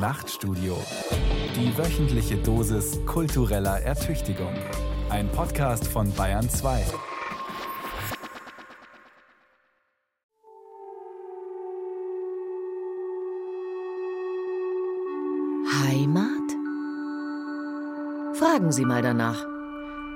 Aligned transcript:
Nachtstudio. 0.00 0.78
Die 1.54 1.76
wöchentliche 1.76 2.38
Dosis 2.38 2.98
kultureller 3.04 3.82
Ertüchtigung. 3.82 4.54
Ein 5.10 5.28
Podcast 5.30 5.86
von 5.86 6.10
Bayern 6.14 6.48
2. 6.48 6.86
Heimat? 15.82 16.28
Fragen 18.38 18.72
Sie 18.72 18.86
mal 18.86 19.02
danach. 19.02 19.44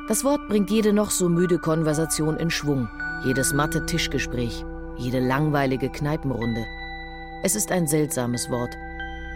Das 0.08 0.24
Wort 0.24 0.48
bringt 0.48 0.70
jede 0.70 0.94
noch 0.94 1.10
so 1.10 1.28
müde 1.28 1.58
Konversation 1.58 2.38
in 2.38 2.50
Schwung, 2.50 2.88
jedes 3.22 3.52
matte 3.52 3.84
Tischgespräch, 3.84 4.64
jede 4.96 5.20
langweilige 5.20 5.90
Kneipenrunde. 5.90 6.64
Es 7.42 7.54
ist 7.54 7.70
ein 7.70 7.86
seltsames 7.86 8.48
Wort. 8.48 8.74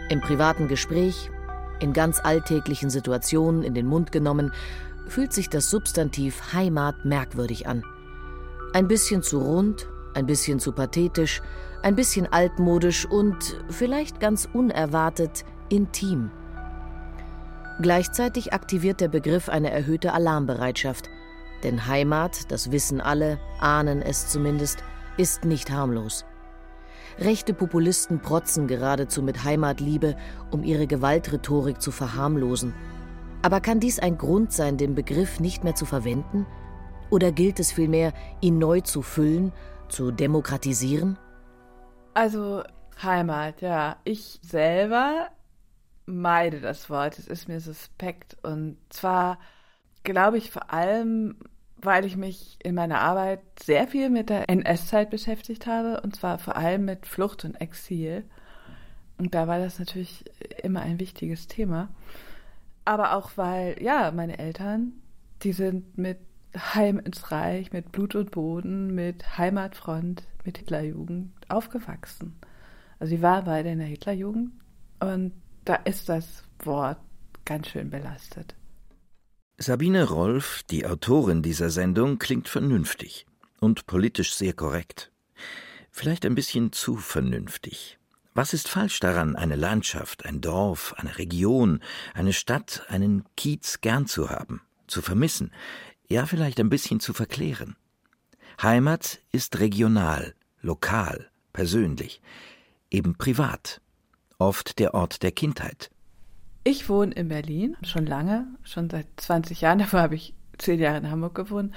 Im 0.09 0.21
privaten 0.21 0.67
Gespräch, 0.67 1.29
in 1.79 1.93
ganz 1.93 2.19
alltäglichen 2.19 2.89
Situationen 2.89 3.61
in 3.63 3.75
den 3.75 3.85
Mund 3.85 4.11
genommen, 4.11 4.51
fühlt 5.07 5.33
sich 5.33 5.49
das 5.49 5.69
Substantiv 5.69 6.51
Heimat 6.53 7.05
merkwürdig 7.05 7.67
an. 7.67 7.83
Ein 8.73 8.87
bisschen 8.87 9.21
zu 9.21 9.39
rund, 9.39 9.87
ein 10.15 10.25
bisschen 10.25 10.59
zu 10.59 10.71
pathetisch, 10.71 11.41
ein 11.83 11.95
bisschen 11.95 12.25
altmodisch 12.31 13.05
und 13.05 13.61
vielleicht 13.69 14.19
ganz 14.19 14.49
unerwartet 14.51 15.45
intim. 15.69 16.31
Gleichzeitig 17.81 18.51
aktiviert 18.51 19.01
der 19.01 19.07
Begriff 19.07 19.47
eine 19.47 19.71
erhöhte 19.71 20.13
Alarmbereitschaft. 20.13 21.09
Denn 21.63 21.87
Heimat, 21.87 22.51
das 22.51 22.71
wissen 22.71 22.99
alle, 22.99 23.39
ahnen 23.59 24.01
es 24.01 24.27
zumindest, 24.27 24.83
ist 25.17 25.45
nicht 25.45 25.71
harmlos. 25.71 26.25
Rechte 27.19 27.53
Populisten 27.53 28.21
protzen 28.21 28.67
geradezu 28.67 29.21
mit 29.21 29.43
Heimatliebe, 29.43 30.15
um 30.51 30.63
ihre 30.63 30.87
Gewaltrhetorik 30.87 31.81
zu 31.81 31.91
verharmlosen. 31.91 32.73
Aber 33.41 33.59
kann 33.59 33.81
dies 33.81 33.99
ein 33.99 34.17
Grund 34.17 34.53
sein, 34.53 34.77
den 34.77 34.95
Begriff 34.95 35.41
nicht 35.41 35.65
mehr 35.65 35.75
zu 35.75 35.85
verwenden? 35.85 36.45
Oder 37.09 37.33
gilt 37.33 37.59
es 37.59 37.73
vielmehr, 37.73 38.13
ihn 38.39 38.57
neu 38.57 38.79
zu 38.79 39.01
füllen, 39.01 39.51
zu 39.89 40.11
demokratisieren? 40.11 41.17
Also 42.13 42.63
Heimat, 43.03 43.61
ja. 43.61 43.97
Ich 44.05 44.39
selber 44.41 45.27
meide 46.05 46.61
das 46.61 46.89
Wort. 46.89 47.19
Es 47.19 47.27
ist 47.27 47.49
mir 47.49 47.59
suspekt. 47.59 48.37
Und 48.43 48.77
zwar 48.89 49.39
glaube 50.03 50.37
ich 50.37 50.51
vor 50.51 50.71
allem, 50.71 51.35
weil 51.81 52.05
ich 52.05 52.17
mich 52.17 52.57
in 52.63 52.75
meiner 52.75 52.99
Arbeit 52.99 53.41
sehr 53.61 53.87
viel 53.87 54.09
mit 54.09 54.29
der 54.29 54.49
NS-Zeit 54.49 55.09
beschäftigt 55.09 55.65
habe. 55.67 56.01
Und 56.01 56.15
zwar 56.15 56.39
vor 56.39 56.55
allem 56.55 56.85
mit 56.85 57.05
Flucht 57.05 57.45
und 57.45 57.55
Exil. 57.55 58.23
Und 59.17 59.35
da 59.35 59.47
war 59.47 59.59
das 59.59 59.79
natürlich 59.79 60.25
immer 60.63 60.81
ein 60.81 60.99
wichtiges 60.99 61.47
Thema. 61.47 61.89
Aber 62.85 63.13
auch 63.15 63.31
weil, 63.35 63.81
ja, 63.81 64.11
meine 64.11 64.39
Eltern, 64.39 64.93
die 65.43 65.53
sind 65.53 65.97
mit 65.97 66.17
Heim 66.57 66.99
ins 66.99 67.31
Reich, 67.31 67.71
mit 67.71 67.91
Blut 67.91 68.15
und 68.15 68.31
Boden, 68.31 68.95
mit 68.95 69.37
Heimatfront, 69.37 70.23
mit 70.45 70.57
Hitlerjugend 70.57 71.31
aufgewachsen. 71.49 72.35
Also 72.99 73.15
sie 73.15 73.21
waren 73.21 73.45
beide 73.45 73.69
in 73.69 73.79
der 73.79 73.87
Hitlerjugend 73.87 74.51
und 74.99 75.33
da 75.65 75.75
ist 75.75 76.09
das 76.09 76.43
Wort 76.63 76.97
ganz 77.45 77.67
schön 77.67 77.89
belastet. 77.89 78.55
Sabine 79.61 80.05
Rolf, 80.07 80.63
die 80.71 80.85
Autorin 80.85 81.41
dieser 81.41 81.69
Sendung, 81.69 82.17
klingt 82.17 82.47
vernünftig 82.47 83.25
und 83.59 83.87
politisch 83.87 84.33
sehr 84.33 84.53
korrekt. 84.53 85.11
Vielleicht 85.91 86.25
ein 86.25 86.33
bisschen 86.33 86.71
zu 86.71 86.95
vernünftig. 86.95 87.99
Was 88.33 88.53
ist 88.53 88.69
falsch 88.69 89.01
daran, 89.01 89.35
eine 89.35 89.57
Landschaft, 89.57 90.23
ein 90.23 90.39
Dorf, 90.39 90.93
eine 90.95 91.17
Region, 91.17 91.81
eine 92.13 92.31
Stadt, 92.31 92.85
einen 92.87 93.25
Kiez 93.35 93.81
gern 93.81 94.07
zu 94.07 94.29
haben, 94.29 94.61
zu 94.87 95.01
vermissen, 95.01 95.51
ja 96.07 96.25
vielleicht 96.25 96.61
ein 96.61 96.69
bisschen 96.69 97.01
zu 97.01 97.11
verklären? 97.11 97.75
Heimat 98.61 99.19
ist 99.33 99.59
regional, 99.59 100.35
lokal, 100.61 101.29
persönlich, 101.51 102.21
eben 102.89 103.15
privat, 103.15 103.81
oft 104.37 104.79
der 104.79 104.93
Ort 104.93 105.21
der 105.21 105.33
Kindheit. 105.33 105.91
Ich 106.63 106.89
wohne 106.89 107.13
in 107.13 107.29
Berlin 107.29 107.77
schon 107.83 108.05
lange, 108.05 108.47
schon 108.63 108.89
seit 108.89 109.07
20 109.17 109.61
Jahren. 109.61 109.79
Davor 109.79 110.01
habe 110.01 110.15
ich 110.15 110.33
zehn 110.57 110.79
Jahre 110.79 110.97
in 110.97 111.09
Hamburg 111.09 111.35
gewohnt, 111.35 111.73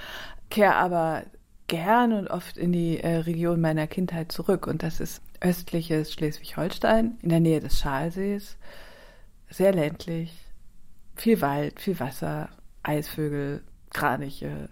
kehre 0.50 0.74
aber 0.74 1.24
gern 1.68 2.12
und 2.12 2.28
oft 2.28 2.58
in 2.58 2.72
die 2.72 2.98
äh, 2.98 3.18
Region 3.18 3.60
meiner 3.60 3.86
Kindheit 3.86 4.32
zurück. 4.32 4.66
Und 4.66 4.82
das 4.82 5.00
ist 5.00 5.22
östliches 5.40 6.12
Schleswig-Holstein, 6.12 7.18
in 7.22 7.28
der 7.28 7.40
Nähe 7.40 7.60
des 7.60 7.78
Schalsees. 7.78 8.56
Sehr 9.48 9.72
ländlich, 9.72 10.36
viel 11.14 11.40
Wald, 11.40 11.80
viel 11.80 11.98
Wasser, 12.00 12.48
Eisvögel, 12.82 13.62
Kraniche, 13.90 14.68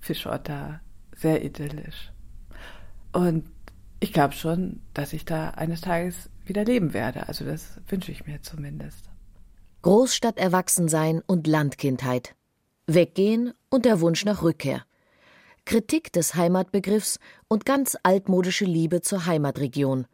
Fischotter, 0.00 0.80
sehr 1.16 1.44
idyllisch. 1.44 2.12
Und 3.12 3.44
ich 4.00 4.12
glaube 4.12 4.34
schon, 4.34 4.80
dass 4.94 5.12
ich 5.12 5.24
da 5.24 5.50
eines 5.50 5.80
Tages 5.80 6.30
wieder 6.44 6.64
leben 6.64 6.92
werde. 6.92 7.28
Also 7.28 7.44
das 7.44 7.80
wünsche 7.88 8.12
ich 8.12 8.26
mir 8.26 8.42
zumindest. 8.42 9.07
Großstadt 9.88 10.36
Erwachsensein 10.36 11.22
und 11.26 11.46
Landkindheit. 11.46 12.34
Weggehen 12.86 13.54
und 13.70 13.86
der 13.86 14.02
Wunsch 14.02 14.26
nach 14.26 14.42
Rückkehr. 14.42 14.84
Kritik 15.64 16.12
des 16.12 16.34
Heimatbegriffs 16.34 17.18
und 17.48 17.64
ganz 17.64 17.96
altmodische 18.02 18.66
Liebe 18.66 19.00
zur 19.00 19.24
Heimatregion. 19.24 20.04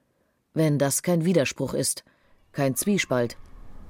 Wenn 0.53 0.79
das 0.79 1.03
kein 1.03 1.25
Widerspruch 1.25 1.75
ist, 1.75 2.05
kein 2.53 2.77
Zwiespalt. 2.77 3.37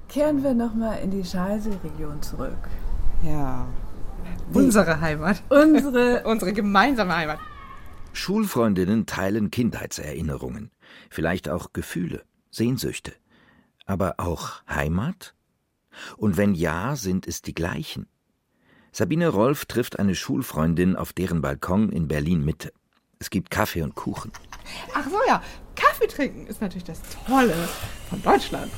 Kehren 0.09 0.41
wir 0.41 0.55
nochmal 0.55 1.03
in 1.03 1.11
die 1.11 1.23
Schalsee-Region 1.23 2.19
zurück. 2.23 2.67
Ja. 3.21 3.67
Unsere 4.53 4.99
Heimat. 4.99 5.43
Unsere, 5.49 6.23
unsere 6.25 6.53
gemeinsame 6.53 7.15
Heimat. 7.15 7.37
Schulfreundinnen 8.11 9.05
teilen 9.05 9.51
Kindheitserinnerungen, 9.51 10.71
vielleicht 11.11 11.47
auch 11.47 11.73
Gefühle, 11.73 12.23
Sehnsüchte, 12.49 13.13
aber 13.85 14.15
auch 14.17 14.63
Heimat? 14.67 15.34
Und 16.17 16.37
wenn 16.37 16.53
ja, 16.53 16.95
sind 16.95 17.27
es 17.27 17.41
die 17.41 17.53
gleichen? 17.53 18.07
Sabine 18.91 19.27
Rolf 19.27 19.65
trifft 19.65 19.99
eine 19.99 20.15
Schulfreundin 20.15 20.95
auf 20.95 21.11
deren 21.11 21.41
Balkon 21.41 21.89
in 21.89 22.07
Berlin 22.07 22.45
Mitte. 22.45 22.71
Es 23.19 23.29
gibt 23.29 23.49
Kaffee 23.49 23.81
und 23.81 23.95
Kuchen. 23.95 24.31
Ach 24.93 25.05
so, 25.05 25.17
ja. 25.27 25.41
Kaffee 25.75 26.07
trinken 26.07 26.47
ist 26.47 26.61
natürlich 26.61 26.85
das 26.85 27.01
Tolle 27.27 27.55
von 28.09 28.21
Deutschland. 28.23 28.71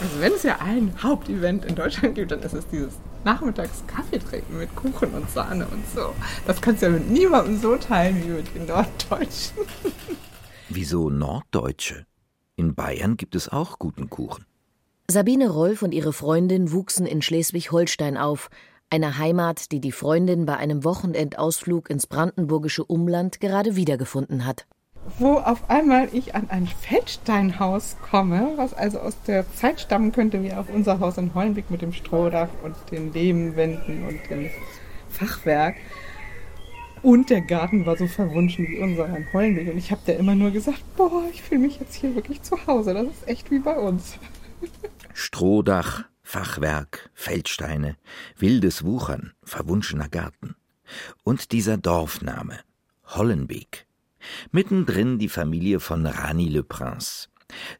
Also 0.00 0.20
wenn 0.20 0.32
es 0.32 0.42
ja 0.42 0.58
ein 0.58 0.92
Hauptevent 1.00 1.64
in 1.64 1.76
Deutschland 1.76 2.16
gibt, 2.16 2.32
dann 2.32 2.40
ist 2.40 2.54
es 2.54 2.66
dieses 2.66 2.94
nachmittags 3.24 3.84
Kaffee 3.86 4.18
trinken 4.18 4.58
mit 4.58 4.74
Kuchen 4.74 5.14
und 5.14 5.30
Sahne 5.30 5.66
und 5.68 5.84
so. 5.94 6.12
Das 6.46 6.60
kannst 6.60 6.82
du 6.82 6.86
ja 6.86 6.92
mit 6.92 7.08
niemandem 7.08 7.58
so 7.58 7.76
teilen 7.76 8.20
wie 8.24 8.30
mit 8.30 8.54
den 8.54 8.66
Norddeutschen. 8.66 9.58
Wieso 10.68 11.10
Norddeutsche? 11.10 12.06
In 12.56 12.74
Bayern 12.74 13.16
gibt 13.16 13.34
es 13.36 13.48
auch 13.48 13.78
guten 13.78 14.10
Kuchen. 14.10 14.44
Sabine 15.10 15.50
Rolf 15.50 15.82
und 15.82 15.92
ihre 15.92 16.12
Freundin 16.12 16.72
wuchsen 16.72 17.06
in 17.06 17.22
Schleswig-Holstein 17.22 18.16
auf, 18.16 18.50
einer 18.88 19.18
Heimat, 19.18 19.72
die 19.72 19.80
die 19.80 19.92
Freundin 19.92 20.46
bei 20.46 20.56
einem 20.56 20.84
Wochenendausflug 20.84 21.90
ins 21.90 22.06
brandenburgische 22.06 22.84
Umland 22.84 23.40
gerade 23.40 23.74
wiedergefunden 23.74 24.46
hat. 24.46 24.66
Wo 25.18 25.34
auf 25.34 25.68
einmal 25.68 26.08
ich 26.12 26.34
an 26.34 26.48
ein 26.50 26.66
Feldsteinhaus 26.66 27.96
komme, 28.08 28.52
was 28.56 28.72
also 28.72 29.00
aus 29.00 29.16
der 29.26 29.50
Zeit 29.54 29.80
stammen 29.80 30.12
könnte 30.12 30.42
wie 30.42 30.52
auf 30.52 30.66
unser 30.72 31.00
Haus 31.00 31.18
in 31.18 31.34
Hollenbeck 31.34 31.70
mit 31.70 31.82
dem 31.82 31.92
Strohdach 31.92 32.50
und 32.62 32.76
den 32.90 33.12
Lehmwänden 33.12 34.06
und 34.06 34.20
dem 34.30 34.48
Fachwerk. 35.08 35.76
Und 37.02 37.30
der 37.30 37.40
Garten 37.40 37.84
war 37.84 37.96
so 37.96 38.06
verwunschen 38.06 38.68
wie 38.68 38.78
unser 38.78 39.06
in 39.06 39.26
Hollenbeck. 39.32 39.72
Und 39.72 39.78
ich 39.78 39.90
habe 39.90 40.02
da 40.06 40.12
immer 40.12 40.36
nur 40.36 40.52
gesagt, 40.52 40.84
boah, 40.96 41.24
ich 41.32 41.42
fühle 41.42 41.62
mich 41.62 41.80
jetzt 41.80 41.94
hier 41.94 42.14
wirklich 42.14 42.42
zu 42.42 42.66
Hause. 42.66 42.94
Das 42.94 43.06
ist 43.06 43.26
echt 43.26 43.50
wie 43.50 43.58
bei 43.58 43.76
uns. 43.76 44.18
Strohdach, 45.14 46.04
Fachwerk, 46.22 47.10
Feldsteine, 47.14 47.96
wildes 48.36 48.84
Wuchern, 48.84 49.32
verwunschener 49.42 50.08
Garten. 50.08 50.56
Und 51.24 51.52
dieser 51.52 51.76
Dorfname, 51.76 52.58
Hollenbeek. 53.06 53.86
Mittendrin 54.50 55.18
die 55.18 55.28
Familie 55.28 55.80
von 55.80 56.06
Rani 56.06 56.48
Le 56.48 56.62
Prince. 56.62 57.28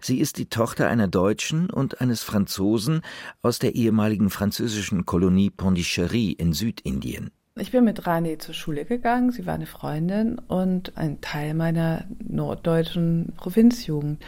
Sie 0.01 0.19
ist 0.19 0.39
die 0.39 0.49
Tochter 0.49 0.89
einer 0.89 1.09
Deutschen 1.09 1.71
und 1.71 2.01
eines 2.01 2.23
Franzosen 2.23 3.03
aus 3.41 3.59
der 3.59 3.75
ehemaligen 3.75 4.29
französischen 4.29 5.07
Kolonie 5.07 5.51
Pondichéry 5.51 6.39
in 6.39 6.53
Südindien. 6.53 7.31
Ich 7.57 7.71
bin 7.71 7.85
mit 7.85 8.07
Rani 8.07 8.39
zur 8.39 8.55
Schule 8.55 8.85
gegangen. 8.85 9.31
Sie 9.31 9.47
war 9.47 9.55
eine 9.55 9.67
Freundin 9.67 10.39
und 10.39 10.97
ein 10.97 11.21
Teil 11.21 11.55
meiner 11.55 12.07
norddeutschen 12.27 13.35
Provinzjugend. 13.37 14.23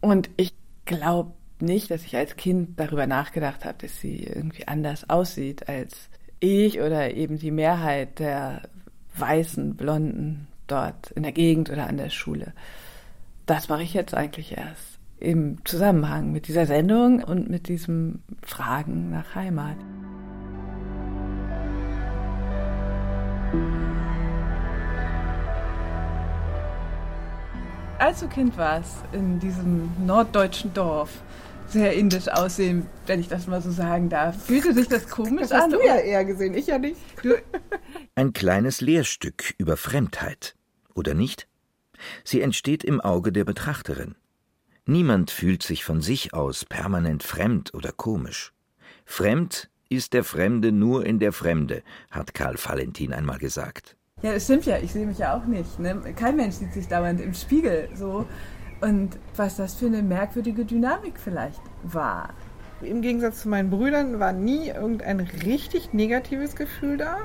Und 0.00 0.30
ich 0.36 0.54
glaube 0.86 1.32
nicht, 1.60 1.90
dass 1.90 2.04
ich 2.04 2.16
als 2.16 2.36
Kind 2.36 2.78
darüber 2.80 3.06
nachgedacht 3.06 3.64
habe, 3.64 3.78
dass 3.78 4.00
sie 4.00 4.24
irgendwie 4.24 4.66
anders 4.68 5.08
aussieht 5.10 5.68
als 5.68 6.08
ich 6.40 6.80
oder 6.80 7.14
eben 7.14 7.38
die 7.38 7.50
Mehrheit 7.50 8.18
der 8.18 8.62
weißen, 9.16 9.76
blonden 9.76 10.48
dort 10.66 11.10
in 11.12 11.22
der 11.22 11.32
Gegend 11.32 11.70
oder 11.70 11.86
an 11.86 11.96
der 11.96 12.10
Schule. 12.10 12.52
Das 13.46 13.68
mache 13.68 13.82
ich 13.82 13.94
jetzt 13.94 14.14
eigentlich 14.14 14.56
erst 14.56 14.98
im 15.18 15.64
Zusammenhang 15.64 16.32
mit 16.32 16.48
dieser 16.48 16.66
Sendung 16.66 17.22
und 17.22 17.48
mit 17.48 17.68
diesem 17.68 18.20
Fragen 18.42 19.10
nach 19.10 19.34
Heimat. 19.34 19.76
Als 28.06 28.20
du 28.20 28.28
Kind 28.28 28.56
warst 28.56 28.98
in 29.10 29.40
diesem 29.40 29.90
norddeutschen 30.06 30.72
Dorf, 30.72 31.10
sehr 31.66 31.92
indisch 31.94 32.28
aussehen, 32.28 32.86
wenn 33.06 33.18
ich 33.18 33.26
das 33.26 33.48
mal 33.48 33.60
so 33.60 33.72
sagen 33.72 34.08
darf. 34.08 34.44
Fühlte 34.44 34.72
sich 34.74 34.86
das 34.86 35.08
komisch 35.08 35.48
das 35.48 35.54
hast 35.54 35.64
an? 35.64 35.70
du 35.72 35.84
ja 35.84 35.96
eher 35.96 36.24
gesehen, 36.24 36.54
ich 36.54 36.68
ja 36.68 36.78
nicht. 36.78 37.00
Ein 38.14 38.32
kleines 38.32 38.80
Lehrstück 38.80 39.54
über 39.58 39.76
Fremdheit, 39.76 40.54
oder 40.94 41.14
nicht? 41.14 41.48
Sie 42.22 42.42
entsteht 42.42 42.84
im 42.84 43.00
Auge 43.00 43.32
der 43.32 43.44
Betrachterin. 43.44 44.14
Niemand 44.84 45.32
fühlt 45.32 45.64
sich 45.64 45.84
von 45.84 46.00
sich 46.00 46.32
aus 46.32 46.64
permanent 46.64 47.24
fremd 47.24 47.74
oder 47.74 47.90
komisch. 47.90 48.52
Fremd 49.04 49.68
ist 49.88 50.12
der 50.12 50.22
Fremde 50.22 50.70
nur 50.70 51.04
in 51.04 51.18
der 51.18 51.32
Fremde, 51.32 51.82
hat 52.12 52.34
Karl 52.34 52.54
Valentin 52.56 53.12
einmal 53.12 53.38
gesagt. 53.38 53.96
Ja, 54.22 54.32
das 54.32 54.44
stimmt 54.44 54.66
ja. 54.66 54.78
Ich 54.78 54.92
sehe 54.92 55.06
mich 55.06 55.18
ja 55.18 55.36
auch 55.36 55.44
nicht. 55.44 55.78
Ne? 55.78 56.00
Kein 56.16 56.36
Mensch 56.36 56.56
sieht 56.56 56.72
sich 56.72 56.88
dauernd 56.88 57.20
im 57.20 57.34
Spiegel 57.34 57.88
so. 57.94 58.26
Und 58.80 59.18
was 59.36 59.56
das 59.56 59.74
für 59.74 59.86
eine 59.86 60.02
merkwürdige 60.02 60.64
Dynamik 60.64 61.20
vielleicht 61.20 61.60
war. 61.82 62.30
Im 62.80 63.02
Gegensatz 63.02 63.42
zu 63.42 63.48
meinen 63.48 63.70
Brüdern 63.70 64.18
war 64.18 64.32
nie 64.32 64.68
irgendein 64.68 65.20
richtig 65.20 65.92
negatives 65.92 66.56
Gefühl 66.56 66.96
da. 66.96 67.18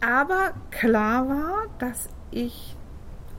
Aber 0.00 0.52
klar 0.70 1.28
war, 1.28 1.66
dass 1.78 2.08
ich 2.30 2.76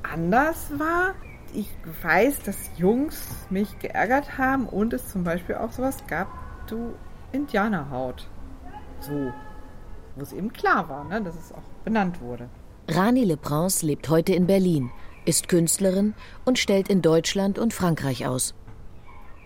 anders 0.04 0.80
war 0.80 1.16
ich 1.56 1.70
weiß, 2.02 2.44
dass 2.44 2.70
Jungs 2.78 3.46
mich 3.50 3.80
geärgert 3.80 4.38
haben 4.38 4.68
und 4.68 4.94
es 4.94 5.10
zum 5.10 5.24
Beispiel 5.24 5.56
auch 5.56 5.72
sowas 5.72 5.98
gab, 6.08 6.28
du 6.68 6.94
Indianerhaut. 7.32 8.28
So. 9.00 9.32
Wo 10.16 10.22
es 10.22 10.34
eben 10.34 10.52
klar 10.52 10.88
war, 10.90 11.04
ne, 11.06 11.22
dass 11.22 11.36
es 11.36 11.52
auch 11.54 11.64
benannt 11.86 12.20
wurde. 12.20 12.50
Rani 12.90 13.24
Le 13.24 13.38
Prince 13.38 13.86
lebt 13.86 14.10
heute 14.10 14.34
in 14.34 14.48
Berlin, 14.48 14.92
ist 15.26 15.48
Künstlerin 15.48 16.14
und 16.44 16.60
stellt 16.60 16.90
in 16.90 17.02
Deutschland 17.02 17.58
und 17.58 17.74
Frankreich 17.74 18.28
aus. 18.28 18.54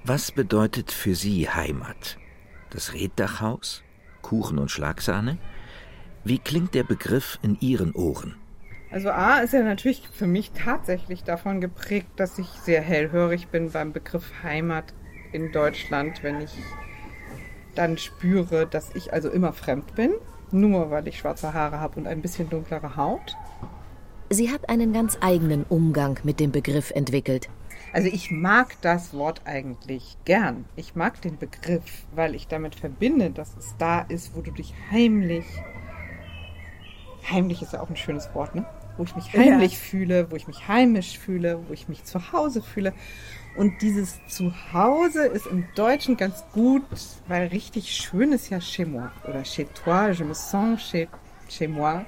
Was 0.03 0.31
bedeutet 0.31 0.91
für 0.91 1.13
Sie 1.13 1.49
Heimat? 1.49 2.17
Das 2.71 2.93
Reddachhaus? 2.93 3.83
Kuchen 4.21 4.57
und 4.57 4.71
Schlagsahne? 4.71 5.37
Wie 6.23 6.39
klingt 6.39 6.73
der 6.73 6.83
Begriff 6.83 7.39
in 7.41 7.57
Ihren 7.59 7.93
Ohren? 7.93 8.35
Also 8.91 9.11
A 9.11 9.39
ist 9.39 9.53
ja 9.53 9.61
natürlich 9.61 10.07
für 10.11 10.25
mich 10.25 10.51
tatsächlich 10.51 11.23
davon 11.23 11.61
geprägt, 11.61 12.09
dass 12.15 12.39
ich 12.39 12.47
sehr 12.47 12.81
hellhörig 12.81 13.49
bin 13.49 13.71
beim 13.71 13.93
Begriff 13.93 14.31
Heimat 14.43 14.93
in 15.31 15.51
Deutschland, 15.51 16.23
wenn 16.23 16.41
ich 16.41 16.51
dann 17.75 17.97
spüre, 17.97 18.65
dass 18.65 18.93
ich 18.95 19.13
also 19.13 19.29
immer 19.29 19.53
fremd 19.53 19.95
bin, 19.95 20.13
nur 20.51 20.91
weil 20.91 21.07
ich 21.07 21.19
schwarze 21.19 21.53
Haare 21.53 21.79
habe 21.79 21.99
und 21.99 22.07
ein 22.07 22.21
bisschen 22.21 22.49
dunklere 22.49 22.95
Haut. 22.95 23.35
Sie 24.29 24.51
hat 24.51 24.69
einen 24.69 24.93
ganz 24.93 25.17
eigenen 25.21 25.65
Umgang 25.67 26.19
mit 26.23 26.39
dem 26.39 26.51
Begriff 26.51 26.91
entwickelt. 26.91 27.49
Also 27.93 28.07
ich 28.07 28.29
mag 28.29 28.75
das 28.81 29.13
Wort 29.13 29.41
eigentlich 29.45 30.17
gern. 30.25 30.65
Ich 30.75 30.95
mag 30.95 31.21
den 31.21 31.37
Begriff, 31.37 32.05
weil 32.13 32.35
ich 32.35 32.47
damit 32.47 32.75
verbinde, 32.75 33.31
dass 33.31 33.57
es 33.57 33.75
da 33.79 34.01
ist, 34.01 34.35
wo 34.35 34.41
du 34.41 34.51
dich 34.51 34.73
heimlich 34.91 35.45
heimlich 37.29 37.61
ist 37.61 37.73
ja 37.73 37.81
auch 37.81 37.89
ein 37.89 37.95
schönes 37.95 38.33
Wort, 38.33 38.55
ne? 38.55 38.65
wo 38.97 39.03
ich 39.03 39.15
mich 39.15 39.33
heimlich 39.33 39.73
ja. 39.73 39.77
fühle, 39.77 40.31
wo 40.31 40.35
ich 40.35 40.47
mich 40.47 40.67
heimisch 40.67 41.17
fühle, 41.17 41.59
wo 41.67 41.73
ich 41.73 41.87
mich 41.87 42.03
zu 42.03 42.31
Hause 42.33 42.61
fühle. 42.61 42.93
Und 43.59 43.81
dieses 43.81 44.25
Zuhause 44.29 45.25
ist 45.25 45.45
im 45.45 45.65
Deutschen 45.75 46.15
ganz 46.15 46.45
gut, 46.53 46.81
weil 47.27 47.47
richtig 47.47 47.93
schön 47.93 48.31
ist 48.31 48.49
ja 48.49 48.61
chez 48.61 48.85
moi 48.85 49.11
oder 49.27 49.43
chez 49.43 49.67
toi, 49.83 50.11
je 50.11 50.23
me 50.23 50.33
sens 50.33 50.81
chez, 50.81 51.09
chez 51.49 51.67
moi. 51.67 52.05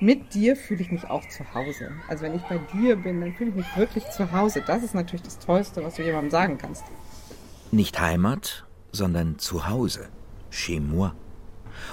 Mit 0.00 0.34
dir 0.34 0.56
fühle 0.56 0.82
ich 0.82 0.90
mich 0.90 1.04
auch 1.08 1.22
zu 1.28 1.44
Hause. 1.54 1.92
Also 2.08 2.24
wenn 2.24 2.34
ich 2.34 2.42
bei 2.42 2.58
dir 2.74 2.96
bin, 2.96 3.20
dann 3.20 3.32
fühle 3.32 3.50
ich 3.50 3.56
mich 3.58 3.76
wirklich 3.76 4.10
zu 4.10 4.32
Hause. 4.32 4.64
Das 4.66 4.82
ist 4.82 4.92
natürlich 4.92 5.22
das 5.22 5.38
Tollste, 5.38 5.84
was 5.84 5.94
du 5.94 6.02
jemandem 6.02 6.32
sagen 6.32 6.58
kannst. 6.58 6.82
Nicht 7.70 8.00
Heimat, 8.00 8.66
sondern 8.90 9.38
Zuhause. 9.38 10.08
Chez 10.50 10.80
moi. 10.80 11.12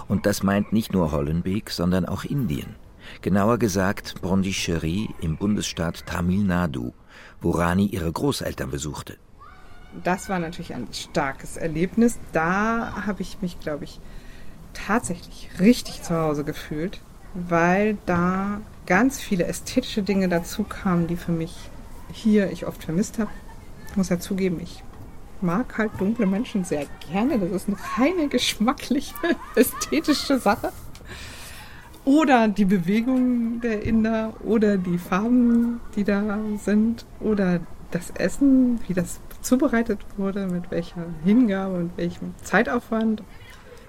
Und 0.08 0.26
das 0.26 0.42
meint 0.42 0.74
nicht 0.74 0.94
nur 0.94 1.12
Hollenbeek, 1.12 1.70
sondern 1.70 2.08
auch 2.08 2.24
Indien. 2.24 2.76
Genauer 3.22 3.60
gesagt 3.60 4.16
Pondicherry 4.24 5.10
im 5.22 5.38
Bundesstaat 5.38 6.08
Tamil 6.08 6.44
Nadu, 6.44 6.94
wo 7.42 7.52
Rani 7.52 7.86
ihre 7.86 8.12
Großeltern 8.12 8.72
besuchte. 8.72 9.18
Das 10.04 10.30
war 10.30 10.40
natürlich 10.40 10.74
ein 10.74 10.88
starkes 10.94 11.58
Erlebnis. 11.58 12.20
Da 12.32 13.06
habe 13.06 13.22
ich 13.22 13.42
mich, 13.42 13.60
glaube 13.60 13.86
ich, 13.86 14.00
tatsächlich 14.74 15.50
richtig 15.60 16.04
zu 16.04 16.16
Hause 16.16 16.44
gefühlt, 16.44 17.02
weil 17.34 17.98
da 18.06 18.62
ganz 18.86 19.20
viele 19.20 19.46
ästhetische 19.46 20.04
Dinge 20.04 20.30
dazu 20.30 20.64
kamen, 20.64 21.08
die 21.08 21.18
für 21.18 21.32
mich 21.32 21.56
hier 22.12 22.52
ich 22.52 22.66
oft 22.66 22.84
vermisst 22.84 23.20
habe. 23.20 23.32
Ich 23.90 23.98
muss 23.98 24.10
ja 24.10 24.20
zugeben, 24.20 24.60
ich 24.62 24.84
mag 25.42 25.78
halt 25.78 25.92
dunkle 26.00 26.26
Menschen 26.26 26.64
sehr 26.64 26.86
gerne. 27.12 27.40
Das 27.40 27.50
ist 27.50 27.68
eine 27.68 27.78
reine 27.98 28.28
geschmackliche, 28.28 29.14
ästhetische 29.56 30.40
Sache. 30.40 30.72
Oder 32.06 32.48
die 32.48 32.66
Bewegung 32.66 33.62
der 33.62 33.84
Inder 33.84 34.34
oder 34.44 34.78
die 34.78 34.98
Farben, 34.98 35.80
die 35.96 36.04
da 36.04 36.40
sind 36.58 37.06
oder 37.20 37.60
das 37.92 38.12
Essen, 38.12 38.80
wie 38.88 38.94
das 38.94 39.20
zubereitet 39.42 40.00
wurde, 40.18 40.48
mit 40.48 40.72
welcher 40.72 41.06
Hingabe 41.24 41.76
und 41.76 41.98
welchem 41.98 42.34
Zeitaufwand. 42.44 43.24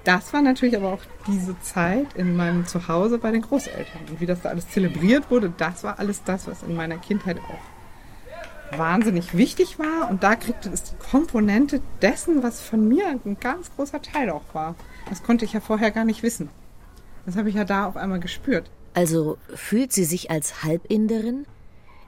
Das 0.05 0.33
war 0.33 0.41
natürlich 0.41 0.77
aber 0.77 0.93
auch 0.93 1.03
diese 1.27 1.59
Zeit 1.61 2.15
in 2.15 2.37
meinem 2.37 2.67
Zuhause 2.67 3.19
bei 3.19 3.31
den 3.31 3.43
Großeltern. 3.43 4.01
Und 4.09 4.21
wie 4.21 4.27
das 4.27 4.41
da 4.41 4.49
alles 4.49 4.69
zelebriert 4.69 5.31
wurde, 5.31 5.53
das 5.57 5.85
war 5.85 5.99
alles 5.99 6.23
das, 6.25 6.47
was 6.47 6.63
in 6.63 6.75
meiner 6.75 6.97
Kindheit 6.97 7.39
auch 7.39 8.79
wahnsinnig 8.79 9.37
wichtig 9.37 9.79
war. 9.79 10.09
Und 10.11 10.23
da 10.23 10.37
kriegte 10.37 10.71
es 10.71 10.85
die 10.85 10.97
Komponente 10.97 11.83
dessen, 12.01 12.43
was 12.43 12.61
von 12.63 12.89
mir 12.89 13.09
ein 13.09 13.37
ganz 13.41 13.71
großer 13.77 14.01
Teil 14.01 14.31
auch 14.31 14.55
war. 14.55 14.75
Das 15.09 15.23
konnte 15.23 15.45
ich 15.45 15.53
ja 15.53 15.61
vorher 15.61 15.91
gar 15.91 16.05
nicht 16.05 16.23
wissen. 16.23 16.49
Das 17.27 17.37
habe 17.37 17.49
ich 17.49 17.55
ja 17.55 17.65
da 17.65 17.87
auf 17.87 17.97
einmal 17.97 18.21
gespürt. 18.21 18.71
Also 18.95 19.39
fühlt 19.55 19.93
sie 19.93 20.05
sich 20.05 20.31
als 20.31 20.65
Halbinderin? 20.65 21.47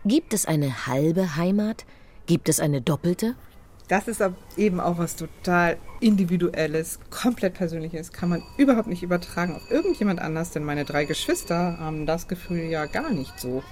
Gibt 0.04 0.34
es 0.34 0.46
eine 0.46 0.86
halbe 0.86 1.36
Heimat? 1.36 1.84
Gibt 2.26 2.48
es 2.48 2.60
eine 2.60 2.80
doppelte? 2.80 3.36
Das 3.88 4.08
ist 4.08 4.22
eben 4.56 4.80
auch 4.80 4.98
was 4.98 5.16
total 5.16 5.76
Individuelles, 6.00 6.98
komplett 7.10 7.54
Persönliches. 7.54 8.10
Kann 8.10 8.30
man 8.30 8.42
überhaupt 8.56 8.88
nicht 8.88 9.02
übertragen 9.02 9.54
auf 9.54 9.70
irgendjemand 9.70 10.20
anders, 10.20 10.50
denn 10.50 10.64
meine 10.64 10.84
drei 10.84 11.04
Geschwister 11.04 11.78
haben 11.78 12.06
das 12.06 12.26
Gefühl 12.26 12.62
ja 12.62 12.86
gar 12.86 13.10
nicht 13.10 13.38
so. 13.38 13.62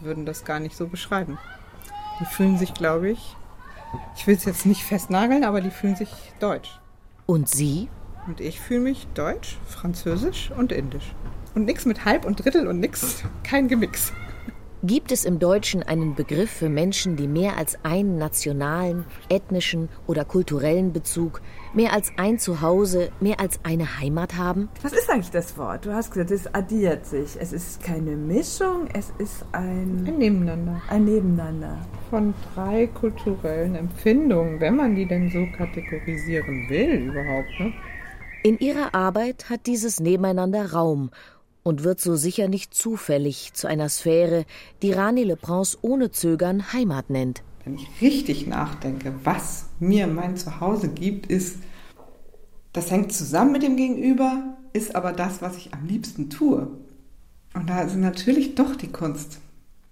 Die 0.00 0.04
würden 0.06 0.24
das 0.24 0.44
gar 0.44 0.60
nicht 0.60 0.76
so 0.76 0.86
beschreiben. 0.86 1.38
Die 2.20 2.24
fühlen 2.24 2.58
sich, 2.58 2.74
glaube 2.74 3.10
ich, 3.10 3.36
ich 4.16 4.26
will 4.26 4.36
es 4.36 4.44
jetzt 4.44 4.66
nicht 4.66 4.82
festnageln, 4.82 5.44
aber 5.44 5.60
die 5.60 5.70
fühlen 5.70 5.96
sich 5.96 6.10
deutsch. 6.40 6.80
Und 7.26 7.48
Sie? 7.48 7.88
Und 8.26 8.40
ich 8.40 8.60
fühle 8.60 8.80
mich 8.80 9.06
deutsch, 9.14 9.58
französisch 9.66 10.50
und 10.56 10.72
indisch. 10.72 11.14
Und 11.54 11.66
nichts 11.66 11.84
mit 11.84 12.04
Halb 12.04 12.24
und 12.24 12.44
Drittel 12.44 12.66
und 12.66 12.80
nix, 12.80 13.22
kein 13.42 13.68
Gemix. 13.68 14.12
Gibt 14.86 15.12
es 15.12 15.24
im 15.24 15.38
Deutschen 15.38 15.82
einen 15.82 16.14
Begriff 16.14 16.50
für 16.50 16.68
Menschen, 16.68 17.16
die 17.16 17.26
mehr 17.26 17.56
als 17.56 17.82
einen 17.86 18.18
nationalen, 18.18 19.06
ethnischen 19.30 19.88
oder 20.06 20.26
kulturellen 20.26 20.92
Bezug, 20.92 21.40
mehr 21.72 21.94
als 21.94 22.12
ein 22.18 22.38
Zuhause, 22.38 23.10
mehr 23.18 23.40
als 23.40 23.60
eine 23.62 23.98
Heimat 23.98 24.36
haben? 24.36 24.68
Was 24.82 24.92
ist 24.92 25.08
eigentlich 25.08 25.30
das 25.30 25.56
Wort? 25.56 25.86
Du 25.86 25.94
hast 25.94 26.10
gesagt, 26.10 26.30
es 26.32 26.54
addiert 26.54 27.06
sich. 27.06 27.38
Es 27.40 27.54
ist 27.54 27.82
keine 27.82 28.10
Mischung, 28.14 28.86
es 28.92 29.10
ist 29.16 29.46
ein... 29.52 30.04
Ein 30.06 30.18
Nebeneinander. 30.18 30.82
Ein 30.90 31.04
Nebeneinander. 31.06 31.78
Von 32.10 32.34
drei 32.54 32.86
kulturellen 32.88 33.76
Empfindungen, 33.76 34.60
wenn 34.60 34.76
man 34.76 34.94
die 34.94 35.06
denn 35.06 35.30
so 35.30 35.46
kategorisieren 35.56 36.68
will 36.68 37.08
überhaupt. 37.08 37.58
Ne? 37.58 37.72
In 38.46 38.58
ihrer 38.58 38.94
Arbeit 38.94 39.48
hat 39.48 39.66
dieses 39.66 40.00
Nebeneinander 40.00 40.72
Raum 40.72 41.08
und 41.62 41.82
wird 41.82 41.98
so 41.98 42.14
sicher 42.14 42.46
nicht 42.46 42.74
zufällig 42.74 43.54
zu 43.54 43.66
einer 43.66 43.88
Sphäre, 43.88 44.44
die 44.82 44.92
Rani 44.92 45.24
Le 45.24 45.36
Prince 45.36 45.78
ohne 45.80 46.10
Zögern 46.10 46.70
Heimat 46.74 47.08
nennt. 47.08 47.42
Wenn 47.64 47.76
ich 47.76 47.88
richtig 48.02 48.46
nachdenke, 48.46 49.14
was 49.24 49.64
mir 49.80 50.06
mein 50.08 50.36
Zuhause 50.36 50.88
gibt, 50.90 51.28
ist, 51.28 51.56
das 52.74 52.90
hängt 52.90 53.14
zusammen 53.14 53.52
mit 53.52 53.62
dem 53.62 53.78
Gegenüber, 53.78 54.58
ist 54.74 54.94
aber 54.94 55.12
das, 55.12 55.40
was 55.40 55.56
ich 55.56 55.72
am 55.72 55.86
liebsten 55.86 56.28
tue. 56.28 56.68
Und 57.54 57.70
da 57.70 57.80
ist 57.80 57.96
natürlich 57.96 58.56
doch 58.56 58.76
die 58.76 58.92
Kunst. 58.92 59.38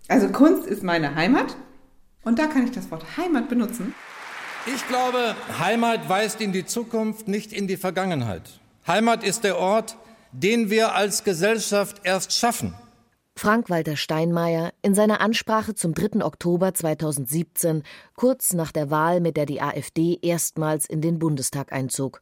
Also 0.08 0.28
Kunst 0.28 0.66
ist 0.66 0.82
meine 0.82 1.14
Heimat 1.14 1.56
und 2.22 2.38
da 2.38 2.48
kann 2.48 2.64
ich 2.66 2.72
das 2.72 2.90
Wort 2.90 3.16
Heimat 3.16 3.48
benutzen. 3.48 3.94
Ich 4.64 4.86
glaube, 4.86 5.34
Heimat 5.58 6.08
weist 6.08 6.40
in 6.40 6.52
die 6.52 6.64
Zukunft, 6.64 7.26
nicht 7.26 7.52
in 7.52 7.66
die 7.66 7.76
Vergangenheit. 7.76 8.42
Heimat 8.86 9.24
ist 9.24 9.42
der 9.42 9.58
Ort, 9.58 9.96
den 10.30 10.70
wir 10.70 10.94
als 10.94 11.24
Gesellschaft 11.24 12.02
erst 12.04 12.32
schaffen. 12.32 12.72
Frank-Walter 13.34 13.96
Steinmeier 13.96 14.72
in 14.82 14.94
seiner 14.94 15.20
Ansprache 15.20 15.74
zum 15.74 15.94
3. 15.94 16.24
Oktober 16.24 16.74
2017, 16.74 17.82
kurz 18.14 18.52
nach 18.52 18.70
der 18.70 18.88
Wahl, 18.88 19.20
mit 19.20 19.36
der 19.36 19.46
die 19.46 19.60
AfD 19.60 20.18
erstmals 20.22 20.86
in 20.86 21.00
den 21.00 21.18
Bundestag 21.18 21.72
einzog. 21.72 22.20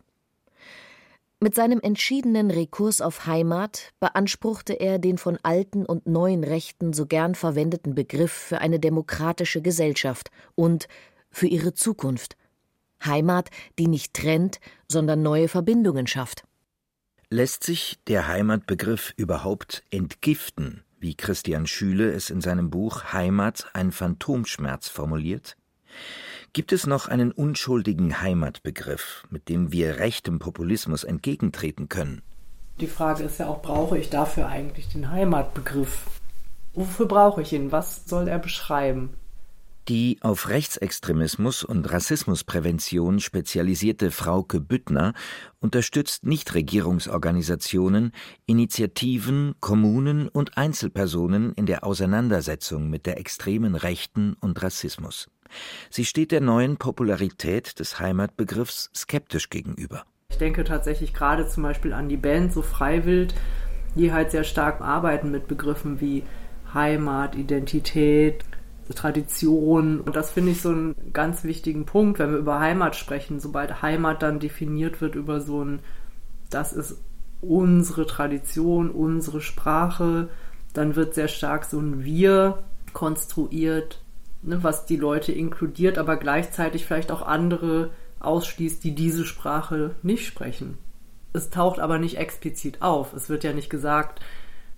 Mit 1.42 1.54
seinem 1.54 1.80
entschiedenen 1.80 2.50
Rekurs 2.50 3.00
auf 3.00 3.24
Heimat 3.24 3.94
beanspruchte 3.98 4.74
er 4.74 4.98
den 4.98 5.16
von 5.16 5.38
alten 5.42 5.86
und 5.86 6.06
neuen 6.06 6.44
Rechten 6.44 6.92
so 6.92 7.06
gern 7.06 7.34
verwendeten 7.34 7.94
Begriff 7.94 8.30
für 8.30 8.58
eine 8.58 8.78
demokratische 8.78 9.62
Gesellschaft 9.62 10.30
und 10.54 10.86
für 11.30 11.46
ihre 11.46 11.74
Zukunft. 11.74 12.36
Heimat, 13.04 13.50
die 13.78 13.86
nicht 13.86 14.14
trennt, 14.14 14.60
sondern 14.88 15.22
neue 15.22 15.48
Verbindungen 15.48 16.06
schafft. 16.06 16.44
Lässt 17.30 17.64
sich 17.64 17.98
der 18.08 18.26
Heimatbegriff 18.26 19.14
überhaupt 19.16 19.84
entgiften, 19.90 20.82
wie 20.98 21.14
Christian 21.14 21.66
Schüle 21.66 22.12
es 22.12 22.28
in 22.28 22.40
seinem 22.40 22.70
Buch 22.70 23.12
Heimat 23.12 23.70
ein 23.72 23.92
Phantomschmerz 23.92 24.88
formuliert? 24.88 25.56
Gibt 26.52 26.72
es 26.72 26.86
noch 26.86 27.06
einen 27.06 27.30
unschuldigen 27.30 28.20
Heimatbegriff, 28.20 29.24
mit 29.30 29.48
dem 29.48 29.70
wir 29.70 29.98
rechtem 29.98 30.40
Populismus 30.40 31.04
entgegentreten 31.04 31.88
können? 31.88 32.22
Die 32.80 32.88
Frage 32.88 33.22
ist 33.22 33.38
ja 33.38 33.46
auch, 33.46 33.62
brauche 33.62 33.96
ich 33.96 34.10
dafür 34.10 34.48
eigentlich 34.48 34.88
den 34.88 35.10
Heimatbegriff? 35.10 36.06
Wofür 36.74 37.06
brauche 37.06 37.42
ich 37.42 37.52
ihn? 37.52 37.70
Was 37.70 38.06
soll 38.06 38.26
er 38.26 38.38
beschreiben? 38.38 39.14
Die 39.88 40.18
auf 40.20 40.48
Rechtsextremismus 40.48 41.64
und 41.64 41.90
Rassismusprävention 41.90 43.18
spezialisierte 43.18 44.10
Frauke 44.10 44.60
Büttner 44.60 45.14
unterstützt 45.58 46.24
Nichtregierungsorganisationen, 46.24 48.12
Initiativen, 48.46 49.54
Kommunen 49.60 50.28
und 50.28 50.56
Einzelpersonen 50.56 51.54
in 51.54 51.66
der 51.66 51.84
Auseinandersetzung 51.84 52.88
mit 52.88 53.06
der 53.06 53.18
extremen 53.18 53.74
Rechten 53.74 54.34
und 54.34 54.62
Rassismus. 54.62 55.28
Sie 55.88 56.04
steht 56.04 56.30
der 56.30 56.40
neuen 56.40 56.76
Popularität 56.76 57.80
des 57.80 57.98
Heimatbegriffs 57.98 58.90
skeptisch 58.94 59.50
gegenüber. 59.50 60.04
Ich 60.30 60.38
denke 60.38 60.62
tatsächlich 60.62 61.12
gerade 61.12 61.48
zum 61.48 61.64
Beispiel 61.64 61.92
an 61.92 62.08
die 62.08 62.16
Band 62.16 62.52
so 62.52 62.62
Freiwild, 62.62 63.34
die 63.96 64.12
halt 64.12 64.30
sehr 64.30 64.44
stark 64.44 64.80
arbeiten 64.80 65.32
mit 65.32 65.48
Begriffen 65.48 66.00
wie 66.00 66.22
Heimat, 66.72 67.34
Identität, 67.34 68.44
Tradition. 68.94 70.00
Und 70.00 70.16
das 70.16 70.30
finde 70.30 70.52
ich 70.52 70.62
so 70.62 70.70
einen 70.70 70.94
ganz 71.12 71.44
wichtigen 71.44 71.86
Punkt, 71.86 72.18
wenn 72.18 72.32
wir 72.32 72.38
über 72.38 72.60
Heimat 72.60 72.96
sprechen. 72.96 73.40
Sobald 73.40 73.82
Heimat 73.82 74.22
dann 74.22 74.40
definiert 74.40 75.00
wird 75.00 75.14
über 75.14 75.40
so 75.40 75.64
ein, 75.64 75.80
das 76.50 76.72
ist 76.72 76.96
unsere 77.40 78.06
Tradition, 78.06 78.90
unsere 78.90 79.40
Sprache, 79.40 80.28
dann 80.72 80.96
wird 80.96 81.14
sehr 81.14 81.28
stark 81.28 81.64
so 81.64 81.78
ein 81.78 82.04
Wir 82.04 82.62
konstruiert, 82.92 84.02
ne, 84.42 84.62
was 84.62 84.86
die 84.86 84.96
Leute 84.96 85.32
inkludiert, 85.32 85.98
aber 85.98 86.16
gleichzeitig 86.16 86.84
vielleicht 86.84 87.10
auch 87.10 87.22
andere 87.22 87.90
ausschließt, 88.20 88.84
die 88.84 88.94
diese 88.94 89.24
Sprache 89.24 89.94
nicht 90.02 90.26
sprechen. 90.26 90.78
Es 91.32 91.50
taucht 91.50 91.78
aber 91.78 91.98
nicht 91.98 92.18
explizit 92.18 92.82
auf. 92.82 93.14
Es 93.14 93.28
wird 93.28 93.44
ja 93.44 93.52
nicht 93.52 93.70
gesagt, 93.70 94.20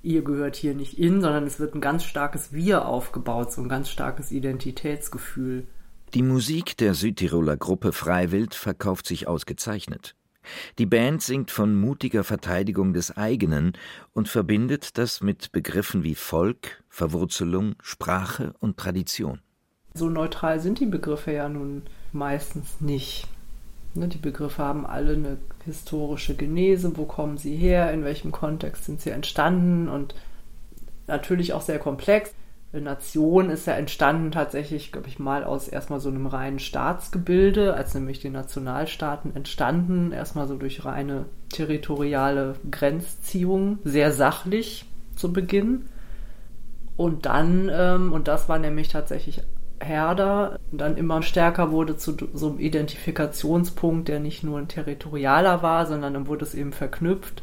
ihr 0.02 0.22
gehört 0.22 0.56
hier 0.56 0.74
nicht 0.74 0.98
in, 0.98 1.20
sondern 1.20 1.46
es 1.46 1.60
wird 1.60 1.74
ein 1.74 1.80
ganz 1.80 2.04
starkes 2.04 2.52
Wir 2.52 2.86
aufgebaut, 2.86 3.52
so 3.52 3.62
ein 3.62 3.68
ganz 3.68 3.88
starkes 3.88 4.30
Identitätsgefühl. 4.30 5.66
Die 6.14 6.22
Musik 6.22 6.76
der 6.76 6.94
Südtiroler 6.94 7.56
Gruppe 7.56 7.92
Freiwild 7.92 8.54
verkauft 8.54 9.06
sich 9.06 9.26
ausgezeichnet. 9.26 10.14
Die 10.78 10.86
Band 10.86 11.22
singt 11.22 11.50
von 11.50 11.74
mutiger 11.74 12.24
Verteidigung 12.24 12.92
des 12.92 13.16
eigenen 13.16 13.72
und 14.12 14.28
verbindet 14.28 14.98
das 14.98 15.20
mit 15.20 15.52
Begriffen 15.52 16.02
wie 16.02 16.14
Volk, 16.14 16.82
Verwurzelung, 16.88 17.76
Sprache 17.80 18.52
und 18.58 18.76
Tradition. 18.76 19.40
So 19.94 20.08
neutral 20.08 20.60
sind 20.60 20.80
die 20.80 20.86
Begriffe 20.86 21.32
ja 21.32 21.48
nun 21.48 21.82
meistens 22.12 22.80
nicht. 22.80 23.28
Ne, 23.94 24.08
die 24.08 24.18
Begriffe 24.18 24.62
haben 24.62 24.86
alle 24.86 25.12
eine 25.12 25.36
historische 25.64 26.34
Genese, 26.34 26.96
wo 26.96 27.04
kommen 27.04 27.36
sie 27.36 27.56
her, 27.56 27.92
in 27.92 28.04
welchem 28.04 28.32
Kontext 28.32 28.84
sind 28.84 29.00
sie 29.02 29.10
entstanden 29.10 29.88
und 29.88 30.14
natürlich 31.06 31.52
auch 31.52 31.60
sehr 31.60 31.78
komplex. 31.78 32.32
Eine 32.72 32.82
Nation 32.82 33.50
ist 33.50 33.66
ja 33.66 33.74
entstanden 33.74 34.30
tatsächlich, 34.30 34.92
glaube 34.92 35.08
ich, 35.08 35.18
mal 35.18 35.44
aus 35.44 35.68
erstmal 35.68 36.00
so 36.00 36.08
einem 36.08 36.26
reinen 36.26 36.58
Staatsgebilde, 36.58 37.74
als 37.74 37.92
nämlich 37.92 38.20
die 38.20 38.30
Nationalstaaten 38.30 39.36
entstanden, 39.36 40.10
erstmal 40.10 40.48
so 40.48 40.56
durch 40.56 40.86
reine 40.86 41.26
territoriale 41.50 42.54
Grenzziehung, 42.70 43.78
sehr 43.84 44.10
sachlich 44.10 44.86
zu 45.16 45.34
Beginn. 45.34 45.84
Und 46.96 47.26
dann, 47.26 47.70
ähm, 47.70 48.10
und 48.10 48.26
das 48.26 48.48
war 48.48 48.58
nämlich 48.58 48.88
tatsächlich 48.88 49.42
Herder 49.82 50.58
dann 50.70 50.96
immer 50.96 51.22
stärker 51.22 51.70
wurde 51.70 51.96
zu 51.96 52.16
so 52.32 52.50
einem 52.50 52.58
Identifikationspunkt, 52.58 54.08
der 54.08 54.20
nicht 54.20 54.42
nur 54.42 54.58
ein 54.58 54.68
territorialer 54.68 55.62
war, 55.62 55.86
sondern 55.86 56.14
dann 56.14 56.26
wurde 56.26 56.44
es 56.44 56.54
eben 56.54 56.72
verknüpft 56.72 57.42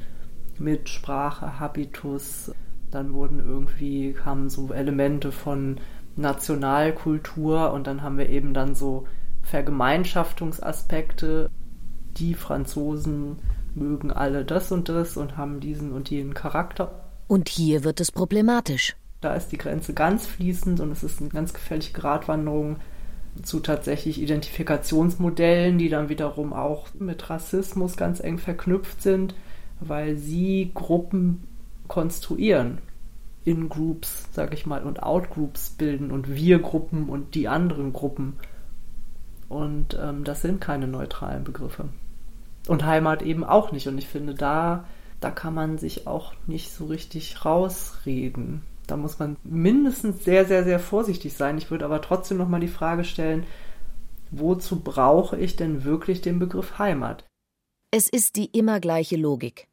mit 0.58 0.90
Sprache, 0.90 1.60
Habitus. 1.60 2.52
Dann 2.92 3.14
wurden 3.14 3.40
irgendwie, 3.40 4.14
kamen 4.14 4.50
so 4.50 4.74
Elemente 4.74 5.32
von 5.32 5.80
Nationalkultur 6.16 7.72
und 7.72 7.88
dann 7.88 8.02
haben 8.02 8.18
wir 8.18 8.30
eben 8.30 8.54
dann 8.54 8.76
so 8.76 9.06
Vergemeinschaftungsaspekte. 9.44 11.50
Die 12.18 12.34
Franzosen 12.34 13.38
mögen 13.76 14.12
alle 14.12 14.46
das 14.46 14.72
und 14.72 14.90
das 14.90 15.18
und 15.18 15.38
haben 15.38 15.60
diesen 15.60 15.92
und 15.92 16.10
jenen 16.10 16.34
Charakter. 16.34 17.12
Und 17.28 17.50
hier 17.50 17.84
wird 17.84 18.02
es 18.02 18.12
problematisch. 18.12 18.96
Da 19.22 19.34
ist 19.34 19.50
die 19.50 19.58
Grenze 19.58 19.94
ganz 19.94 20.26
fließend 20.26 20.80
und 20.80 20.92
es 20.92 21.04
ist 21.04 21.20
eine 21.20 21.30
ganz 21.30 21.54
gefährliche 21.54 21.94
Gratwanderung 21.94 22.78
zu 23.44 23.60
tatsächlich 23.60 24.22
Identifikationsmodellen, 24.22 25.78
die 25.78 25.90
dann 25.90 26.10
wiederum 26.10 26.54
auch 26.54 26.88
mit 26.98 27.30
Rassismus 27.30 27.98
ganz 27.98 28.20
eng 28.20 28.38
verknüpft 28.38 29.02
sind, 29.02 29.36
weil 29.80 30.16
sie 30.16 30.72
Gruppen 30.74 31.44
konstruieren. 31.88 32.80
In-Groups, 33.46 34.30
sag 34.32 34.54
ich 34.54 34.66
mal, 34.66 34.84
und 34.84 35.02
Out-Groups 35.02 35.72
bilden 35.72 36.12
und 36.12 36.34
Wir-Gruppen 36.34 37.10
und 37.10 37.36
die 37.36 37.48
anderen 37.48 37.94
Gruppen. 37.94 38.38
Und 39.48 39.98
ähm, 40.00 40.24
das 40.24 40.42
sind 40.42 40.62
keine 40.62 40.88
neutralen 40.88 41.44
Begriffe. 41.44 41.86
Und 42.68 42.86
Heimat 42.86 43.22
eben 43.24 43.44
auch 43.44 43.72
nicht. 43.72 43.88
Und 43.88 43.98
ich 43.98 44.08
finde, 44.08 44.36
da, 44.36 44.86
da 45.20 45.32
kann 45.32 45.56
man 45.56 45.78
sich 45.78 46.06
auch 46.06 46.34
nicht 46.46 46.72
so 46.72 46.86
richtig 46.86 47.44
rausreden. 47.44 48.62
Da 48.90 48.98
muss 48.98 49.20
man 49.20 49.38
mindestens 49.44 50.26
sehr, 50.26 50.46
sehr, 50.46 50.64
sehr 50.64 50.80
vorsichtig 50.80 51.34
sein. 51.34 51.60
Ich 51.60 51.70
würde 51.70 51.86
aber 51.86 52.02
trotzdem 52.02 52.38
nochmal 52.38 52.60
die 52.60 52.68
Frage 52.68 53.04
stellen, 53.04 53.46
wozu 54.32 54.80
brauche 54.80 55.38
ich 55.38 55.56
denn 55.56 55.84
wirklich 55.84 56.22
den 56.22 56.40
Begriff 56.40 56.80
Heimat? 56.80 57.24
Es 57.92 58.10
ist 58.10 58.36
die 58.36 58.46
immer 58.46 58.80
gleiche 58.80 59.16
Logik. 59.16 59.68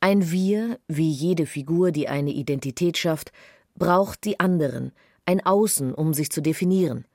Ein 0.00 0.30
Wir, 0.30 0.78
wie 0.88 1.10
jede 1.10 1.46
Figur, 1.46 1.90
die 1.90 2.08
eine 2.08 2.32
Identität 2.32 2.98
schafft, 2.98 3.32
braucht 3.76 4.24
die 4.24 4.40
anderen, 4.40 4.92
ein 5.24 5.44
Außen, 5.44 5.94
um 5.94 6.12
sich 6.12 6.30
zu 6.30 6.42
definieren. 6.42 7.06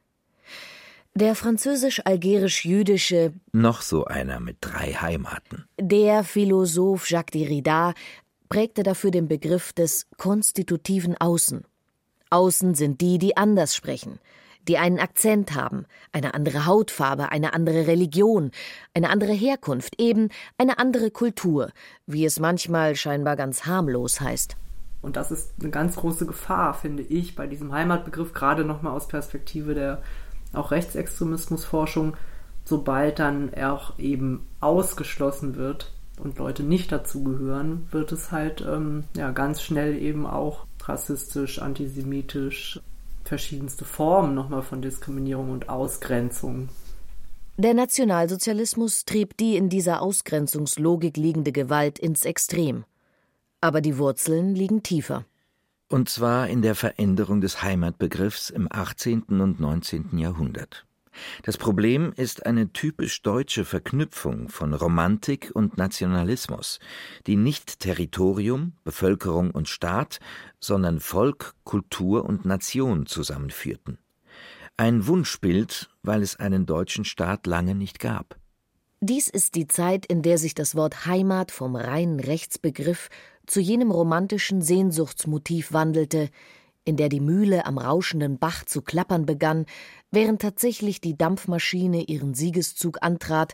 Der 1.14 1.36
französisch-algerisch-jüdische 1.36 3.34
Noch 3.54 3.82
so 3.82 4.06
einer 4.06 4.40
mit 4.40 4.58
drei 4.62 4.94
Heimaten. 4.94 5.66
Der 5.80 6.24
Philosoph 6.24 7.10
Jacques 7.10 7.40
Derrida 7.40 7.94
prägte 8.50 8.84
dafür 8.84 9.12
den 9.12 9.28
Begriff 9.28 9.74
des 9.74 10.08
konstitutiven 10.18 11.16
Außen. 11.18 11.64
Außen 12.30 12.76
sind 12.76 13.02
die, 13.02 13.18
die 13.18 13.38
anders 13.38 13.76
sprechen, 13.76 14.20
die 14.68 14.78
einen 14.78 15.00
Akzent 15.00 15.56
haben, 15.56 15.86
eine 16.12 16.34
andere 16.34 16.66
Hautfarbe, 16.66 17.32
eine 17.32 17.54
andere 17.54 17.88
Religion, 17.88 18.52
eine 18.94 19.10
andere 19.10 19.34
Herkunft, 19.34 20.00
eben 20.00 20.30
eine 20.58 20.80
andere 20.80 21.12
Kultur, 21.12 21.72
wie 22.08 22.26
es 22.26 22.40
manchmal 22.40 22.96
scheinbar 22.96 23.36
ganz 23.36 23.66
harmlos 23.66 24.22
heißt. 24.22 24.56
Und 25.02 25.18
das 25.18 25.32
ist 25.32 25.54
eine 25.60 25.70
ganz 25.70 25.98
große 25.98 26.26
Gefahr, 26.26 26.74
finde 26.74 27.04
ich, 27.04 27.36
bei 27.36 27.46
diesem 27.46 27.72
Heimatbegriff, 27.72 28.34
gerade 28.34 28.66
nochmal 28.66 28.94
aus 28.94 29.08
Perspektive 29.08 29.76
der 29.76 30.02
auch 30.52 30.72
Rechtsextremismusforschung, 30.72 32.18
sobald 32.64 33.20
dann 33.20 33.54
er 33.54 33.74
auch 33.74 34.00
eben 34.00 34.48
ausgeschlossen 34.62 35.56
wird 35.56 35.92
und 36.20 36.38
Leute 36.38 36.64
nicht 36.64 36.92
dazugehören, 36.92 37.88
wird 37.92 38.12
es 38.12 38.32
halt 38.32 38.66
ähm, 38.68 39.04
ja, 39.16 39.32
ganz 39.32 39.62
schnell 39.62 39.98
eben 40.02 40.26
auch 40.26 40.66
rassistisch, 40.84 41.60
antisemitisch, 41.60 42.80
verschiedenste 43.24 43.86
Formen 43.86 44.36
nochmal 44.36 44.62
von 44.62 44.82
Diskriminierung 44.82 45.52
und 45.52 45.70
Ausgrenzung. 45.70 46.70
Der 47.58 47.74
Nationalsozialismus 47.74 49.06
trieb 49.06 49.38
die 49.38 49.56
in 49.56 49.70
dieser 49.70 50.02
Ausgrenzungslogik 50.02 51.16
liegende 51.16 51.52
Gewalt 51.52 52.00
ins 52.00 52.26
Extrem. 52.26 52.84
Aber 53.62 53.82
die 53.82 53.98
Wurzeln 53.98 54.54
liegen 54.54 54.84
tiefer. 54.84 55.26
Und 55.88 56.10
zwar 56.10 56.50
in 56.50 56.62
der 56.62 56.76
Veränderung 56.76 57.42
des 57.42 57.62
Heimatbegriffs 57.62 58.50
im 58.50 58.68
18. 58.70 59.24
und 59.24 59.60
19. 59.60 60.18
Jahrhundert. 60.18 60.85
Das 61.44 61.58
Problem 61.58 62.14
ist 62.16 62.46
eine 62.46 62.72
typisch 62.74 63.22
deutsche 63.22 63.66
Verknüpfung 63.66 64.50
von 64.50 64.74
Romantik 64.74 65.52
und 65.54 65.78
Nationalismus, 65.78 66.80
die 67.28 67.36
nicht 67.36 67.80
Territorium, 67.80 68.74
Bevölkerung 68.84 69.52
und 69.52 69.70
Staat, 69.70 70.20
sondern 70.60 71.00
Volk, 71.00 71.54
Kultur 71.64 72.26
und 72.26 72.46
Nation 72.46 73.06
zusammenführten. 73.06 73.98
Ein 74.78 75.08
Wunschbild, 75.08 75.90
weil 76.04 76.22
es 76.22 76.36
einen 76.36 76.66
deutschen 76.66 77.06
Staat 77.06 77.48
lange 77.48 77.76
nicht 77.76 78.00
gab. 78.00 78.38
Dies 79.00 79.30
ist 79.30 79.56
die 79.56 79.68
Zeit, 79.68 80.06
in 80.06 80.22
der 80.22 80.38
sich 80.38 80.54
das 80.54 80.76
Wort 80.76 81.06
Heimat 81.06 81.52
vom 81.52 81.76
reinen 81.76 82.20
Rechtsbegriff 82.20 83.10
zu 83.46 83.60
jenem 83.60 83.92
romantischen 83.92 84.62
Sehnsuchtsmotiv 84.62 85.74
wandelte, 85.74 86.30
in 86.86 86.98
der 86.98 87.10
die 87.10 87.20
Mühle 87.20 87.66
am 87.66 87.78
rauschenden 87.78 88.38
Bach 88.38 88.64
zu 88.66 88.82
klappern 88.82 89.26
begann, 89.26 89.66
während 90.16 90.42
tatsächlich 90.42 91.02
die 91.02 91.18
Dampfmaschine 91.18 92.04
ihren 92.04 92.34
Siegeszug 92.34 92.98
antrat, 93.02 93.54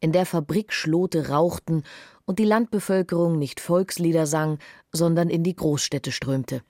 in 0.00 0.12
der 0.12 0.26
Fabrikschlote 0.26 1.28
rauchten 1.28 1.84
und 2.24 2.38
die 2.38 2.44
Landbevölkerung 2.44 3.38
nicht 3.38 3.60
Volkslieder 3.60 4.26
sang, 4.26 4.58
sondern 4.92 5.30
in 5.30 5.42
die 5.42 5.54
Großstädte 5.54 6.12
strömte. 6.12 6.62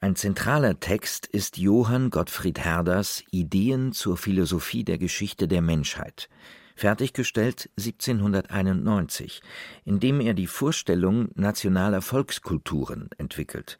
Ein 0.00 0.16
zentraler 0.16 0.80
Text 0.80 1.26
ist 1.26 1.58
Johann 1.58 2.10
Gottfried 2.10 2.58
Herders 2.58 3.22
Ideen 3.30 3.92
zur 3.92 4.16
Philosophie 4.16 4.84
der 4.84 4.98
Geschichte 4.98 5.46
der 5.46 5.62
Menschheit, 5.62 6.28
fertiggestellt 6.74 7.70
1791, 7.78 9.42
in 9.84 10.00
dem 10.00 10.20
er 10.20 10.34
die 10.34 10.48
Vorstellung 10.48 11.28
nationaler 11.36 12.02
Volkskulturen 12.02 13.10
entwickelt. 13.16 13.78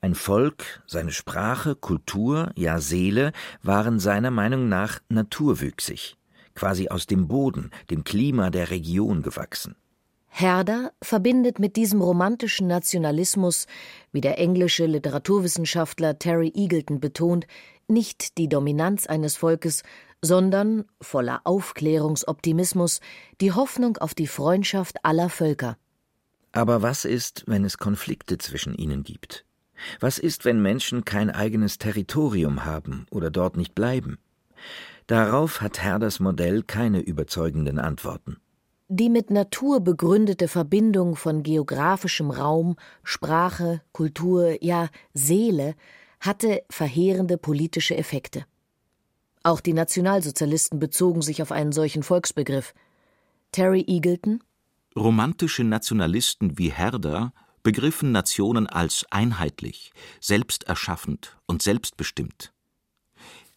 Ein 0.00 0.14
Volk, 0.14 0.82
seine 0.86 1.10
Sprache, 1.10 1.74
Kultur, 1.74 2.52
ja 2.56 2.78
Seele 2.78 3.32
waren 3.62 3.98
seiner 3.98 4.30
Meinung 4.30 4.68
nach 4.68 5.00
naturwüchsig, 5.08 6.16
quasi 6.54 6.88
aus 6.88 7.06
dem 7.06 7.26
Boden, 7.26 7.70
dem 7.90 8.04
Klima 8.04 8.50
der 8.50 8.70
Region 8.70 9.22
gewachsen. 9.22 9.74
Herder 10.28 10.92
verbindet 11.02 11.58
mit 11.58 11.74
diesem 11.74 12.00
romantischen 12.00 12.68
Nationalismus, 12.68 13.66
wie 14.12 14.20
der 14.20 14.38
englische 14.38 14.86
Literaturwissenschaftler 14.86 16.18
Terry 16.20 16.52
Eagleton 16.54 17.00
betont, 17.00 17.48
nicht 17.88 18.38
die 18.38 18.48
Dominanz 18.48 19.06
eines 19.08 19.36
Volkes, 19.36 19.82
sondern, 20.22 20.84
voller 21.00 21.40
Aufklärungsoptimismus, 21.42 23.00
die 23.40 23.50
Hoffnung 23.50 23.96
auf 23.96 24.14
die 24.14 24.28
Freundschaft 24.28 25.04
aller 25.04 25.28
Völker. 25.28 25.76
Aber 26.52 26.82
was 26.82 27.04
ist, 27.04 27.42
wenn 27.48 27.64
es 27.64 27.78
Konflikte 27.78 28.38
zwischen 28.38 28.74
ihnen 28.74 29.02
gibt? 29.02 29.44
Was 30.00 30.18
ist, 30.18 30.44
wenn 30.44 30.60
Menschen 30.60 31.04
kein 31.04 31.30
eigenes 31.30 31.78
Territorium 31.78 32.64
haben 32.64 33.06
oder 33.10 33.30
dort 33.30 33.56
nicht 33.56 33.74
bleiben? 33.74 34.18
Darauf 35.06 35.60
hat 35.60 35.82
Herders 35.82 36.20
Modell 36.20 36.62
keine 36.62 37.00
überzeugenden 37.00 37.78
Antworten. 37.78 38.36
Die 38.88 39.10
mit 39.10 39.30
Natur 39.30 39.80
begründete 39.80 40.48
Verbindung 40.48 41.14
von 41.14 41.42
geografischem 41.42 42.30
Raum, 42.30 42.76
Sprache, 43.04 43.82
Kultur, 43.92 44.62
ja 44.62 44.88
Seele 45.12 45.74
hatte 46.20 46.62
verheerende 46.70 47.36
politische 47.36 47.96
Effekte. 47.96 48.44
Auch 49.42 49.60
die 49.60 49.72
Nationalsozialisten 49.72 50.78
bezogen 50.78 51.22
sich 51.22 51.42
auf 51.42 51.52
einen 51.52 51.72
solchen 51.72 52.02
Volksbegriff. 52.02 52.74
Terry 53.52 53.84
Eagleton 53.86 54.42
Romantische 54.96 55.64
Nationalisten 55.64 56.58
wie 56.58 56.70
Herder 56.70 57.32
begriffen 57.68 58.12
Nationen 58.12 58.66
als 58.66 59.04
einheitlich, 59.10 59.92
selbsterschaffend 60.22 61.36
und 61.44 61.60
selbstbestimmt. 61.60 62.54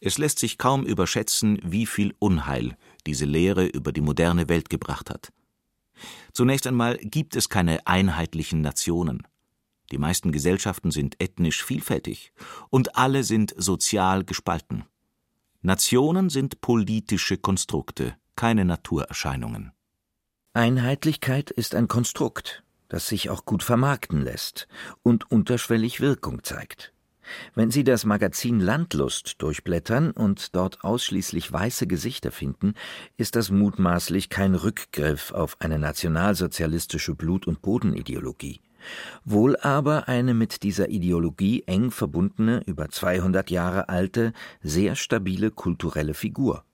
Es 0.01 0.17
lässt 0.17 0.39
sich 0.39 0.57
kaum 0.57 0.85
überschätzen, 0.85 1.59
wie 1.63 1.85
viel 1.85 2.13
Unheil 2.19 2.75
diese 3.05 3.23
Lehre 3.23 3.65
über 3.67 3.93
die 3.93 4.01
moderne 4.01 4.49
Welt 4.49 4.69
gebracht 4.69 5.09
hat. 5.09 5.31
Zunächst 6.33 6.67
einmal 6.67 6.97
gibt 6.97 7.37
es 7.37 7.47
keine 7.47 7.87
einheitlichen 7.87 8.59
Nationen. 8.59 9.25
Die 9.93 9.97
meisten 9.97 10.33
Gesellschaften 10.33 10.91
sind 10.91 11.15
ethnisch 11.23 11.63
vielfältig 11.63 12.33
und 12.69 12.97
alle 12.97 13.23
sind 13.23 13.53
sozial 13.55 14.25
gespalten. 14.25 14.83
Nationen 15.61 16.29
sind 16.29 16.59
politische 16.59 17.37
Konstrukte, 17.37 18.17
keine 18.35 18.65
Naturerscheinungen. 18.65 19.71
Einheitlichkeit 20.51 21.49
ist 21.49 21.75
ein 21.75 21.87
Konstrukt, 21.87 22.65
das 22.91 23.07
sich 23.07 23.29
auch 23.29 23.45
gut 23.45 23.63
vermarkten 23.63 24.21
lässt 24.21 24.67
und 25.01 25.31
unterschwellig 25.31 26.01
Wirkung 26.01 26.43
zeigt. 26.43 26.93
Wenn 27.55 27.71
Sie 27.71 27.85
das 27.85 28.03
Magazin 28.03 28.59
Landlust 28.59 29.41
durchblättern 29.41 30.11
und 30.11 30.53
dort 30.55 30.83
ausschließlich 30.83 31.53
weiße 31.53 31.87
Gesichter 31.87 32.31
finden, 32.31 32.73
ist 33.15 33.37
das 33.37 33.49
mutmaßlich 33.49 34.29
kein 34.29 34.55
Rückgriff 34.55 35.31
auf 35.31 35.55
eine 35.59 35.79
nationalsozialistische 35.79 37.15
Blut- 37.15 37.47
und 37.47 37.61
Bodenideologie. 37.61 38.59
Wohl 39.23 39.55
aber 39.55 40.09
eine 40.09 40.33
mit 40.33 40.63
dieser 40.63 40.89
Ideologie 40.89 41.63
eng 41.67 41.91
verbundene, 41.91 42.61
über 42.65 42.89
200 42.89 43.51
Jahre 43.51 43.87
alte, 43.87 44.33
sehr 44.61 44.97
stabile 44.97 45.51
kulturelle 45.51 46.13
Figur. 46.13 46.65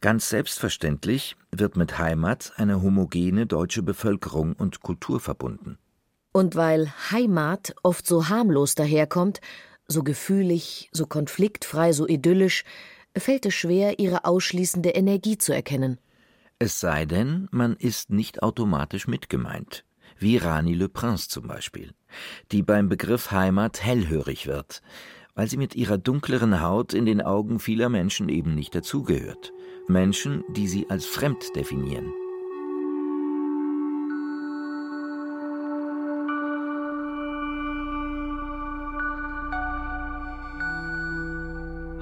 Ganz 0.00 0.28
selbstverständlich 0.28 1.36
wird 1.50 1.76
mit 1.76 1.98
Heimat 1.98 2.52
eine 2.56 2.82
homogene 2.82 3.46
deutsche 3.46 3.82
Bevölkerung 3.82 4.54
und 4.54 4.80
Kultur 4.80 5.20
verbunden. 5.20 5.78
Und 6.32 6.56
weil 6.56 6.92
Heimat 7.10 7.74
oft 7.82 8.06
so 8.06 8.28
harmlos 8.28 8.74
daherkommt, 8.74 9.40
so 9.86 10.02
gefühlig, 10.02 10.88
so 10.92 11.06
konfliktfrei, 11.06 11.92
so 11.92 12.06
idyllisch, 12.06 12.64
fällt 13.16 13.46
es 13.46 13.54
schwer, 13.54 13.98
ihre 13.98 14.24
ausschließende 14.24 14.90
Energie 14.90 15.36
zu 15.36 15.52
erkennen. 15.52 15.98
Es 16.58 16.80
sei 16.80 17.04
denn, 17.04 17.48
man 17.50 17.74
ist 17.76 18.10
nicht 18.10 18.42
automatisch 18.42 19.06
mitgemeint, 19.08 19.84
wie 20.18 20.36
Rani 20.36 20.74
Le 20.74 20.88
Prince 20.88 21.28
zum 21.28 21.48
Beispiel, 21.48 21.92
die 22.52 22.62
beim 22.62 22.88
Begriff 22.88 23.30
Heimat 23.32 23.82
hellhörig 23.82 24.46
wird, 24.46 24.80
weil 25.34 25.48
sie 25.48 25.56
mit 25.56 25.74
ihrer 25.74 25.98
dunkleren 25.98 26.60
Haut 26.60 26.94
in 26.94 27.04
den 27.04 27.20
Augen 27.20 27.58
vieler 27.58 27.88
Menschen 27.88 28.28
eben 28.28 28.54
nicht 28.54 28.74
dazugehört. 28.74 29.52
Menschen, 29.88 30.44
die 30.48 30.68
sie 30.68 30.88
als 30.88 31.06
fremd 31.06 31.54
definieren. 31.56 32.12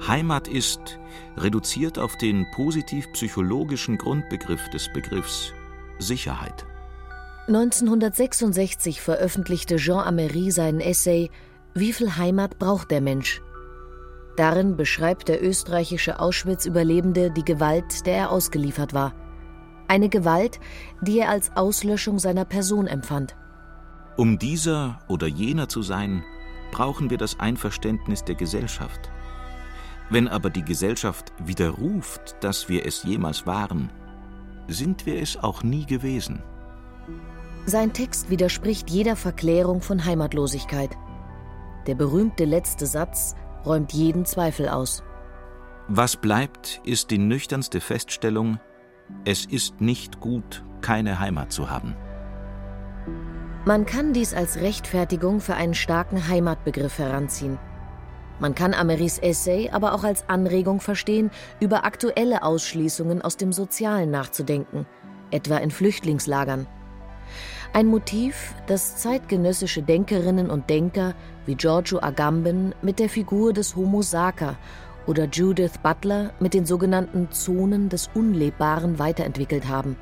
Heimat 0.07 0.47
ist, 0.47 0.99
reduziert 1.37 1.97
auf 1.97 2.17
den 2.17 2.45
positiv-psychologischen 2.51 3.97
Grundbegriff 3.97 4.69
des 4.71 4.91
Begriffs, 4.91 5.53
Sicherheit. 5.99 6.65
1966 7.47 8.99
veröffentlichte 9.01 9.77
Jean 9.77 10.05
Amery 10.05 10.51
seinen 10.51 10.79
Essay 10.79 11.29
Wie 11.73 11.93
viel 11.93 12.17
Heimat 12.17 12.59
braucht 12.59 12.91
der 12.91 13.01
Mensch? 13.01 13.41
Darin 14.37 14.77
beschreibt 14.77 15.27
der 15.27 15.43
österreichische 15.43 16.19
Auschwitz-Überlebende 16.19 17.31
die 17.31 17.43
Gewalt, 17.43 18.05
der 18.05 18.15
er 18.15 18.31
ausgeliefert 18.31 18.93
war. 18.93 19.13
Eine 19.87 20.09
Gewalt, 20.09 20.59
die 21.01 21.19
er 21.19 21.29
als 21.29 21.55
Auslöschung 21.55 22.17
seiner 22.17 22.45
Person 22.45 22.87
empfand. 22.87 23.35
Um 24.15 24.39
dieser 24.39 24.99
oder 25.07 25.27
jener 25.27 25.67
zu 25.67 25.81
sein, 25.81 26.23
brauchen 26.71 27.09
wir 27.09 27.17
das 27.17 27.39
Einverständnis 27.39 28.23
der 28.23 28.35
Gesellschaft. 28.35 29.11
Wenn 30.09 30.27
aber 30.27 30.49
die 30.49 30.63
Gesellschaft 30.63 31.33
widerruft, 31.39 32.35
dass 32.41 32.69
wir 32.69 32.85
es 32.85 33.03
jemals 33.03 33.45
waren, 33.45 33.91
sind 34.67 35.05
wir 35.05 35.21
es 35.21 35.37
auch 35.41 35.63
nie 35.63 35.85
gewesen. 35.85 36.41
Sein 37.65 37.93
Text 37.93 38.29
widerspricht 38.29 38.89
jeder 38.89 39.15
Verklärung 39.15 39.81
von 39.81 40.03
Heimatlosigkeit. 40.03 40.97
Der 41.87 41.95
berühmte 41.95 42.45
letzte 42.45 42.85
Satz 42.85 43.35
räumt 43.65 43.93
jeden 43.93 44.25
Zweifel 44.25 44.69
aus. 44.69 45.03
Was 45.87 46.15
bleibt, 46.15 46.81
ist 46.83 47.11
die 47.11 47.17
nüchternste 47.17 47.81
Feststellung, 47.81 48.59
es 49.25 49.45
ist 49.45 49.81
nicht 49.81 50.19
gut, 50.19 50.63
keine 50.81 51.19
Heimat 51.19 51.51
zu 51.51 51.69
haben. 51.69 51.95
Man 53.65 53.85
kann 53.85 54.13
dies 54.13 54.33
als 54.33 54.57
Rechtfertigung 54.57 55.39
für 55.39 55.55
einen 55.55 55.75
starken 55.75 56.27
Heimatbegriff 56.27 56.97
heranziehen. 56.97 57.59
Man 58.39 58.55
kann 58.55 58.73
Ameris 58.73 59.19
Essay 59.19 59.69
aber 59.69 59.93
auch 59.93 60.03
als 60.03 60.27
Anregung 60.27 60.79
verstehen, 60.79 61.29
über 61.59 61.85
aktuelle 61.85 62.41
Ausschließungen 62.41 63.21
aus 63.21 63.37
dem 63.37 63.53
Sozialen 63.53 64.09
nachzudenken, 64.09 64.87
etwa 65.29 65.57
in 65.57 65.69
Flüchtlingslagern. 65.69 66.65
Ein 67.73 67.87
Motiv, 67.87 68.53
das 68.67 68.97
zeitgenössische 68.97 69.81
Denkerinnen 69.81 70.49
und 70.49 70.69
Denker 70.69 71.15
wie 71.45 71.55
Giorgio 71.55 72.01
Agamben 72.01 72.75
mit 72.81 72.99
der 72.99 73.07
Figur 73.07 73.53
des 73.53 73.77
Homo 73.77 74.01
Sacer 74.01 74.57
oder 75.07 75.23
Judith 75.23 75.79
Butler 75.81 76.33
mit 76.41 76.53
den 76.53 76.65
sogenannten 76.65 77.31
Zonen 77.31 77.87
des 77.87 78.09
Unlebbaren 78.13 78.99
weiterentwickelt 78.99 79.69
haben. 79.69 79.95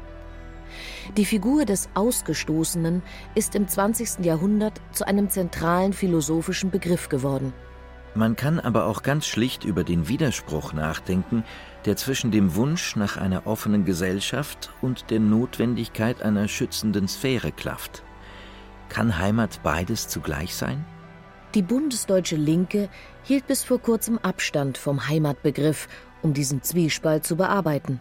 Die 1.16 1.26
Figur 1.26 1.66
des 1.66 1.90
Ausgestoßenen 1.94 3.04
ist 3.36 3.54
im 3.54 3.68
20. 3.68 4.26
Jahrhundert 4.26 4.82
zu 4.92 5.06
einem 5.06 5.30
zentralen 5.30 5.94
philosophischen 5.94 6.72
Begriff 6.72 7.08
geworden. 7.08 7.54
Man 8.16 8.36
kann 8.36 8.60
aber 8.60 8.86
auch 8.86 9.04
ganz 9.04 9.28
schlicht 9.28 9.64
über 9.64 9.84
den 9.84 10.08
Widerspruch 10.08 10.74
nachdenken, 10.74 11.44
der 11.86 11.96
zwischen 11.96 12.32
dem 12.32 12.56
Wunsch 12.56 12.96
nach 12.96 13.18
einer 13.18 13.48
offenen 13.48 13.86
Gesellschaft 13.86 14.72
und 14.82 15.10
der 15.10 15.20
Notwendigkeit 15.20 16.22
einer 16.22 16.48
schützenden 16.48 17.08
Sphäre 17.08 17.52
klafft. 17.52 18.04
Kann 18.90 19.18
Heimat 19.18 19.62
beides 19.64 20.08
zugleich 20.08 20.56
sein? 20.56 20.86
Die 21.56 21.62
bundesdeutsche 21.62 22.36
Linke 22.36 22.90
hielt 23.24 23.48
bis 23.48 23.64
vor 23.64 23.82
kurzem 23.82 24.18
Abstand 24.20 24.78
vom 24.78 25.08
Heimatbegriff, 25.08 25.88
um 26.22 26.34
diesen 26.34 26.62
Zwiespalt 26.62 27.26
zu 27.26 27.36
bearbeiten. 27.38 28.00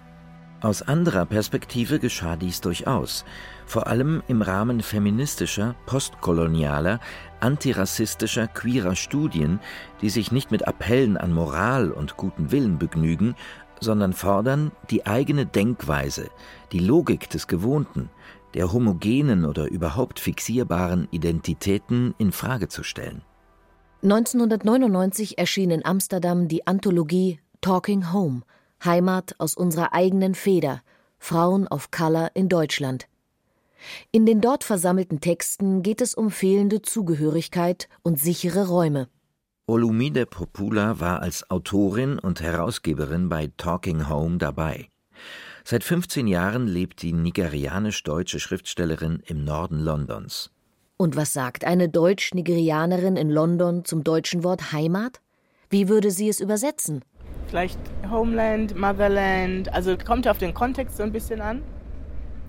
Aus 0.61 0.83
anderer 0.83 1.25
Perspektive 1.25 2.01
geschah 2.01 2.35
dies 2.35 2.61
durchaus, 2.61 3.25
vor 3.65 3.87
allem 3.87 4.25
im 4.27 4.43
Rahmen 4.43 4.83
feministischer, 4.83 5.77
postkolonialer, 5.87 6.99
antirassistischer, 7.39 8.49
queerer 8.49 8.97
Studien, 8.97 9.61
die 10.03 10.11
sich 10.11 10.33
nicht 10.33 10.51
mit 10.51 10.67
Appellen 10.67 11.17
an 11.17 11.33
Moral 11.33 11.93
und 11.93 12.17
guten 12.17 12.51
Willen 12.51 12.77
begnügen, 12.77 13.37
sondern 13.81 14.13
fordern, 14.13 14.73
die 14.91 15.07
eigene 15.07 15.47
Denkweise, 15.47 16.31
die 16.73 16.79
Logik 16.79 17.29
des 17.31 17.47
Gewohnten, 17.47 18.11
der 18.55 18.73
homogenen 18.73 19.45
oder 19.45 19.69
überhaupt 19.69 20.21
fixierbaren 20.21 21.09
Identitäten 21.11 22.15
in 22.19 22.33
Frage 22.33 22.69
zu 22.69 22.83
stellen. 22.83 23.23
1999 24.03 25.39
erschien 25.39 25.71
in 25.71 25.85
Amsterdam 25.85 26.49
die 26.49 26.67
Anthologie 26.67 27.41
Talking 27.61 28.13
Home– 28.13 28.43
Heimat 28.85 29.35
aus 29.39 29.55
unserer 29.55 29.93
eigenen 29.93 30.35
Feder, 30.35 30.83
Frauen 31.19 31.67
of 31.67 31.91
Color 31.91 32.31
in 32.35 32.49
Deutschland. 32.49 33.09
In 34.13 34.27
den 34.27 34.41
dort 34.41 34.65
versammelten 34.65 35.21
Texten 35.21 35.83
geht 35.83 36.01
es 36.01 36.15
um 36.15 36.31
fehlende 36.31 36.83
Zugehörigkeit 36.83 37.89
und 38.03 38.21
sichere 38.21 38.69
Räume. 38.69 39.09
Olumide 39.71 40.25
Popula 40.25 40.99
war 40.99 41.21
als 41.21 41.51
Autorin 41.51 42.19
und 42.19 42.41
Herausgeberin 42.41 43.29
bei 43.29 43.51
Talking 43.59 44.09
Home 44.09 44.39
dabei. 44.39 44.89
Seit 45.63 45.85
15 45.85 46.27
Jahren 46.27 46.67
lebt 46.67 47.03
die 47.03 47.13
nigerianisch-deutsche 47.13 48.41
Schriftstellerin 48.41 49.23
im 49.27 49.45
Norden 49.45 49.79
Londons. 49.79 50.51
Und 50.97 51.17
was 51.17 51.35
sagt 51.35 51.67
eine 51.67 51.91
Deutsch-Nigerianerin 51.91 53.17
in 53.17 53.29
London 53.29 53.85
zum 53.85 54.05
deutschen 54.05 54.43
Wort 54.43 54.73
Heimat? 54.73 55.21
Wie 55.69 55.91
würde 55.91 56.13
sie 56.13 56.31
es 56.31 56.41
übersetzen? 56.41 57.05
Vielleicht 57.49 57.79
Homeland, 58.11 58.75
Motherland, 58.75 59.71
also 59.75 59.99
kommt 59.99 60.27
auf 60.29 60.39
den 60.39 60.55
Kontext 60.55 60.97
so 60.97 61.03
ein 61.03 61.13
bisschen 61.13 61.43
an. 61.43 61.63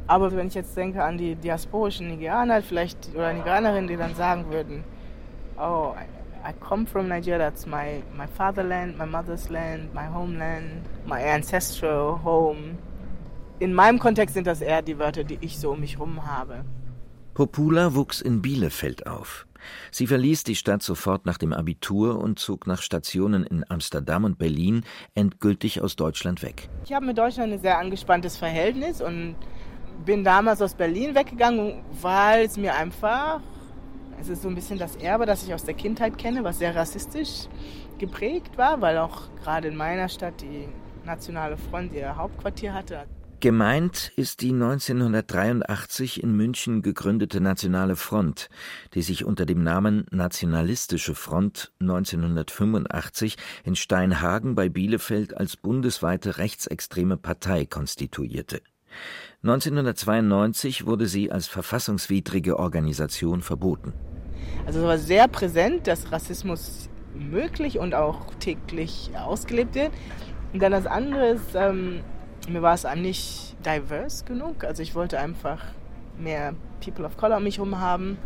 Aber 0.07 0.31
wenn 0.31 0.47
ich 0.47 0.53
jetzt 0.53 0.77
denke 0.77 1.03
an 1.03 1.17
die 1.17 1.35
diasporischen 1.35 2.07
Nigerianer, 2.07 2.61
vielleicht 2.61 3.09
oder 3.13 3.33
Nigerianerinnen, 3.33 3.89
die 3.89 3.97
dann 3.97 4.15
sagen 4.15 4.49
würden, 4.49 4.85
oh, 5.59 5.93
I, 6.43 6.53
come 6.53 6.85
from 6.85 7.07
Nigeria, 7.07 7.37
that's 7.37 7.65
my, 7.65 8.01
my 8.15 8.27
fatherland, 8.27 8.97
my 8.97 9.05
mother's 9.05 9.49
land, 9.49 9.93
my 9.93 10.05
homeland, 10.05 10.85
my 11.05 11.21
ancestral 11.21 12.17
home. 12.23 12.77
In 13.59 13.73
meinem 13.73 13.99
Kontext 13.99 14.35
sind 14.35 14.47
das 14.47 14.61
eher 14.61 14.81
die 14.81 14.97
Wörter, 14.97 15.23
die 15.23 15.37
ich 15.41 15.59
so 15.59 15.71
um 15.71 15.81
mich 15.81 15.97
herum 15.97 16.25
habe. 16.25 16.63
Popula 17.33 17.93
wuchs 17.93 18.21
in 18.21 18.41
Bielefeld 18.41 19.07
auf. 19.07 19.45
Sie 19.91 20.07
verließ 20.07 20.43
die 20.43 20.55
Stadt 20.55 20.83
sofort 20.83 21.25
nach 21.25 21.37
dem 21.37 21.53
Abitur 21.53 22.19
und 22.19 22.39
zog 22.39 22.67
nach 22.67 22.81
Stationen 22.81 23.43
in 23.43 23.65
Amsterdam 23.69 24.23
und 24.23 24.37
Berlin 24.37 24.83
endgültig 25.15 25.81
aus 25.81 25.95
Deutschland 25.95 26.41
weg. 26.43 26.69
Ich 26.85 26.93
habe 26.93 27.05
mit 27.05 27.17
Deutschland 27.17 27.53
ein 27.53 27.59
sehr 27.59 27.77
angespanntes 27.77 28.37
Verhältnis 28.37 29.01
und 29.01 29.35
bin 30.05 30.23
damals 30.23 30.61
aus 30.61 30.73
Berlin 30.73 31.15
weggegangen, 31.15 31.83
weil 32.01 32.45
es 32.45 32.57
mir 32.57 32.75
einfach, 32.75 33.41
es 34.19 34.29
ist 34.29 34.41
so 34.41 34.49
ein 34.49 34.55
bisschen 34.55 34.77
das 34.77 34.95
Erbe, 34.97 35.25
das 35.25 35.43
ich 35.43 35.53
aus 35.53 35.63
der 35.63 35.73
Kindheit 35.73 36.17
kenne, 36.17 36.43
was 36.43 36.59
sehr 36.59 36.75
rassistisch 36.75 37.47
geprägt 37.97 38.57
war, 38.57 38.81
weil 38.81 38.97
auch 38.97 39.23
gerade 39.43 39.69
in 39.69 39.75
meiner 39.75 40.09
Stadt 40.09 40.41
die 40.41 40.67
Nationale 41.05 41.57
Front 41.57 41.93
ihr 41.93 42.15
Hauptquartier 42.15 42.73
hatte. 42.73 43.05
Gemeint 43.41 44.11
ist 44.17 44.41
die 44.41 44.51
1983 44.51 46.21
in 46.21 46.35
München 46.35 46.81
gegründete 46.81 47.39
Nationale 47.39 47.95
Front, 47.95 48.49
die 48.93 49.01
sich 49.01 49.23
unter 49.23 49.45
dem 49.45 49.63
Namen 49.63 50.05
Nationalistische 50.11 51.15
Front 51.15 51.71
1985 51.79 53.37
in 53.63 53.77
Steinhagen 53.77 54.55
bei 54.55 54.67
Bielefeld 54.67 55.37
als 55.37 55.55
bundesweite 55.55 56.37
rechtsextreme 56.37 57.15
Partei 57.15 57.65
konstituierte. 57.65 58.61
1992 59.43 60.85
wurde 60.85 61.07
sie 61.07 61.31
als 61.31 61.47
verfassungswidrige 61.47 62.59
Organisation 62.59 63.41
verboten. 63.41 63.93
Also 64.65 64.79
es 64.79 64.85
war 64.85 64.97
sehr 64.97 65.27
präsent, 65.27 65.87
dass 65.87 66.11
Rassismus 66.11 66.89
möglich 67.15 67.79
und 67.79 67.95
auch 67.95 68.33
täglich 68.35 69.11
ausgelebt 69.17 69.75
wird. 69.75 69.91
Und 70.53 70.61
dann 70.61 70.71
das 70.71 70.85
andere 70.85 71.29
ist, 71.29 71.55
ähm, 71.55 72.01
mir 72.49 72.61
war 72.61 72.73
es 72.73 72.85
nicht 72.95 73.55
diverse 73.65 74.25
genug. 74.25 74.63
Also 74.63 74.81
ich 74.83 74.95
wollte 74.95 75.19
einfach 75.19 75.63
mehr 76.17 76.53
People 76.83 77.05
of 77.05 77.17
Color 77.17 77.37
um 77.37 77.43
mich 77.43 77.57
herum 77.57 77.79
haben. 77.79 78.17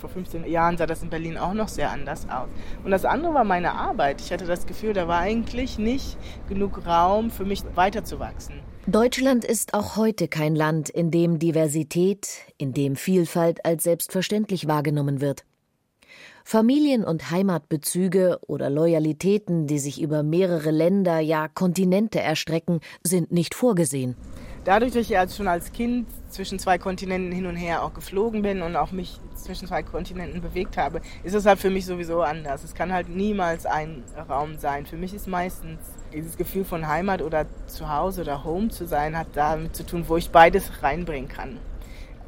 Vor 0.00 0.08
15 0.08 0.48
Jahren 0.50 0.78
sah 0.78 0.86
das 0.86 1.02
in 1.02 1.10
Berlin 1.10 1.36
auch 1.36 1.52
noch 1.52 1.68
sehr 1.68 1.90
anders 1.90 2.26
aus. 2.30 2.48
Und 2.84 2.90
das 2.90 3.04
andere 3.04 3.34
war 3.34 3.44
meine 3.44 3.72
Arbeit. 3.72 4.22
Ich 4.22 4.32
hatte 4.32 4.46
das 4.46 4.66
Gefühl, 4.66 4.94
da 4.94 5.06
war 5.06 5.18
eigentlich 5.18 5.78
nicht 5.78 6.16
genug 6.48 6.86
Raum 6.86 7.30
für 7.30 7.44
mich 7.44 7.62
weiterzuwachsen. 7.74 8.60
Deutschland 8.86 9.44
ist 9.44 9.74
auch 9.74 9.96
heute 9.96 10.26
kein 10.26 10.56
Land, 10.56 10.88
in 10.88 11.10
dem 11.10 11.38
Diversität, 11.38 12.28
in 12.56 12.72
dem 12.72 12.96
Vielfalt 12.96 13.64
als 13.66 13.82
selbstverständlich 13.82 14.66
wahrgenommen 14.66 15.20
wird. 15.20 15.44
Familien- 16.44 17.04
und 17.04 17.30
Heimatbezüge 17.30 18.40
oder 18.46 18.70
Loyalitäten, 18.70 19.66
die 19.66 19.78
sich 19.78 20.00
über 20.00 20.22
mehrere 20.22 20.70
Länder, 20.70 21.20
ja 21.20 21.46
Kontinente 21.46 22.20
erstrecken, 22.20 22.80
sind 23.04 23.30
nicht 23.30 23.54
vorgesehen. 23.54 24.16
Dadurch, 24.64 24.92
dass 24.92 25.02
ich 25.02 25.18
als 25.18 25.36
schon 25.36 25.46
als 25.46 25.72
Kind 25.72 26.06
zwischen 26.30 26.58
zwei 26.58 26.78
Kontinenten 26.78 27.32
hin 27.32 27.46
und 27.46 27.56
her 27.56 27.82
auch 27.82 27.92
geflogen 27.92 28.42
bin 28.42 28.62
und 28.62 28.76
auch 28.76 28.92
mich 28.92 29.20
zwischen 29.34 29.68
zwei 29.68 29.82
Kontinenten 29.82 30.40
bewegt 30.40 30.76
habe, 30.76 31.00
ist 31.22 31.34
es 31.34 31.46
halt 31.46 31.58
für 31.58 31.70
mich 31.70 31.86
sowieso 31.86 32.22
anders. 32.22 32.64
Es 32.64 32.74
kann 32.74 32.92
halt 32.92 33.08
niemals 33.08 33.66
ein 33.66 34.04
Raum 34.28 34.56
sein. 34.58 34.86
Für 34.86 34.96
mich 34.96 35.12
ist 35.14 35.26
meistens 35.26 35.78
dieses 36.12 36.36
Gefühl 36.36 36.64
von 36.64 36.86
Heimat 36.86 37.22
oder 37.22 37.46
Zuhause 37.66 38.22
oder 38.22 38.44
Home 38.44 38.68
zu 38.68 38.86
sein, 38.86 39.16
hat 39.18 39.28
damit 39.34 39.76
zu 39.76 39.84
tun, 39.84 40.04
wo 40.06 40.16
ich 40.16 40.30
beides 40.30 40.82
reinbringen 40.82 41.28
kann 41.28 41.58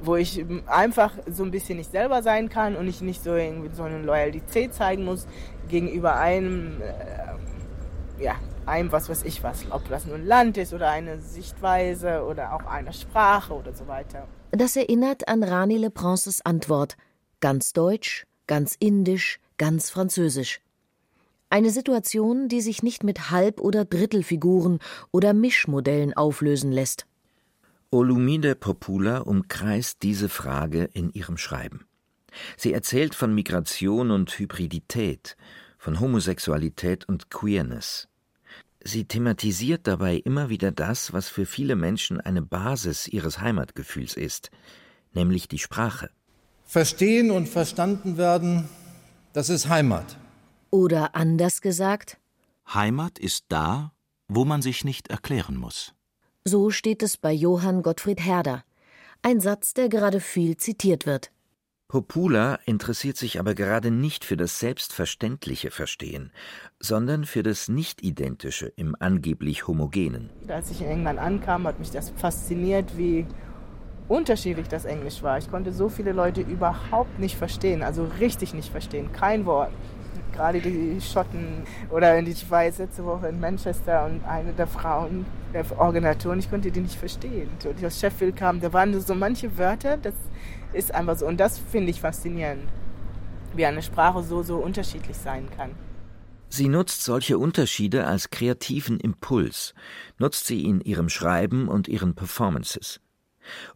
wo 0.04 0.16
ich 0.16 0.44
einfach 0.66 1.12
so 1.30 1.44
ein 1.44 1.50
bisschen 1.50 1.78
nicht 1.78 1.92
selber 1.92 2.22
sein 2.22 2.48
kann 2.48 2.74
und 2.76 2.88
ich 2.88 3.00
nicht 3.00 3.22
so 3.22 3.34
irgendwie 3.34 3.72
so 3.74 3.84
eine 3.84 4.02
Loyalität 4.02 4.74
zeigen 4.74 5.04
muss 5.04 5.26
gegenüber 5.68 6.16
einem, 6.16 6.80
äh, 6.80 8.24
ja, 8.24 8.34
einem 8.66 8.92
was 8.92 9.08
weiß 9.08 9.24
ich 9.24 9.42
was, 9.42 9.64
ob 9.70 9.88
das 9.88 10.06
nur 10.06 10.16
ein 10.16 10.26
Land 10.26 10.56
ist 10.56 10.72
oder 10.72 10.90
eine 10.90 11.20
Sichtweise 11.20 12.24
oder 12.24 12.54
auch 12.54 12.64
eine 12.66 12.92
Sprache 12.92 13.54
oder 13.54 13.74
so 13.74 13.86
weiter. 13.86 14.28
Das 14.50 14.76
erinnert 14.76 15.28
an 15.28 15.42
Rani 15.42 15.76
Leprances 15.76 16.44
Antwort. 16.44 16.96
Ganz 17.40 17.72
deutsch, 17.72 18.26
ganz 18.46 18.76
indisch, 18.78 19.40
ganz 19.58 19.90
französisch. 19.90 20.60
Eine 21.50 21.70
Situation, 21.70 22.48
die 22.48 22.60
sich 22.60 22.82
nicht 22.82 23.04
mit 23.04 23.30
Halb- 23.30 23.60
oder 23.60 23.84
Drittelfiguren 23.84 24.78
oder 25.10 25.34
Mischmodellen 25.34 26.14
auflösen 26.14 26.72
lässt. 26.72 27.06
Olumide 27.90 28.54
Popula 28.54 29.18
umkreist 29.18 30.02
diese 30.02 30.30
Frage 30.30 30.84
in 30.94 31.12
ihrem 31.12 31.36
Schreiben. 31.36 31.86
Sie 32.56 32.72
erzählt 32.72 33.14
von 33.14 33.34
Migration 33.34 34.10
und 34.10 34.30
Hybridität, 34.30 35.36
von 35.76 36.00
Homosexualität 36.00 37.06
und 37.06 37.30
Queerness. 37.30 38.08
Sie 38.84 39.04
thematisiert 39.04 39.86
dabei 39.86 40.16
immer 40.16 40.48
wieder 40.48 40.72
das, 40.72 41.12
was 41.12 41.28
für 41.28 41.46
viele 41.46 41.76
Menschen 41.76 42.20
eine 42.20 42.42
Basis 42.42 43.06
ihres 43.06 43.40
Heimatgefühls 43.40 44.14
ist, 44.16 44.50
nämlich 45.12 45.48
die 45.48 45.58
Sprache. 45.58 46.10
Verstehen 46.64 47.30
und 47.30 47.48
verstanden 47.48 48.16
werden, 48.16 48.68
das 49.32 49.48
ist 49.48 49.68
Heimat. 49.68 50.16
Oder 50.70 51.14
anders 51.14 51.60
gesagt, 51.60 52.18
Heimat 52.72 53.18
ist 53.18 53.44
da, 53.48 53.92
wo 54.28 54.44
man 54.44 54.62
sich 54.62 54.84
nicht 54.84 55.08
erklären 55.08 55.56
muss. 55.56 55.94
So 56.44 56.70
steht 56.70 57.02
es 57.02 57.16
bei 57.16 57.32
Johann 57.32 57.82
Gottfried 57.82 58.20
Herder. 58.20 58.64
Ein 59.22 59.40
Satz, 59.40 59.74
der 59.74 59.88
gerade 59.88 60.20
viel 60.20 60.56
zitiert 60.56 61.06
wird. 61.06 61.31
Popula 61.92 62.58
interessiert 62.64 63.18
sich 63.18 63.38
aber 63.38 63.54
gerade 63.54 63.90
nicht 63.90 64.24
für 64.24 64.38
das 64.38 64.58
selbstverständliche 64.58 65.70
Verstehen, 65.70 66.32
sondern 66.80 67.26
für 67.26 67.42
das 67.42 67.68
Nicht-Identische 67.68 68.72
im 68.76 68.96
angeblich 68.98 69.68
Homogenen. 69.68 70.30
Als 70.48 70.70
ich 70.70 70.80
in 70.80 70.86
England 70.86 71.18
ankam, 71.18 71.66
hat 71.66 71.78
mich 71.78 71.90
das 71.90 72.08
fasziniert, 72.08 72.96
wie 72.96 73.26
unterschiedlich 74.08 74.68
das 74.68 74.86
Englisch 74.86 75.22
war. 75.22 75.36
Ich 75.36 75.50
konnte 75.50 75.70
so 75.70 75.90
viele 75.90 76.12
Leute 76.12 76.40
überhaupt 76.40 77.18
nicht 77.18 77.36
verstehen, 77.36 77.82
also 77.82 78.10
richtig 78.20 78.54
nicht 78.54 78.70
verstehen, 78.70 79.12
kein 79.12 79.44
Wort 79.44 79.70
gerade 80.32 80.60
die 80.60 80.98
Schotten 80.98 81.64
oder 81.90 82.18
in 82.18 82.24
die 82.24 82.34
Schweiz 82.34 82.78
letzte 82.78 83.04
Woche 83.04 83.28
in 83.28 83.38
Manchester 83.38 84.06
und 84.06 84.24
eine 84.24 84.54
der 84.54 84.66
Frauen 84.66 85.26
der 85.52 85.64
Organisation, 85.78 86.38
ich 86.38 86.48
konnte 86.48 86.70
die 86.70 86.80
nicht 86.80 86.94
verstehen. 86.94 87.50
Und 87.62 87.84
aus 87.84 88.00
Sheffield 88.00 88.34
kam, 88.34 88.58
da 88.58 88.72
waren 88.72 88.98
so 88.98 89.14
manche 89.14 89.58
Wörter, 89.58 89.98
das 89.98 90.14
ist 90.72 90.94
einfach 90.94 91.16
so. 91.16 91.26
Und 91.26 91.38
das 91.38 91.58
finde 91.58 91.90
ich 91.90 92.00
faszinierend, 92.00 92.68
wie 93.54 93.66
eine 93.66 93.82
Sprache 93.82 94.22
so, 94.22 94.42
so 94.42 94.56
unterschiedlich 94.56 95.16
sein 95.16 95.48
kann. 95.56 95.70
Sie 96.48 96.68
nutzt 96.68 97.02
solche 97.02 97.38
Unterschiede 97.38 98.06
als 98.06 98.28
kreativen 98.28 99.00
Impuls, 99.00 99.74
nutzt 100.18 100.46
sie 100.46 100.64
in 100.64 100.82
ihrem 100.82 101.08
Schreiben 101.08 101.66
und 101.66 101.88
ihren 101.88 102.14
Performances. 102.14 103.00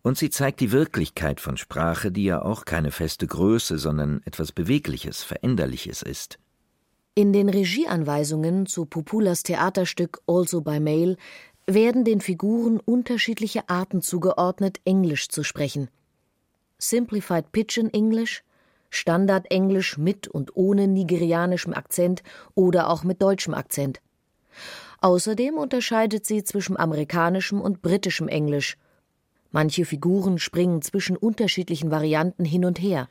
Und 0.02 0.18
sie 0.18 0.30
zeigt 0.30 0.60
die 0.60 0.72
Wirklichkeit 0.72 1.40
von 1.40 1.56
Sprache, 1.56 2.12
die 2.12 2.24
ja 2.24 2.42
auch 2.42 2.66
keine 2.66 2.90
feste 2.90 3.26
Größe, 3.26 3.78
sondern 3.78 4.20
etwas 4.26 4.52
Bewegliches, 4.52 5.22
Veränderliches 5.22 6.02
ist. 6.02 6.38
In 7.14 7.32
den 7.32 7.48
Regieanweisungen 7.48 8.66
zu 8.66 8.84
Pupulas 8.84 9.42
Theaterstück 9.42 10.20
Also 10.26 10.60
by 10.60 10.78
Mail 10.78 11.16
werden 11.66 12.04
den 12.04 12.20
Figuren 12.20 12.78
unterschiedliche 12.78 13.70
Arten 13.70 14.02
zugeordnet, 14.02 14.80
Englisch 14.84 15.28
zu 15.30 15.42
sprechen. 15.42 15.88
Simplified 16.88 17.52
Pidgin 17.52 17.90
English, 17.90 18.42
Standardenglisch 18.90 19.98
mit 19.98 20.28
und 20.28 20.56
ohne 20.56 20.86
nigerianischem 20.86 21.74
Akzent 21.74 22.22
oder 22.54 22.88
auch 22.88 23.04
mit 23.04 23.20
deutschem 23.20 23.54
Akzent. 23.54 24.00
Außerdem 25.00 25.56
unterscheidet 25.56 26.24
sie 26.24 26.44
zwischen 26.44 26.76
amerikanischem 26.76 27.60
und 27.60 27.82
britischem 27.82 28.28
Englisch. 28.28 28.76
Manche 29.50 29.84
Figuren 29.84 30.38
springen 30.38 30.82
zwischen 30.82 31.16
unterschiedlichen 31.16 31.90
Varianten 31.90 32.44
hin 32.44 32.64
und 32.64 32.80
her. 32.80 33.08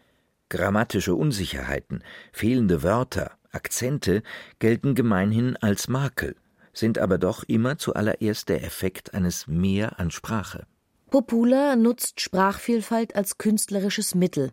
Grammatische 0.50 1.16
Unsicherheiten, 1.16 2.04
fehlende 2.32 2.84
Wörter, 2.84 3.32
Akzente 3.52 4.22
gelten 4.60 4.96
gemeinhin 4.96 5.58
als 5.58 5.88
Makel, 5.88 6.36
sind 6.74 7.00
aber 7.00 7.18
doch 7.18 7.44
immer 7.44 7.78
zuallererst 7.78 8.50
der 8.50 8.64
Effekt 8.64 9.14
eines 9.14 9.48
Mehr 9.48 10.00
an 10.00 10.12
Sprache. 10.12 10.68
Popula 11.10 11.76
nutzt 11.76 12.20
Sprachvielfalt 12.20 13.16
als 13.16 13.38
künstlerisches 13.38 14.16
Mittel. 14.16 14.52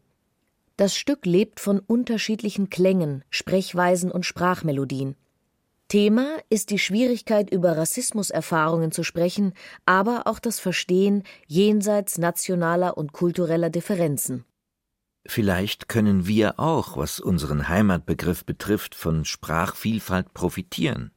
Das 0.77 0.95
Stück 0.97 1.27
lebt 1.27 1.61
von 1.61 1.79
unterschiedlichen 1.81 2.71
Klängen, 2.71 3.25
Sprechweisen 3.31 4.11
und 4.11 4.27
Sprachmelodien. 4.27 5.17
Thema 5.88 6.38
ist 6.49 6.71
die 6.71 6.79
Schwierigkeit, 6.79 7.51
über 7.51 7.77
Rassismuserfahrungen 7.77 8.93
zu 8.93 9.03
sprechen, 9.03 9.53
aber 9.85 10.27
auch 10.27 10.38
das 10.38 10.59
Verstehen 10.59 11.23
jenseits 11.47 12.17
nationaler 12.17 12.97
und 12.97 13.12
kultureller 13.12 13.69
Differenzen. 13.69 14.45
Vielleicht 15.27 15.88
können 15.88 16.27
wir 16.27 16.59
auch, 16.59 16.97
was 16.97 17.21
unseren 17.21 17.69
Heimatbegriff 17.69 18.45
betrifft, 18.45 18.95
von 18.95 19.25
Sprachvielfalt 19.25 20.33
profitieren. 20.33 21.12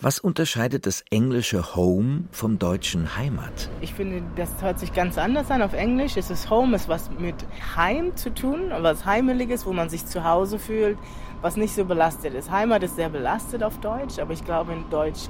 Was 0.00 0.20
unterscheidet 0.20 0.86
das 0.86 1.02
englische 1.10 1.74
Home 1.74 2.24
vom 2.30 2.60
deutschen 2.60 3.16
Heimat? 3.16 3.68
Ich 3.80 3.94
finde, 3.94 4.22
das 4.36 4.62
hört 4.62 4.78
sich 4.78 4.92
ganz 4.92 5.18
anders 5.18 5.50
an 5.50 5.60
auf 5.60 5.72
Englisch. 5.72 6.16
Es 6.16 6.30
ist 6.30 6.50
Home, 6.50 6.76
ist 6.76 6.88
was 6.88 7.10
mit 7.18 7.34
Heim 7.74 8.14
zu 8.14 8.32
tun, 8.32 8.70
was 8.78 9.04
Heimeliges, 9.04 9.66
wo 9.66 9.72
man 9.72 9.88
sich 9.88 10.06
zu 10.06 10.22
Hause 10.22 10.60
fühlt, 10.60 10.96
was 11.42 11.56
nicht 11.56 11.74
so 11.74 11.84
belastet 11.84 12.34
ist. 12.34 12.48
Heimat 12.48 12.84
ist 12.84 12.94
sehr 12.94 13.08
belastet 13.08 13.64
auf 13.64 13.80
Deutsch, 13.80 14.20
aber 14.20 14.32
ich 14.32 14.44
glaube, 14.44 14.72
in 14.72 14.88
Deutsch 14.88 15.22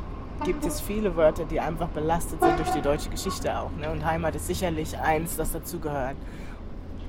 gibt 0.45 0.67
es 0.67 0.83
viele 0.83 1.17
Wörter, 1.17 1.47
die 1.47 1.61
einfach 1.61 1.89
belastet 1.89 2.43
sind 2.43 2.59
durch 2.59 2.71
die 2.71 2.83
deutsche 2.83 3.09
Geschichte 3.09 3.59
auch. 3.59 3.73
Ne? 3.73 3.91
Und 3.91 4.05
Heimat 4.05 4.37
ist 4.37 4.49
sicherlich 4.49 4.99
eins, 4.99 5.37
das 5.37 5.53
dazugehört. 5.53 6.17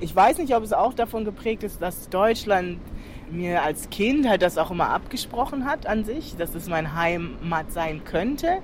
Ich 0.00 0.16
weiß 0.16 0.38
nicht, 0.38 0.54
ob 0.56 0.64
es 0.64 0.72
auch 0.72 0.94
davon 0.94 1.26
geprägt 1.26 1.62
ist, 1.62 1.82
dass 1.82 2.08
Deutschland 2.08 2.78
mir 3.32 3.62
als 3.62 3.90
Kind 3.90 4.28
halt 4.28 4.42
das 4.42 4.58
auch 4.58 4.70
immer 4.70 4.90
abgesprochen 4.90 5.64
hat 5.64 5.86
an 5.86 6.04
sich, 6.04 6.36
dass 6.36 6.54
es 6.54 6.68
mein 6.68 6.94
Heimat 6.94 7.72
sein 7.72 8.04
könnte. 8.04 8.58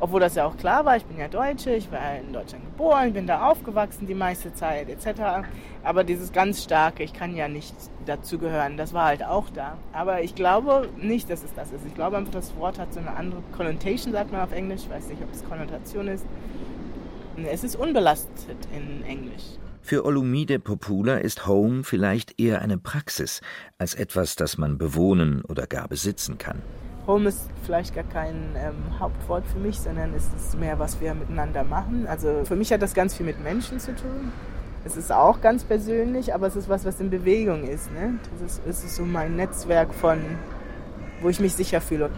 Obwohl 0.00 0.18
das 0.18 0.34
ja 0.34 0.46
auch 0.46 0.56
klar 0.56 0.84
war, 0.84 0.96
ich 0.96 1.04
bin 1.04 1.16
ja 1.16 1.28
Deutsche, 1.28 1.74
ich 1.74 1.92
war 1.92 2.16
in 2.16 2.32
Deutschland 2.32 2.64
geboren, 2.64 3.12
bin 3.12 3.28
da 3.28 3.48
aufgewachsen 3.48 4.08
die 4.08 4.14
meiste 4.14 4.52
Zeit 4.52 4.88
etc. 4.88 5.46
Aber 5.84 6.02
dieses 6.02 6.32
ganz 6.32 6.64
starke, 6.64 7.04
ich 7.04 7.12
kann 7.12 7.36
ja 7.36 7.46
nicht 7.46 7.72
dazugehören, 8.04 8.76
das 8.76 8.92
war 8.92 9.04
halt 9.04 9.24
auch 9.24 9.48
da. 9.50 9.78
Aber 9.92 10.22
ich 10.22 10.34
glaube 10.34 10.88
nicht, 11.00 11.30
dass 11.30 11.44
es 11.44 11.54
das 11.54 11.70
ist. 11.70 11.86
Ich 11.86 11.94
glaube 11.94 12.16
einfach, 12.16 12.32
das 12.32 12.56
Wort 12.56 12.80
hat 12.80 12.92
so 12.92 12.98
eine 12.98 13.14
andere 13.14 13.42
Connotation, 13.56 14.12
sagt 14.12 14.32
man 14.32 14.40
auf 14.40 14.52
Englisch. 14.52 14.82
Ich 14.82 14.90
weiß 14.90 15.06
nicht, 15.06 15.22
ob 15.22 15.32
es 15.32 15.44
Konnotation 15.48 16.08
ist. 16.08 16.26
Es 17.50 17.62
ist 17.62 17.76
unbelastet 17.76 18.56
in 18.76 19.04
Englisch. 19.04 19.44
Für 19.84 20.04
Olumide 20.04 20.60
Popula 20.60 21.16
ist 21.16 21.48
Home 21.48 21.82
vielleicht 21.82 22.40
eher 22.40 22.62
eine 22.62 22.78
Praxis 22.78 23.40
als 23.78 23.94
etwas, 23.94 24.36
das 24.36 24.56
man 24.56 24.78
bewohnen 24.78 25.42
oder 25.42 25.66
gar 25.66 25.88
besitzen 25.88 26.38
kann. 26.38 26.62
Home 27.08 27.28
ist 27.28 27.50
vielleicht 27.64 27.92
gar 27.92 28.04
kein 28.04 28.54
ähm, 28.56 29.00
Hauptwort 29.00 29.44
für 29.44 29.58
mich, 29.58 29.80
sondern 29.80 30.14
es 30.14 30.28
ist 30.36 30.56
mehr, 30.56 30.78
was 30.78 31.00
wir 31.00 31.14
miteinander 31.14 31.64
machen. 31.64 32.06
Also 32.06 32.44
für 32.44 32.54
mich 32.54 32.72
hat 32.72 32.80
das 32.80 32.94
ganz 32.94 33.16
viel 33.16 33.26
mit 33.26 33.42
Menschen 33.42 33.80
zu 33.80 33.92
tun. 33.96 34.30
Es 34.84 34.96
ist 34.96 35.10
auch 35.10 35.40
ganz 35.40 35.64
persönlich, 35.64 36.32
aber 36.32 36.46
es 36.46 36.54
ist 36.54 36.68
was, 36.68 36.84
was 36.84 37.00
in 37.00 37.10
Bewegung 37.10 37.64
ist. 37.64 37.92
Ne? 37.92 38.20
Das 38.30 38.52
ist, 38.52 38.62
es 38.66 38.84
ist 38.84 38.94
so 38.94 39.04
mein 39.04 39.34
Netzwerk 39.34 39.92
von, 39.92 40.18
wo 41.20 41.28
ich 41.28 41.40
mich 41.40 41.54
sicher 41.54 41.80
fühle. 41.80 42.08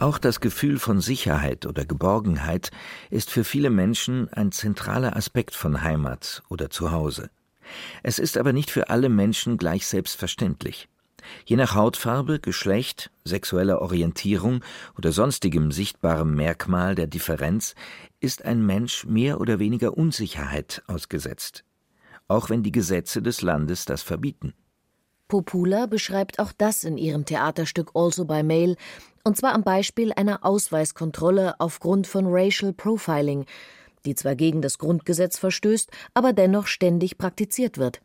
Auch 0.00 0.18
das 0.18 0.40
Gefühl 0.40 0.78
von 0.78 1.00
Sicherheit 1.00 1.66
oder 1.66 1.84
Geborgenheit 1.84 2.70
ist 3.10 3.30
für 3.30 3.44
viele 3.44 3.70
Menschen 3.70 4.28
ein 4.32 4.50
zentraler 4.50 5.16
Aspekt 5.16 5.54
von 5.54 5.82
Heimat 5.82 6.42
oder 6.48 6.68
Zuhause. 6.68 7.30
Es 8.02 8.18
ist 8.18 8.36
aber 8.36 8.52
nicht 8.52 8.70
für 8.70 8.90
alle 8.90 9.08
Menschen 9.08 9.56
gleich 9.56 9.86
selbstverständlich. 9.86 10.88
Je 11.46 11.56
nach 11.56 11.74
Hautfarbe, 11.74 12.38
Geschlecht, 12.38 13.10
sexueller 13.24 13.80
Orientierung 13.80 14.62
oder 14.98 15.12
sonstigem 15.12 15.72
sichtbarem 15.72 16.34
Merkmal 16.34 16.94
der 16.94 17.06
Differenz 17.06 17.74
ist 18.20 18.44
ein 18.44 18.66
Mensch 18.66 19.06
mehr 19.06 19.40
oder 19.40 19.58
weniger 19.58 19.96
Unsicherheit 19.96 20.82
ausgesetzt, 20.86 21.64
auch 22.28 22.50
wenn 22.50 22.62
die 22.62 22.72
Gesetze 22.72 23.22
des 23.22 23.42
Landes 23.42 23.86
das 23.86 24.02
verbieten. 24.02 24.52
Popula 25.28 25.86
beschreibt 25.86 26.38
auch 26.38 26.52
das 26.52 26.84
in 26.84 26.98
ihrem 26.98 27.24
Theaterstück 27.24 27.92
Also 27.94 28.26
by 28.26 28.42
Mail, 28.42 28.76
und 29.24 29.36
zwar 29.36 29.54
am 29.54 29.62
Beispiel 29.62 30.12
einer 30.12 30.44
Ausweiskontrolle 30.44 31.54
aufgrund 31.58 32.06
von 32.06 32.26
Racial 32.28 32.72
Profiling, 32.72 33.46
die 34.04 34.14
zwar 34.14 34.34
gegen 34.36 34.60
das 34.60 34.78
Grundgesetz 34.78 35.38
verstößt, 35.38 35.90
aber 36.12 36.32
dennoch 36.32 36.66
ständig 36.66 37.18
praktiziert 37.18 37.78
wird. 37.78 38.00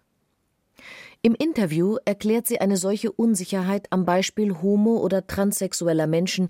Im 1.22 1.36
Interview 1.36 1.98
erklärt 2.06 2.48
sie 2.48 2.62
eine 2.62 2.78
solche 2.78 3.12
Unsicherheit 3.12 3.88
am 3.90 4.06
Beispiel 4.06 4.62
homo- 4.62 5.00
oder 5.00 5.28
transsexueller 5.28 6.08
Menschen, 6.08 6.48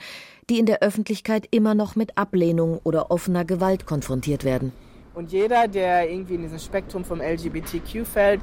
die 0.52 0.60
in 0.60 0.68
der 0.68 0.84
Öffentlichkeit 0.84 1.48
immer 1.50 1.74
noch 1.74 1.96
mit 1.96 2.20
Ablehnung 2.20 2.80
oder 2.84 3.10
offener 3.10 3.46
Gewalt 3.46 3.88
konfrontiert 3.88 4.44
werden. 4.44 4.72
Und 5.16 5.32
jeder, 5.32 5.68
der 5.68 6.08
irgendwie 6.12 6.36
in 6.36 6.44
diesem 6.44 6.60
Spektrum 6.60 7.04
vom 7.04 7.20
LGBTQ 7.20 8.06
fällt, 8.06 8.42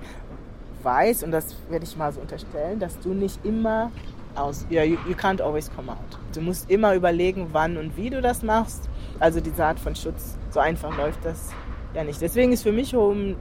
weiß, 0.83 1.23
und 1.23 1.31
das 1.31 1.55
werde 1.71 1.85
ich 1.85 1.97
mal 1.97 2.13
so 2.13 2.21
unterstellen, 2.21 2.81
dass 2.81 2.99
du 2.99 3.15
nicht 3.15 3.45
immer 3.45 3.93
aus. 4.39 4.67
Yeah, 4.71 4.85
you, 4.85 4.99
you 5.09 5.15
can't 5.15 5.41
always 5.41 5.71
come 5.75 5.91
out. 5.91 6.19
Du 6.35 6.41
musst 6.41 6.71
immer 6.71 6.95
überlegen, 6.95 7.49
wann 7.53 7.77
und 7.77 7.97
wie 7.97 8.11
du 8.11 8.21
das 8.21 8.43
machst. 8.43 8.89
Also 9.21 9.41
diese 9.41 9.65
Art 9.65 9.81
von 9.81 9.95
Schutz. 9.95 10.37
So 10.51 10.61
einfach 10.61 10.97
läuft 10.97 11.25
das 11.25 11.51
ja 11.95 12.05
nicht. 12.05 12.21
Deswegen 12.21 12.53
ist 12.53 12.63
für 12.63 12.73
mich 12.73 12.95
Home, 12.95 13.37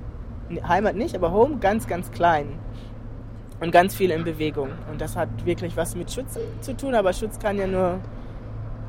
Heimat 0.68 0.96
nicht, 0.96 1.16
aber 1.16 1.32
Home 1.32 1.58
ganz, 1.58 1.88
ganz 1.88 2.12
klein. 2.12 2.48
Und 3.60 3.72
ganz 3.72 3.96
viel 3.96 4.12
in 4.12 4.24
Bewegung. 4.24 4.70
Und 4.92 5.00
das 5.00 5.16
hat 5.16 5.30
wirklich 5.46 5.78
was 5.78 5.96
mit 5.96 6.12
Schutz 6.12 6.38
zu 6.62 6.76
tun, 6.76 6.94
aber 6.94 7.14
Schutz 7.14 7.40
kann 7.40 7.58
ja 7.58 7.68
nur 7.68 8.00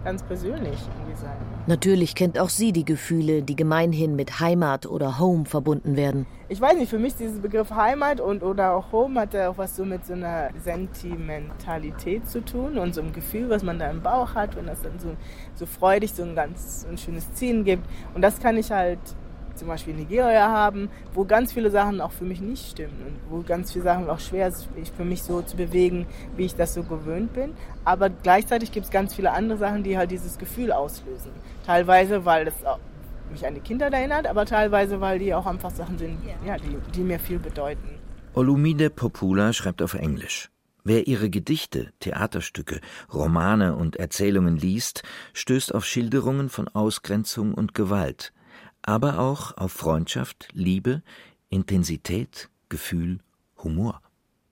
ganz 0.07 0.23
persönlich 0.23 0.79
sein. 1.16 1.37
Natürlich 1.66 2.14
kennt 2.14 2.38
auch 2.38 2.49
sie 2.49 2.73
die 2.73 2.85
Gefühle, 2.85 3.42
die 3.42 3.57
gemeinhin 3.57 4.14
mit 4.14 4.38
Heimat 4.38 4.87
oder 4.87 5.19
Home 5.19 5.47
verbunden 5.47 5.97
werden. 5.97 6.27
Ich 6.49 6.61
weiß 6.61 6.77
nicht, 6.77 6.90
für 6.90 7.01
mich 7.01 7.16
dieser 7.16 7.40
Begriff 7.40 7.73
Heimat 7.73 8.21
und 8.21 8.45
oder 8.45 8.75
auch 8.75 8.92
Home 8.92 9.21
hat 9.21 9.35
ja 9.35 9.49
auch 9.49 9.59
was 9.59 9.75
so 9.75 9.85
mit 9.85 10.07
so 10.07 10.12
einer 10.12 10.51
Sentimentalität 10.62 12.29
zu 12.29 12.45
tun 12.45 12.79
und 12.79 12.95
so 12.95 13.01
einem 13.01 13.12
Gefühl, 13.12 13.51
was 13.51 13.64
man 13.64 13.81
da 13.81 13.90
im 13.90 14.01
Bauch 14.01 14.37
hat 14.37 14.57
und 14.57 14.69
das 14.69 14.81
dann 14.81 15.01
so, 15.01 15.16
so 15.57 15.66
freudig 15.66 16.12
so 16.12 16.23
ein 16.23 16.37
ganz 16.37 16.83
so 16.83 16.88
ein 16.88 16.99
schönes 16.99 17.33
Ziehen 17.33 17.64
gibt. 17.64 17.85
Und 18.14 18.23
das 18.23 18.38
kann 18.38 18.57
ich 18.57 18.71
halt 18.71 19.01
zum 19.57 19.69
Beispiel 19.69 19.95
Nigeria 19.95 20.49
haben, 20.49 20.90
wo 21.14 21.25
ganz 21.25 21.53
viele 21.53 21.71
Sachen 21.71 22.01
auch 22.01 22.12
für 22.12 22.25
mich 22.25 22.40
nicht 22.40 22.71
stimmen 22.71 22.95
und 23.07 23.16
wo 23.31 23.42
ganz 23.42 23.73
viele 23.73 23.85
Sachen 23.85 24.09
auch 24.09 24.21
schwer 24.21 24.49
ist, 24.49 24.69
für 24.97 25.05
mich 25.05 25.23
so 25.23 25.42
zu 25.42 25.57
bewegen, 25.57 26.07
wie 26.37 26.45
ich 26.45 26.55
das 26.55 26.75
so 26.75 26.83
gewöhnt 26.83 27.33
bin. 27.33 27.53
Aber 27.85 28.11
gleichzeitig 28.11 28.73
gibt 28.73 28.87
es 28.87 28.92
ganz 28.92 29.14
viele 29.14 29.33
andere 29.33 29.59
Sachen, 29.59 29.83
die 29.83 29.97
halt 29.97 30.11
dieses 30.11 30.38
Gefühl 30.38 30.73
auslösen. 30.73 31.33
Teilweise, 31.64 32.25
weil 32.25 32.45
das 32.45 32.55
mich 33.31 33.47
an 33.47 33.55
die 33.55 33.61
Kinder 33.61 33.92
erinnert, 33.92 34.27
aber 34.27 34.47
teilweise, 34.47 35.01
weil 35.01 35.19
die 35.19 35.35
auch 35.35 35.47
einfach 35.47 35.71
Sachen 35.71 35.99
sind, 35.99 36.19
ja, 36.47 36.57
die, 36.59 36.79
die 36.95 37.01
mir 37.01 37.19
viel 37.19 37.38
bedeuten. 37.38 37.99
Olumide 38.35 38.90
Popula 38.90 39.53
schreibt 39.53 39.83
auf 39.83 39.95
Englisch. 39.95 40.51
Wer 40.85 41.09
ihre 41.09 41.31
Gedichte, 41.31 41.90
Theaterstücke, 41.99 42.81
Romane 43.12 43.75
und 43.75 43.97
Erzählungen 43.97 44.57
liest, 44.57 45.03
stößt 45.33 45.75
auf 45.75 45.85
Schilderungen 45.85 46.49
von 46.49 46.69
Ausgrenzung 46.69 47.55
und 47.55 47.75
Gewalt, 47.75 48.33
aber 48.87 49.18
auch 49.18 49.57
auf 49.59 49.72
Freundschaft, 49.72 50.49
Liebe, 50.53 51.03
Intensität, 51.51 52.49
Gefühl, 52.68 53.18
Humor. 53.62 54.01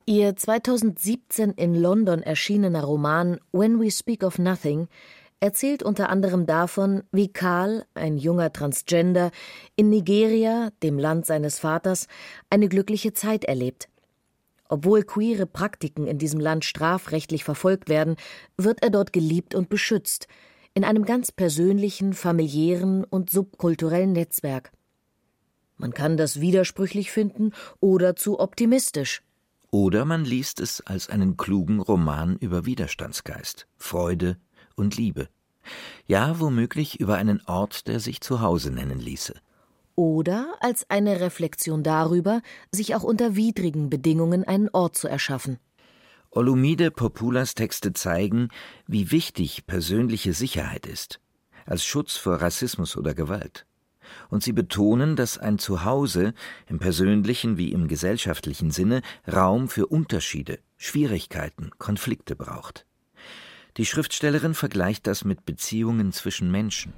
Ihr 0.07 0.37
2017 0.37 1.53
in 1.53 1.75
London 1.75 2.23
erschienener 2.23 2.85
Roman 2.85 3.41
When 3.53 3.81
We 3.81 3.91
Speak 3.91 4.23
of 4.23 4.39
Nothing 4.39 4.89
erzählt 5.41 5.83
unter 5.83 6.09
anderem 6.09 6.47
davon, 6.47 7.05
wie 7.13 7.29
Karl, 7.29 7.85
ein 7.95 8.17
junger 8.17 8.53
Transgender, 8.53 9.31
in 9.77 9.91
Nigeria, 9.91 10.71
dem 10.83 10.99
Land 10.99 11.27
seines 11.27 11.59
Vaters, 11.59 12.07
eine 12.51 12.69
glückliche 12.69 13.13
Zeit 13.13 13.45
erlebt. 13.45 13.89
Obwohl 14.69 15.03
queere 15.03 15.47
Praktiken 15.47 16.07
in 16.07 16.19
diesem 16.19 16.41
Land 16.41 16.65
strafrechtlich 16.65 17.45
verfolgt 17.45 17.89
werden, 17.89 18.17
wird 18.57 18.83
er 18.83 18.91
dort 18.91 19.13
geliebt 19.13 19.55
und 19.55 19.69
beschützt, 19.69 20.29
in 20.75 20.85
einem 20.85 21.05
ganz 21.05 21.33
persönlichen, 21.33 22.13
familiären 22.13 23.05
und 23.05 23.31
subkulturellen 23.31 24.13
Netzwerk. 24.13 24.73
Man 25.77 25.95
kann 25.95 26.17
das 26.17 26.41
widersprüchlich 26.41 27.11
finden 27.11 27.53
oder 27.81 28.17
zu 28.17 28.39
optimistisch. 28.39 29.23
Oder 29.71 30.05
man 30.05 30.25
liest 30.25 30.61
es 30.61 30.81
als 30.83 31.09
einen 31.09 31.37
klugen 31.37 31.81
Roman 31.81 32.37
über 32.37 32.65
Widerstandsgeist, 32.65 33.67
Freude 33.77 34.37
und 34.77 34.97
Liebe. 34.97 35.29
Ja, 36.07 36.39
womöglich 36.39 37.01
über 37.01 37.17
einen 37.17 37.41
Ort, 37.47 37.89
der 37.89 37.99
sich 37.99 38.21
zu 38.21 38.41
Hause 38.41 38.71
nennen 38.71 39.01
ließe. 39.01 39.35
Oder 39.97 40.55
als 40.61 40.89
eine 40.91 41.21
Reflexion 41.21 41.83
darüber, 41.83 42.43
sich 42.71 42.95
auch 42.95 43.03
unter 43.03 43.37
widrigen 43.37 43.91
Bedingungen 43.91 44.45
einen 44.45 44.69
Ort 44.71 44.97
zu 44.97 45.09
erschaffen. 45.09 45.59
Olumide 46.37 46.91
Populas 46.91 47.55
Texte 47.55 47.93
zeigen, 47.93 48.49
wie 48.89 49.13
wichtig 49.13 49.69
persönliche 49.69 50.33
Sicherheit 50.33 50.85
ist, 50.85 51.21
als 51.65 51.85
Schutz 51.85 52.17
vor 52.17 52.43
Rassismus 52.43 52.97
oder 52.97 53.15
Gewalt. 53.15 53.67
Und 54.31 54.43
sie 54.43 54.53
betonen, 54.53 55.15
dass 55.15 55.39
ein 55.39 55.61
Zuhause 55.61 56.35
im 56.67 56.81
persönlichen 56.81 57.57
wie 57.57 57.71
im 57.71 57.87
gesellschaftlichen 57.87 58.73
Sinne 58.73 59.03
Raum 59.33 59.69
für 59.69 59.87
Unterschiede, 59.87 60.59
Schwierigkeiten, 60.77 61.71
Konflikte 61.79 62.35
braucht. 62.35 62.85
Die 63.77 63.87
Schriftstellerin 63.87 64.55
vergleicht 64.55 65.07
das 65.07 65.25
mit 65.25 65.45
Beziehungen 65.47 66.11
zwischen 66.11 66.51
Menschen. 66.51 66.95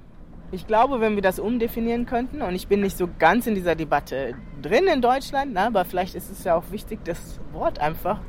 Ich 0.51 0.65
glaube, 0.65 0.99
wenn 0.99 1.13
wir 1.13 1.21
das 1.21 1.37
umdefinieren 1.37 2.07
könnten, 2.07 2.41
und 2.41 2.55
ich 2.55 2.67
bin 2.67 2.81
nicht 2.81 2.97
so 2.97 3.07
ganz 3.19 3.45
in 3.45 3.53
dieser 3.53 3.75
Debatte 3.75 4.33
drin 4.63 4.87
in 4.87 5.03
Deutschland, 5.03 5.51
na, 5.53 5.67
aber 5.67 5.85
vielleicht 5.85 6.15
ist 6.15 6.31
es 6.31 6.43
ja 6.43 6.55
auch 6.55 6.71
wichtig, 6.71 7.01
das 7.05 7.39
Wort 7.51 7.77
einfach 7.77 8.19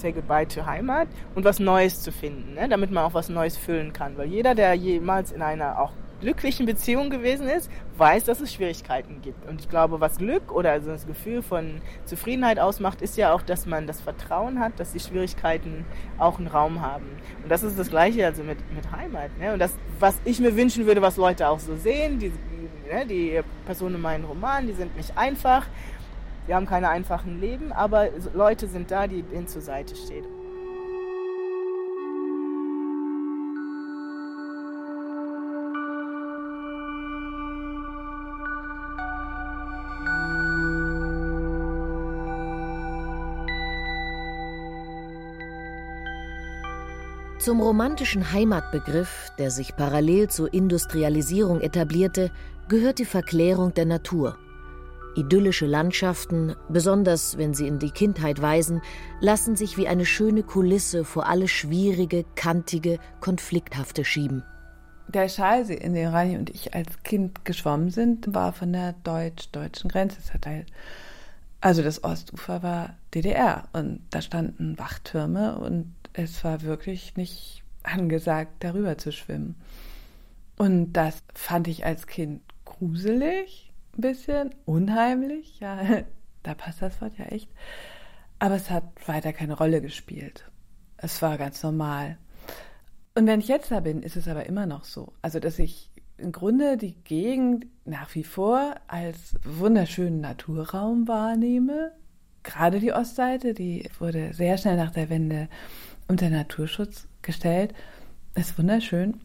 Say 0.00 0.12
Goodbye 0.12 0.46
to 0.46 0.66
Heimat 0.66 1.08
und 1.34 1.44
was 1.44 1.58
Neues 1.58 2.00
zu 2.02 2.12
finden, 2.12 2.54
ne? 2.54 2.68
damit 2.68 2.90
man 2.90 3.04
auch 3.04 3.14
was 3.14 3.28
Neues 3.28 3.56
füllen 3.56 3.92
kann. 3.92 4.16
Weil 4.16 4.28
jeder, 4.28 4.54
der 4.54 4.74
jemals 4.74 5.32
in 5.32 5.42
einer 5.42 5.80
auch 5.80 5.92
glücklichen 6.20 6.66
Beziehung 6.66 7.10
gewesen 7.10 7.48
ist, 7.48 7.70
weiß, 7.96 8.24
dass 8.24 8.40
es 8.40 8.52
Schwierigkeiten 8.52 9.20
gibt. 9.22 9.48
Und 9.48 9.60
ich 9.60 9.68
glaube, 9.68 10.00
was 10.00 10.18
Glück 10.18 10.52
oder 10.52 10.70
also 10.72 10.90
das 10.90 11.06
Gefühl 11.06 11.42
von 11.42 11.80
Zufriedenheit 12.04 12.58
ausmacht, 12.58 13.02
ist 13.02 13.16
ja 13.16 13.32
auch, 13.32 13.42
dass 13.42 13.66
man 13.66 13.86
das 13.86 14.00
Vertrauen 14.00 14.60
hat, 14.60 14.78
dass 14.78 14.92
die 14.92 15.00
Schwierigkeiten 15.00 15.84
auch 16.18 16.38
einen 16.38 16.46
Raum 16.46 16.82
haben. 16.82 17.06
Und 17.42 17.50
das 17.50 17.62
ist 17.62 17.78
das 17.78 17.90
Gleiche 17.90 18.24
also 18.26 18.42
mit, 18.42 18.58
mit 18.74 18.90
Heimat. 18.92 19.36
Ne? 19.38 19.52
Und 19.52 19.58
das, 19.58 19.76
was 19.98 20.16
ich 20.24 20.40
mir 20.40 20.56
wünschen 20.56 20.86
würde, 20.86 21.02
was 21.02 21.16
Leute 21.16 21.48
auch 21.48 21.58
so 21.58 21.76
sehen, 21.76 22.18
die, 22.18 22.32
ne, 22.90 23.06
die 23.06 23.40
Personen 23.66 23.96
in 23.96 24.02
meinen 24.02 24.24
Romanen, 24.24 24.66
die 24.66 24.74
sind 24.74 24.96
nicht 24.96 25.16
einfach, 25.16 25.66
wir 26.46 26.56
haben 26.56 26.66
keine 26.66 26.88
einfachen 26.88 27.40
Leben, 27.40 27.72
aber 27.72 28.08
Leute 28.34 28.66
sind 28.66 28.90
da, 28.90 29.06
die 29.06 29.24
ihnen 29.32 29.46
zur 29.46 29.62
Seite 29.62 29.94
stehen. 29.94 30.24
Zum 47.40 47.62
romantischen 47.62 48.32
Heimatbegriff, 48.32 49.32
der 49.38 49.50
sich 49.50 49.74
parallel 49.74 50.28
zur 50.28 50.52
Industrialisierung 50.52 51.62
etablierte, 51.62 52.30
gehört 52.68 52.98
die 52.98 53.06
Verklärung 53.06 53.72
der 53.72 53.86
Natur. 53.86 54.36
Idyllische 55.20 55.66
Landschaften, 55.66 56.56
besonders 56.68 57.36
wenn 57.38 57.54
sie 57.54 57.66
in 57.66 57.78
die 57.78 57.90
Kindheit 57.90 58.40
weisen, 58.40 58.80
lassen 59.20 59.54
sich 59.54 59.76
wie 59.76 59.86
eine 59.86 60.06
schöne 60.06 60.42
Kulisse 60.42 61.04
vor 61.04 61.28
alles 61.28 61.50
Schwierige, 61.50 62.24
Kantige, 62.34 62.98
Konflikthafte 63.20 64.04
schieben. 64.04 64.42
Der 65.08 65.28
Schallsee, 65.28 65.74
in 65.74 65.94
den 65.94 66.08
Rani 66.08 66.36
und 66.36 66.50
ich 66.50 66.74
als 66.74 67.02
Kind 67.02 67.44
geschwommen 67.44 67.90
sind, 67.90 68.32
war 68.34 68.52
von 68.52 68.72
der 68.72 68.94
deutsch-deutschen 69.04 69.90
Grenze 69.90 70.22
zerteilt. 70.22 70.68
Also 71.60 71.82
das 71.82 72.02
Ostufer 72.02 72.62
war 72.62 72.96
DDR 73.14 73.68
und 73.72 74.00
da 74.10 74.22
standen 74.22 74.78
Wachtürme 74.78 75.58
und 75.58 75.92
es 76.12 76.42
war 76.44 76.62
wirklich 76.62 77.16
nicht 77.16 77.62
angesagt, 77.82 78.52
darüber 78.60 78.96
zu 78.98 79.12
schwimmen. 79.12 79.56
Und 80.56 80.92
das 80.92 81.22
fand 81.34 81.68
ich 81.68 81.84
als 81.84 82.06
Kind 82.06 82.40
gruselig, 82.64 83.69
ein 84.00 84.12
bisschen 84.12 84.54
unheimlich, 84.64 85.60
ja, 85.60 85.78
da 86.42 86.54
passt 86.54 86.82
das 86.82 87.00
Wort 87.00 87.18
ja 87.18 87.26
echt. 87.26 87.50
Aber 88.38 88.54
es 88.54 88.70
hat 88.70 88.84
weiter 89.06 89.32
keine 89.32 89.56
Rolle 89.56 89.82
gespielt. 89.82 90.50
Es 90.96 91.20
war 91.20 91.36
ganz 91.36 91.62
normal. 91.62 92.16
Und 93.14 93.26
wenn 93.26 93.40
ich 93.40 93.48
jetzt 93.48 93.70
da 93.70 93.80
bin, 93.80 94.02
ist 94.02 94.16
es 94.16 94.28
aber 94.28 94.46
immer 94.46 94.66
noch 94.66 94.84
so. 94.84 95.12
Also, 95.20 95.40
dass 95.40 95.58
ich 95.58 95.90
im 96.16 96.32
Grunde 96.32 96.76
die 96.76 96.94
Gegend 97.04 97.66
nach 97.84 98.14
wie 98.14 98.24
vor 98.24 98.74
als 98.88 99.36
wunderschönen 99.44 100.20
Naturraum 100.20 101.06
wahrnehme. 101.08 101.92
Gerade 102.42 102.80
die 102.80 102.92
Ostseite, 102.92 103.52
die 103.52 103.88
wurde 103.98 104.32
sehr 104.32 104.56
schnell 104.56 104.76
nach 104.76 104.90
der 104.90 105.10
Wende 105.10 105.48
unter 106.08 106.30
Naturschutz 106.30 107.08
gestellt. 107.20 107.74
Ist 108.34 108.58
wunderschön. 108.58 109.20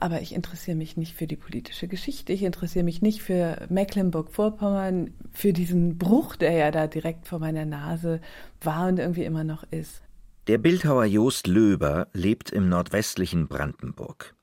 Aber 0.00 0.22
ich 0.22 0.34
interessiere 0.34 0.78
mich 0.78 0.96
nicht 0.96 1.14
für 1.14 1.26
die 1.26 1.36
politische 1.36 1.86
Geschichte. 1.86 2.32
Ich 2.32 2.42
interessiere 2.42 2.84
mich 2.84 3.02
nicht 3.02 3.20
für 3.20 3.66
Mecklenburg-Vorpommern, 3.68 5.12
für 5.30 5.52
diesen 5.52 5.98
Bruch, 5.98 6.36
der 6.36 6.52
ja 6.52 6.70
da 6.70 6.86
direkt 6.86 7.28
vor 7.28 7.38
meiner 7.38 7.66
Nase 7.66 8.20
war 8.62 8.88
und 8.88 8.98
irgendwie 8.98 9.24
immer 9.24 9.44
noch 9.44 9.62
ist. 9.70 10.00
Der 10.46 10.56
Bildhauer 10.56 11.04
Jost 11.04 11.46
Löber 11.46 12.08
lebt 12.14 12.50
im 12.50 12.70
nordwestlichen 12.70 13.46
Brandenburg. 13.46 14.34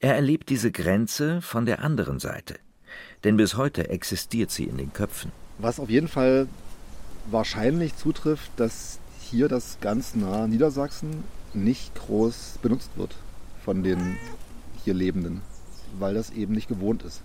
Er 0.00 0.16
erlebt 0.16 0.50
diese 0.50 0.72
Grenze 0.72 1.40
von 1.40 1.64
der 1.64 1.82
anderen 1.82 2.18
Seite. 2.18 2.56
Denn 3.22 3.36
bis 3.36 3.56
heute 3.56 3.88
existiert 3.88 4.50
sie 4.50 4.64
in 4.64 4.78
den 4.78 4.92
Köpfen. 4.92 5.30
Was 5.58 5.78
auf 5.78 5.90
jeden 5.90 6.08
Fall 6.08 6.48
wahrscheinlich 7.30 7.96
zutrifft, 7.96 8.50
dass 8.56 8.98
hier 9.20 9.48
das 9.48 9.78
ganz 9.80 10.16
nahe 10.16 10.48
Niedersachsen 10.48 11.22
nicht 11.54 11.94
groß 11.94 12.58
benutzt 12.62 12.90
wird 12.96 13.14
von 13.64 13.82
den 13.82 14.16
hier 14.84 14.94
Lebenden, 14.94 15.40
weil 15.98 16.14
das 16.14 16.30
eben 16.30 16.54
nicht 16.54 16.68
gewohnt 16.68 17.02
ist. 17.02 17.22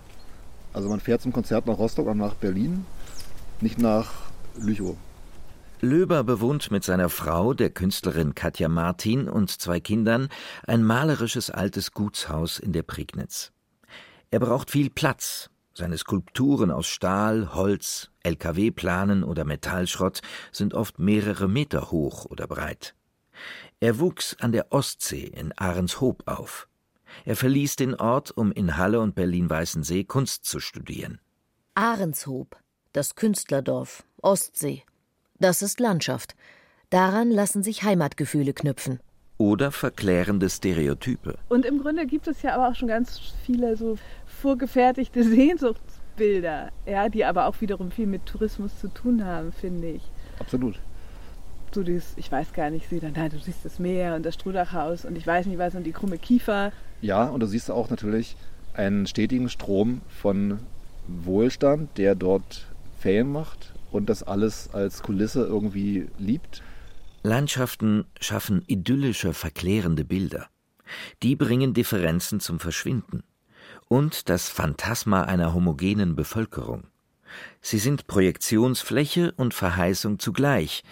Also 0.72 0.88
man 0.88 1.00
fährt 1.00 1.20
zum 1.20 1.32
Konzert 1.32 1.66
nach 1.66 1.78
Rostock 1.78 2.06
und 2.06 2.18
nach 2.18 2.34
Berlin, 2.34 2.86
nicht 3.60 3.78
nach 3.78 4.10
Lüchow. 4.56 4.96
Löber 5.82 6.24
bewohnt 6.24 6.70
mit 6.70 6.84
seiner 6.84 7.08
Frau, 7.08 7.54
der 7.54 7.70
Künstlerin 7.70 8.34
Katja 8.34 8.68
Martin 8.68 9.28
und 9.28 9.50
zwei 9.50 9.80
Kindern 9.80 10.28
ein 10.66 10.84
malerisches 10.84 11.50
altes 11.50 11.92
Gutshaus 11.92 12.58
in 12.58 12.72
der 12.72 12.82
Prignitz. 12.82 13.52
Er 14.30 14.40
braucht 14.40 14.70
viel 14.70 14.90
Platz. 14.90 15.48
Seine 15.72 15.96
Skulpturen 15.96 16.70
aus 16.70 16.86
Stahl, 16.86 17.54
Holz, 17.54 18.10
LKW-Planen 18.22 19.24
oder 19.24 19.44
Metallschrott 19.44 20.20
sind 20.52 20.74
oft 20.74 20.98
mehrere 20.98 21.48
Meter 21.48 21.90
hoch 21.90 22.26
oder 22.26 22.46
breit. 22.46 22.94
Er 23.80 23.98
wuchs 23.98 24.36
an 24.40 24.52
der 24.52 24.72
Ostsee 24.72 25.24
in 25.24 25.52
Ahrenshoop 25.56 26.24
auf. 26.26 26.68
Er 27.24 27.36
verließ 27.36 27.76
den 27.76 27.94
Ort, 27.94 28.30
um 28.36 28.52
in 28.52 28.76
Halle 28.76 29.00
und 29.00 29.14
Berlin-Weißensee 29.14 30.04
Kunst 30.04 30.44
zu 30.44 30.60
studieren. 30.60 31.20
Ahrenshoop, 31.74 32.56
das 32.92 33.14
Künstlerdorf, 33.14 34.04
Ostsee. 34.22 34.82
Das 35.38 35.62
ist 35.62 35.80
Landschaft. 35.80 36.34
Daran 36.90 37.30
lassen 37.30 37.62
sich 37.62 37.82
Heimatgefühle 37.82 38.52
knüpfen. 38.52 39.00
Oder 39.38 39.72
verklärende 39.72 40.50
Stereotype. 40.50 41.38
Und 41.48 41.64
im 41.64 41.80
Grunde 41.80 42.06
gibt 42.06 42.28
es 42.28 42.42
ja 42.42 42.54
aber 42.54 42.68
auch 42.68 42.74
schon 42.74 42.88
ganz 42.88 43.18
viele 43.46 43.76
so 43.76 43.96
vorgefertigte 44.26 45.24
Sehnsuchtsbilder, 45.28 46.70
ja, 46.84 47.08
die 47.08 47.24
aber 47.24 47.46
auch 47.46 47.60
wiederum 47.60 47.90
viel 47.90 48.06
mit 48.06 48.26
Tourismus 48.26 48.78
zu 48.78 48.88
tun 48.88 49.24
haben, 49.24 49.52
finde 49.52 49.88
ich. 49.92 50.02
Absolut 50.38 50.78
so 51.74 51.82
dieses, 51.82 52.12
ich 52.16 52.30
weiß 52.30 52.52
gar 52.52 52.70
nicht, 52.70 52.88
sehe 52.88 53.00
dann, 53.00 53.14
du 53.30 53.38
siehst 53.38 53.64
das 53.64 53.78
Meer 53.78 54.14
und 54.14 54.24
das 54.24 54.34
Strudachhaus 54.34 55.04
und 55.04 55.16
ich 55.16 55.26
weiß 55.26 55.46
nicht 55.46 55.58
was 55.58 55.74
und 55.74 55.84
die 55.84 55.92
krumme 55.92 56.18
Kiefer. 56.18 56.72
Ja, 57.00 57.24
und 57.24 57.40
du 57.40 57.46
siehst 57.46 57.70
auch 57.70 57.90
natürlich 57.90 58.36
einen 58.74 59.06
stetigen 59.06 59.48
Strom 59.48 60.00
von 60.08 60.60
Wohlstand, 61.06 61.96
der 61.98 62.14
dort 62.14 62.66
Ferien 62.98 63.32
macht 63.32 63.72
und 63.90 64.08
das 64.08 64.22
alles 64.22 64.70
als 64.72 65.02
Kulisse 65.02 65.44
irgendwie 65.44 66.08
liebt. 66.18 66.62
Landschaften 67.22 68.04
schaffen 68.20 68.62
idyllische, 68.66 69.34
verklärende 69.34 70.04
Bilder. 70.04 70.46
Die 71.22 71.36
bringen 71.36 71.74
Differenzen 71.74 72.40
zum 72.40 72.60
Verschwinden. 72.60 73.22
Und 73.88 74.28
das 74.28 74.48
Phantasma 74.48 75.22
einer 75.24 75.52
homogenen 75.52 76.14
Bevölkerung. 76.16 76.84
Sie 77.60 77.78
sind 77.78 78.06
Projektionsfläche 78.06 79.32
und 79.36 79.54
Verheißung 79.54 80.18
zugleich, 80.18 80.82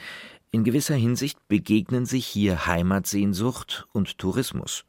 in 0.51 0.65
gewisser 0.65 0.95
Hinsicht 0.95 1.39
begegnen 1.49 2.07
sich 2.07 2.27
hier 2.27 2.67
Heimatsehnsucht 2.67 3.87
und 3.93 4.19
Tourismus. 4.19 4.85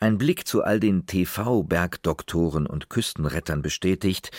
Ein 0.00 0.18
Blick 0.18 0.46
zu 0.46 0.62
all 0.62 0.80
den 0.80 1.06
TV-Bergdoktoren 1.06 2.66
und 2.66 2.90
Küstenrettern 2.90 3.62
bestätigt, 3.62 4.30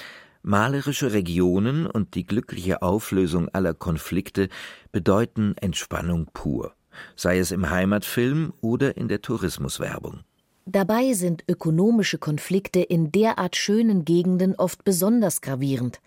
Malerische 0.48 1.12
Regionen 1.12 1.88
und 1.88 2.14
die 2.14 2.24
glückliche 2.24 2.84
Auflösung 2.84 3.50
aller 3.50 3.74
Konflikte 3.74 4.50
bedeuten 4.92 5.56
Entspannung 5.58 6.30
pur, 6.34 6.76
sei 7.16 7.40
es 7.40 7.50
im 7.50 7.72
Heimatfilm 7.72 8.54
oder 8.62 8.96
in 8.96 9.08
der 9.08 9.24
Tourismuswerbung. 9.24 10.20
Dabei 10.68 11.14
sind 11.14 11.44
ökonomische 11.48 12.20
Konflikte 12.20 12.82
in 12.82 13.12
derart 13.12 13.56
schönen 13.56 14.06
Gegenden 14.06 14.54
oft 14.54 14.84
besonders 14.84 15.42
gravierend. 15.42 16.00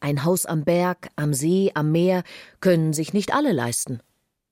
Ein 0.00 0.24
Haus 0.24 0.46
am 0.46 0.64
Berg, 0.64 1.08
am 1.16 1.34
See, 1.34 1.72
am 1.74 1.92
Meer 1.92 2.22
können 2.60 2.92
sich 2.92 3.12
nicht 3.12 3.34
alle 3.34 3.52
leisten. 3.52 4.00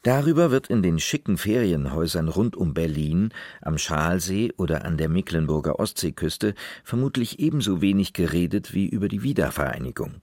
Darüber 0.04 0.50
wird 0.50 0.68
in 0.68 0.82
den 0.82 0.98
schicken 0.98 1.38
Ferienhäusern 1.38 2.28
rund 2.28 2.56
um 2.56 2.74
Berlin, 2.74 3.30
am 3.62 3.78
Schalsee 3.78 4.52
oder 4.58 4.84
an 4.84 4.98
der 4.98 5.08
Mecklenburger 5.08 5.78
Ostseeküste 5.78 6.54
vermutlich 6.84 7.38
ebenso 7.38 7.80
wenig 7.80 8.12
geredet 8.12 8.74
wie 8.74 8.86
über 8.86 9.08
die 9.08 9.22
Wiedervereinigung. 9.22 10.16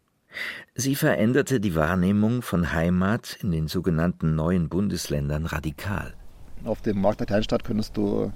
Sie 0.76 0.96
veränderte 0.96 1.60
die 1.60 1.74
Wahrnehmung 1.74 2.44
von 2.44 2.74
Heimat 2.74 3.38
in 3.42 3.52
den 3.52 3.68
sogenannten 3.68 4.36
neuen 4.36 4.70
Bundesländern 4.70 5.48
radikal. 5.48 6.14
Auf 6.64 6.82
dem 6.82 7.02
Markt 7.02 7.20
der 7.20 7.28
Kleinstadt 7.28 7.64
könntest 7.64 7.98
du 7.98 8.32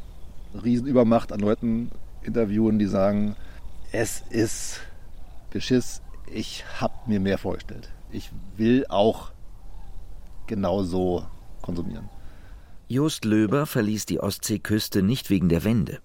Riesenübermacht 0.63 1.31
an 1.31 1.41
Leuten 1.41 1.91
interviewen, 2.23 2.79
die 2.79 2.87
sagen, 2.87 3.35
es 3.91 4.23
ist 4.31 4.81
Beschiss, 5.51 6.01
ich 6.31 6.63
habe 6.79 6.93
mir 7.07 7.19
mehr 7.19 7.37
vorgestellt. 7.37 7.89
Ich 8.11 8.31
will 8.57 8.85
auch 8.89 9.31
genau 10.47 10.83
so 10.83 11.25
konsumieren. 11.61 12.09
Jost 12.87 13.25
Löber 13.25 13.65
verließ 13.65 14.05
die 14.05 14.19
Ostseeküste 14.19 15.01
nicht 15.01 15.29
wegen 15.29 15.49
der 15.49 15.63
Wende. 15.63 15.99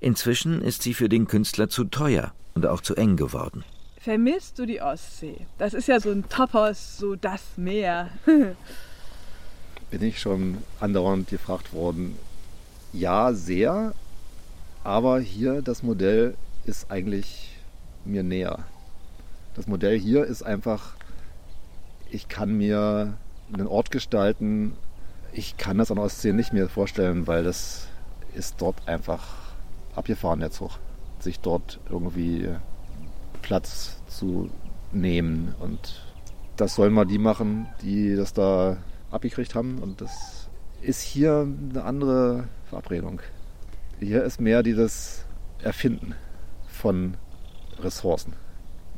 Inzwischen 0.00 0.62
ist 0.62 0.82
sie 0.82 0.94
für 0.94 1.08
den 1.08 1.26
Künstler 1.26 1.68
zu 1.68 1.84
teuer 1.84 2.32
und 2.54 2.66
auch 2.66 2.80
zu 2.80 2.94
eng 2.94 3.16
geworden. 3.16 3.64
Vermisst 3.98 4.58
du 4.58 4.66
die 4.66 4.80
Ostsee? 4.80 5.46
Das 5.58 5.74
ist 5.74 5.88
ja 5.88 5.98
so 6.00 6.10
ein 6.10 6.28
Topos, 6.28 6.98
so 6.98 7.16
das 7.16 7.42
Meer. 7.56 8.10
Bin 9.90 10.02
ich 10.02 10.20
schon 10.20 10.58
andauernd 10.80 11.28
gefragt 11.28 11.72
worden. 11.72 12.18
Ja, 12.92 13.32
sehr. 13.32 13.94
Aber 14.82 15.20
hier 15.20 15.62
das 15.62 15.82
Modell 15.82 16.36
ist 16.66 16.90
eigentlich 16.90 17.56
mir 18.04 18.22
näher. 18.22 18.64
Das 19.54 19.66
Modell 19.66 19.98
hier 19.98 20.24
ist 20.24 20.42
einfach, 20.42 20.94
ich 22.10 22.28
kann 22.28 22.56
mir 22.56 23.14
einen 23.52 23.66
Ort 23.66 23.90
gestalten. 23.90 24.76
Ich 25.32 25.56
kann 25.56 25.78
das 25.78 25.90
an 25.90 25.96
der 25.96 26.04
Ostsee 26.04 26.32
nicht 26.32 26.52
mehr 26.52 26.68
vorstellen, 26.68 27.26
weil 27.26 27.44
das 27.44 27.88
ist 28.34 28.56
dort 28.60 28.88
einfach 28.88 29.24
abgefahren, 29.94 30.40
der 30.40 30.50
Zug. 30.50 30.78
Sich 31.20 31.40
dort 31.40 31.80
irgendwie 31.88 32.48
Platz 33.42 33.96
zu 34.08 34.50
nehmen. 34.92 35.54
Und 35.60 36.02
das 36.56 36.74
sollen 36.74 36.92
mal 36.92 37.04
die 37.04 37.18
machen, 37.18 37.66
die 37.82 38.16
das 38.16 38.32
da 38.32 38.76
abgekriegt 39.10 39.54
haben. 39.54 39.78
Und 39.78 40.00
das 40.00 40.48
ist 40.82 41.00
hier 41.00 41.46
eine 41.70 41.84
andere 41.84 42.48
Verabredung. 42.68 43.20
Hier 44.00 44.24
ist 44.24 44.40
mehr 44.40 44.62
dieses 44.62 45.24
Erfinden 45.62 46.14
von 46.66 47.16
Ressourcen, 47.78 48.34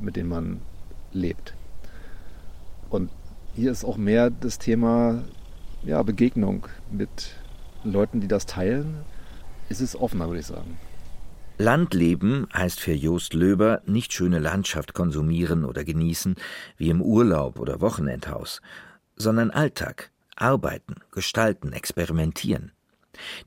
mit 0.01 0.16
denen 0.16 0.28
man 0.28 0.61
lebt. 1.12 1.55
Und 2.90 3.11
hier 3.55 3.72
ist 3.72 3.84
auch 3.84 3.97
mehr 3.97 4.30
das 4.30 4.59
Thema 4.59 5.24
ja, 5.82 6.03
Begegnung 6.03 6.66
mit 6.90 7.34
Leuten, 7.84 8.20
die 8.20 8.28
das 8.28 8.47
teilen. 8.47 8.99
Es 9.68 9.80
ist 9.80 9.97
offener, 9.97 10.26
würde 10.26 10.40
ich 10.40 10.47
sagen. 10.47 10.78
Landleben 11.59 12.47
heißt 12.53 12.80
für 12.80 12.92
Jost 12.92 13.32
Löber 13.32 13.80
nicht 13.86 14.12
schöne 14.12 14.40
Landschaft 14.40 14.92
konsumieren 14.92 15.64
oder 15.64 15.84
genießen, 15.84 16.36
wie 16.76 16.90
im 16.90 17.01
Urlaub 17.01 17.59
oder 17.59 17.80
Wochenendhaus, 17.80 18.61
sondern 19.16 19.51
Alltag, 19.51 20.11
arbeiten, 20.36 20.97
gestalten, 21.12 21.72
experimentieren. 21.72 22.72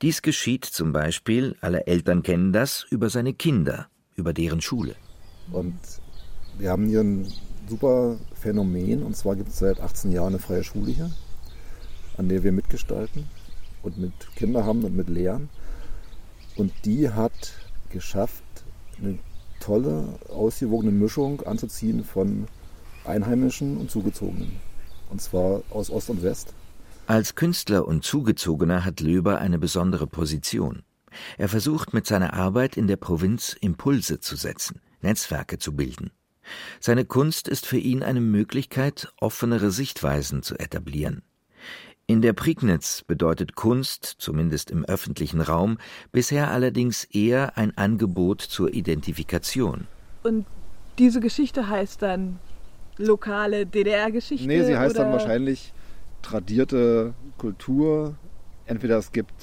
Dies 0.02 0.24
geschieht 0.24 0.66
zum 0.66 0.92
Beispiel, 0.92 1.56
alle 1.62 1.86
Eltern 1.86 2.24
kennen 2.24 2.52
das, 2.52 2.84
über 2.90 3.12
seine 3.12 3.34
Kinder, 3.34 3.88
über 4.16 4.34
deren 4.34 4.62
Schule. 4.62 4.96
Und 5.52 5.78
wir 6.60 6.72
haben 6.72 6.88
hier 6.88 7.00
ein 7.00 7.32
super 7.68 8.18
Phänomen. 8.34 9.04
Und 9.04 9.16
zwar 9.16 9.36
gibt 9.36 9.50
es 9.50 9.60
seit 9.60 9.80
18 9.80 10.12
Jahren 10.12 10.34
eine 10.34 10.40
freie 10.40 10.64
Schule 10.64 10.92
hier, 10.92 11.12
an 12.18 12.30
der 12.30 12.44
wir 12.44 12.52
mitgestalten 12.52 13.28
und 13.82 13.98
mit 13.98 14.14
Kindern 14.36 14.66
haben 14.66 14.84
und 14.84 14.96
mit 14.96 15.10
Lehrern. 15.10 15.50
Und 16.58 16.74
die 16.84 17.10
hat 17.10 17.54
geschafft, 17.90 18.44
eine 19.00 19.18
tolle, 19.62 20.20
ausgewogene 20.30 20.92
Mischung 20.92 21.42
anzuziehen 21.42 22.04
von 22.04 22.48
Einheimischen 23.06 23.78
und 23.78 23.90
Zugezogenen. 23.90 24.58
Und 25.10 25.22
zwar 25.22 25.64
aus 25.70 25.90
Ost 25.90 26.10
und 26.10 26.22
West. 26.22 26.54
Als 27.08 27.34
Künstler 27.36 27.88
und 27.88 28.04
Zugezogener 28.04 28.86
hat 28.86 29.00
Löber 29.00 29.40
eine 29.40 29.58
besondere 29.58 30.06
Position. 30.06 30.84
Er 31.38 31.50
versucht 31.50 31.94
mit 31.94 32.06
seiner 32.06 32.34
Arbeit 32.34 32.78
in 32.78 32.86
der 32.86 32.98
Provinz 32.98 33.56
Impulse 33.62 34.20
zu 34.20 34.36
setzen, 34.36 34.80
Netzwerke 35.02 35.58
zu 35.58 35.74
bilden. 35.74 36.12
Seine 36.80 37.06
Kunst 37.06 37.48
ist 37.48 37.66
für 37.66 37.78
ihn 37.78 38.04
eine 38.04 38.22
Möglichkeit, 38.22 39.12
offenere 39.20 39.72
Sichtweisen 39.72 40.44
zu 40.44 40.58
etablieren. 40.58 41.24
In 42.08 42.24
der 42.24 42.34
Prignitz 42.34 43.04
bedeutet 43.04 43.56
Kunst, 43.56 44.16
zumindest 44.18 44.72
im 44.72 44.84
öffentlichen 44.84 45.42
Raum, 45.42 45.78
bisher 46.12 46.50
allerdings 46.50 47.04
eher 47.04 47.56
ein 47.56 47.78
Angebot 47.78 48.42
zur 48.42 48.74
Identifikation. 48.74 49.86
Und 50.24 50.48
diese 50.98 51.20
Geschichte 51.20 51.70
heißt 51.70 52.02
dann 52.02 52.40
lokale 52.98 53.66
DDR-Geschichte? 53.66 54.48
Nee, 54.48 54.64
sie 54.64 54.78
heißt 54.78 54.96
oder? 54.96 55.04
dann 55.04 55.14
wahrscheinlich 55.14 55.74
tradierte 56.22 57.14
Kultur. 57.38 58.16
Entweder 58.66 58.98
es 58.98 59.12
gibt 59.12 59.34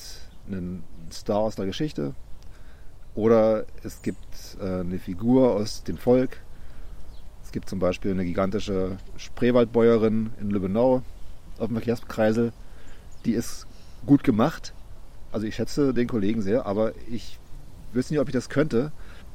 einen 0.48 0.82
Star 1.12 1.38
aus 1.38 1.56
der 1.56 1.66
Geschichte 1.66 2.14
oder 3.14 3.64
es 3.82 4.02
gibt 4.02 4.56
äh, 4.60 4.80
eine 4.80 4.98
Figur 4.98 5.54
aus 5.54 5.82
dem 5.84 5.96
Volk 5.98 6.38
gibt 7.56 7.70
zum 7.70 7.78
Beispiel 7.78 8.10
eine 8.10 8.26
gigantische 8.26 8.98
Spreewaldbäuerin 9.16 10.28
in 10.38 10.50
Lübbenau 10.50 11.00
auf 11.58 11.68
dem 11.68 11.76
Verkehrskreisel. 11.76 12.52
Die 13.24 13.32
ist 13.32 13.66
gut 14.04 14.22
gemacht. 14.22 14.74
Also 15.32 15.46
ich 15.46 15.54
schätze 15.54 15.94
den 15.94 16.06
Kollegen 16.06 16.42
sehr, 16.42 16.66
aber 16.66 16.92
ich 17.10 17.38
wüsste 17.94 18.12
nicht, 18.12 18.20
ob 18.20 18.28
ich 18.28 18.34
das 18.34 18.50
könnte, 18.50 18.92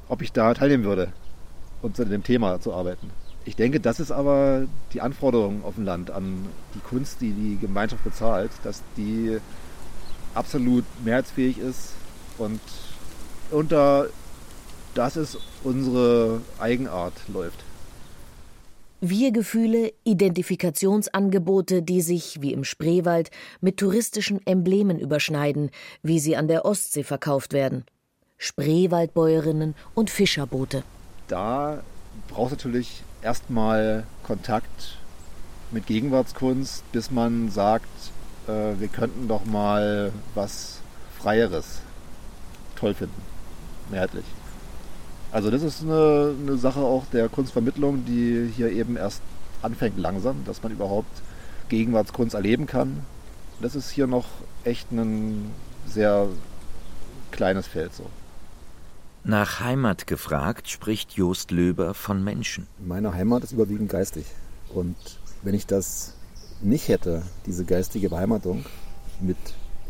ob 0.07 0.21
ich 0.21 0.31
da 0.31 0.53
teilnehmen 0.53 0.83
würde, 0.83 1.11
unter 1.81 2.05
dem 2.05 2.23
Thema 2.23 2.61
zu 2.61 2.75
arbeiten. 2.75 3.09
Ich 3.43 3.55
denke, 3.55 3.79
das 3.79 3.99
ist 3.99 4.11
aber 4.11 4.67
die 4.93 5.01
Anforderung 5.01 5.65
auf 5.65 5.73
dem 5.73 5.85
Land 5.85 6.11
an 6.11 6.45
die 6.75 6.79
Kunst, 6.79 7.21
die 7.21 7.31
die 7.31 7.57
Gemeinschaft 7.57 8.03
bezahlt, 8.03 8.51
dass 8.61 8.83
die 8.97 9.39
absolut 10.35 10.85
mehrheitsfähig 11.03 11.57
ist 11.57 11.93
und 12.37 12.61
unter 13.49 14.09
das 14.93 15.17
ist 15.17 15.39
unsere 15.63 16.41
Eigenart 16.59 17.13
läuft. 17.27 17.63
Wir-Gefühle, 19.03 19.93
Identifikationsangebote, 20.03 21.81
die 21.81 22.01
sich, 22.01 22.41
wie 22.41 22.53
im 22.53 22.63
Spreewald, 22.63 23.31
mit 23.59 23.77
touristischen 23.77 24.45
Emblemen 24.45 24.99
überschneiden, 24.99 25.71
wie 26.03 26.19
sie 26.19 26.35
an 26.35 26.47
der 26.47 26.65
Ostsee 26.65 27.03
verkauft 27.03 27.51
werden. 27.51 27.83
Spreewaldbäuerinnen 28.37 29.73
und 29.95 30.11
Fischerboote. 30.11 30.83
Da 31.27 31.81
braucht 32.27 32.51
natürlich 32.51 33.01
erstmal 33.23 34.05
Kontakt 34.21 34.97
mit 35.71 35.87
Gegenwartskunst, 35.87 36.83
bis 36.91 37.09
man 37.09 37.49
sagt, 37.49 37.89
äh, 38.47 38.79
wir 38.79 38.87
könnten 38.87 39.27
doch 39.27 39.45
mal 39.45 40.13
was 40.35 40.79
Freieres 41.17 41.81
toll 42.75 42.93
finden, 42.93 43.21
mehrheitlich. 43.89 44.25
Also 45.31 45.49
das 45.49 45.63
ist 45.63 45.81
eine, 45.81 46.35
eine 46.39 46.57
Sache 46.57 46.79
auch 46.79 47.05
der 47.13 47.29
Kunstvermittlung, 47.29 48.05
die 48.05 48.51
hier 48.55 48.71
eben 48.71 48.97
erst 48.97 49.21
anfängt 49.61 49.97
langsam, 49.97 50.43
dass 50.45 50.61
man 50.61 50.71
überhaupt 50.71 51.21
Gegenwartskunst 51.69 52.35
erleben 52.35 52.65
kann. 52.65 53.05
Das 53.61 53.75
ist 53.75 53.89
hier 53.89 54.07
noch 54.07 54.25
echt 54.63 54.91
ein 54.91 55.51
sehr 55.87 56.27
kleines 57.31 57.67
Feld 57.67 57.93
so. 57.93 58.05
Nach 59.23 59.59
Heimat 59.59 60.07
gefragt 60.07 60.67
spricht 60.67 61.13
Jost 61.13 61.51
Löber 61.51 61.93
von 61.93 62.23
Menschen. 62.23 62.67
Meine 62.79 63.13
Heimat 63.13 63.43
ist 63.43 63.51
überwiegend 63.51 63.89
geistig. 63.89 64.25
Und 64.73 64.95
wenn 65.43 65.53
ich 65.53 65.67
das 65.67 66.15
nicht 66.61 66.87
hätte, 66.87 67.23
diese 67.45 67.63
geistige 67.63 68.09
Beheimatung 68.09 68.65
mit 69.19 69.37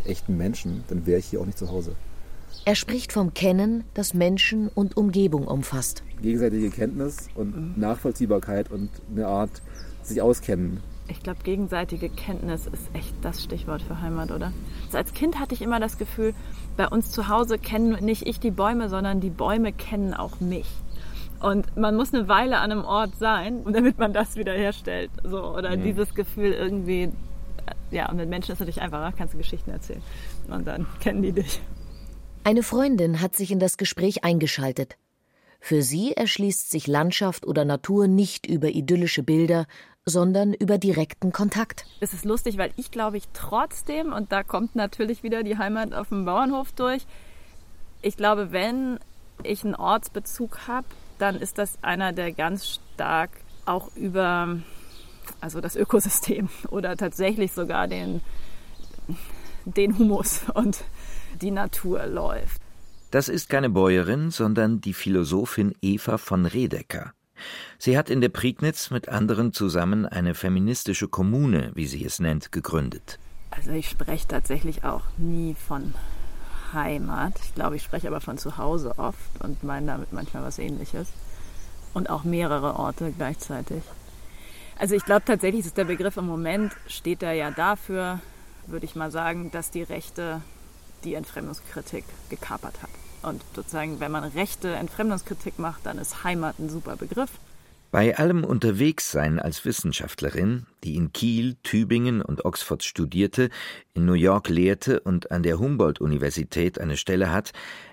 echten 0.06 0.38
Menschen, 0.38 0.84
dann 0.90 1.06
wäre 1.06 1.20
ich 1.20 1.28
hier 1.28 1.42
auch 1.42 1.46
nicht 1.46 1.58
zu 1.58 1.70
Hause. 1.70 1.96
Er 2.64 2.76
spricht 2.76 3.12
vom 3.12 3.34
Kennen, 3.34 3.86
das 3.96 4.14
Menschen 4.14 4.68
und 4.68 4.96
Umgebung 4.96 5.48
umfasst. 5.48 6.04
Gegenseitige 6.22 6.70
Kenntnis 6.70 7.28
und 7.34 7.76
Nachvollziehbarkeit 7.76 8.70
und 8.70 8.90
eine 9.12 9.26
Art 9.26 9.50
sich 10.04 10.22
auskennen. 10.22 10.80
Ich 11.08 11.24
glaube, 11.24 11.40
gegenseitige 11.44 12.08
Kenntnis 12.10 12.68
ist 12.68 12.94
echt 12.94 13.14
das 13.24 13.44
Stichwort 13.44 13.82
für 13.82 14.00
Heimat, 14.00 14.30
oder? 14.30 14.54
Also 14.86 15.00
als 15.00 15.14
Kind 15.14 15.40
hatte 15.40 15.56
ich 15.56 15.64
immer 15.64 15.80
das 15.80 15.98
Gefühl, 15.98 16.36
bei 16.78 16.88
uns 16.88 17.10
zu 17.10 17.28
Hause 17.28 17.58
kennen 17.58 17.98
nicht 18.06 18.28
ich 18.28 18.40
die 18.40 18.52
Bäume, 18.52 18.90
sondern 18.90 19.22
die 19.22 19.32
Bäume 19.32 19.74
kennen 19.74 20.14
auch 20.14 20.40
mich. 20.40 20.68
Und 21.42 21.76
man 21.76 21.96
muss 21.96 22.14
eine 22.14 22.28
Weile 22.28 22.60
an 22.60 22.72
einem 22.72 22.86
Ort 22.86 23.16
sein, 23.18 23.64
damit 23.74 23.98
man 23.98 24.14
das 24.14 24.36
wiederherstellt. 24.36 25.10
So, 25.24 25.44
oder 25.44 25.76
mhm. 25.76 25.84
dieses 25.84 26.14
Gefühl 26.14 26.52
irgendwie, 26.52 27.06
äh, 27.06 27.12
ja, 27.90 28.08
und 28.08 28.18
mit 28.18 28.30
Menschen 28.30 28.52
ist 28.52 28.58
es 28.58 28.60
natürlich 28.60 28.82
einfacher, 28.84 29.12
kannst 29.18 29.34
du 29.34 29.40
Geschichten 29.40 29.72
erzählen. 29.72 30.04
Und 30.48 30.68
dann 30.68 30.86
kennen 31.00 31.24
die 31.24 31.32
dich. 31.32 31.60
Eine 32.44 32.64
Freundin 32.64 33.22
hat 33.22 33.36
sich 33.36 33.52
in 33.52 33.60
das 33.60 33.78
Gespräch 33.78 34.24
eingeschaltet. 34.24 34.98
Für 35.60 35.84
sie 35.84 36.14
erschließt 36.14 36.72
sich 36.72 36.88
Landschaft 36.88 37.46
oder 37.46 37.66
Natur 37.66 38.08
nicht 38.08 38.48
über 38.48 38.70
idyllische 38.70 39.22
Bilder, 39.22 39.68
sondern 40.06 40.56
über 40.56 40.80
direkten 40.80 41.32
Kontakt. 41.32 41.86
Es 42.00 42.14
ist 42.14 42.26
lustig, 42.26 42.58
weil 42.58 42.72
ich 42.78 42.90
glaube 42.90 43.18
ich 43.18 43.26
trotzdem, 43.34 44.12
und 44.12 44.32
da 44.32 44.42
kommt 44.42 44.76
natürlich 44.76 45.22
wieder 45.22 45.44
die 45.44 45.60
Heimat 45.60 45.94
auf 45.94 46.10
dem 46.10 46.26
Bauernhof 46.26 46.72
durch, 46.72 47.06
ich 48.02 48.18
glaube, 48.18 48.52
wenn 48.52 49.00
ich 49.44 49.64
einen 49.64 49.76
Ortsbezug 49.76 50.68
habe, 50.68 50.88
dann 51.20 51.36
ist 51.36 51.60
das 51.60 51.78
einer, 51.84 52.12
der 52.12 52.32
ganz 52.32 52.80
stark 52.96 53.30
auch 53.66 53.96
über 53.96 54.58
also 55.40 55.62
das 55.62 55.76
Ökosystem 55.76 56.50
oder 56.70 56.98
tatsächlich 56.98 57.52
sogar 57.52 57.88
den, 57.88 58.22
den 59.66 59.96
Humus 60.00 60.42
und 60.56 60.84
die 61.40 61.52
Natur 61.52 62.06
läuft. 62.06 62.62
Das 63.12 63.28
ist 63.28 63.50
keine 63.50 63.70
Bäuerin, 63.70 64.32
sondern 64.32 64.80
die 64.82 64.94
Philosophin 64.94 65.76
Eva 65.82 66.18
von 66.18 66.46
Redecker. 66.46 67.14
Sie 67.78 67.98
hat 67.98 68.10
in 68.10 68.22
der 68.22 68.30
Prignitz 68.30 68.90
mit 68.90 69.10
anderen 69.10 69.52
zusammen 69.54 70.06
eine 70.06 70.36
feministische 70.36 71.08
Kommune, 71.08 71.72
wie 71.74 71.88
sie 71.88 72.06
es 72.06 72.20
nennt, 72.20 72.52
gegründet. 72.52 73.20
Also 73.50 73.72
ich 73.72 73.90
spreche 73.90 74.28
tatsächlich 74.28 74.84
auch 74.84 75.04
nie 75.18 75.56
von 75.56 75.94
Heimat. 76.74 77.34
Ich 77.44 77.54
glaube, 77.54 77.76
ich 77.76 77.84
spreche 77.84 78.08
aber 78.08 78.22
von 78.22 78.38
zu 78.38 78.58
Hause 78.58 78.98
oft 78.98 79.42
und 79.42 79.64
meine 79.64 79.88
damit 79.88 80.14
manchmal 80.14 80.44
was 80.44 80.60
ähnliches. 80.60 81.10
Und 81.94 82.10
auch 82.10 82.24
mehrere 82.24 82.76
Orte 82.76 83.12
gleichzeitig. 83.12 83.84
Also 84.80 84.96
ich 84.96 85.04
glaube 85.04 85.24
tatsächlich 85.26 85.66
ist 85.66 85.78
der 85.78 85.86
Begriff 85.86 86.16
im 86.16 86.26
Moment, 86.26 86.74
steht 86.88 87.22
er 87.24 87.34
ja 87.34 87.52
dafür, 87.52 88.20
würde 88.68 88.86
ich 88.86 88.96
mal 88.96 89.12
sagen, 89.12 89.52
dass 89.52 89.70
die 89.70 89.84
Rechte 89.84 90.42
die 91.04 91.16
Entfremdungskritik 91.16 92.06
gekapert 92.30 92.82
hat. 92.82 92.90
Und 93.24 93.44
sozusagen, 93.56 94.00
wenn 94.00 94.12
man 94.12 94.24
rechte 94.24 94.74
Entfremdungskritik 94.74 95.60
macht, 95.60 95.86
dann 95.86 95.98
ist 95.98 96.24
Heimat 96.24 96.60
ein 96.60 96.70
super 96.70 96.96
Begriff. 96.96 97.32
Bei 97.92 98.18
allem 98.18 98.46
Unterwegssein 98.46 99.38
als 99.38 99.66
Wissenschaftlerin, 99.66 100.66
die 100.84 100.96
in 100.96 101.12
Kiel, 101.12 101.58
Tübingen 101.62 102.22
und 102.22 102.46
Oxford 102.46 102.84
studierte, 102.84 103.50
in 103.94 104.06
New 104.06 104.14
York 104.14 104.48
lehrte 104.48 105.02
und 105.02 105.30
an 105.32 105.44
der 105.44 105.60
Humboldt-Universität 105.60 106.80
eine 106.80 106.96
Stelle 106.96 107.32
hat, 107.32 107.52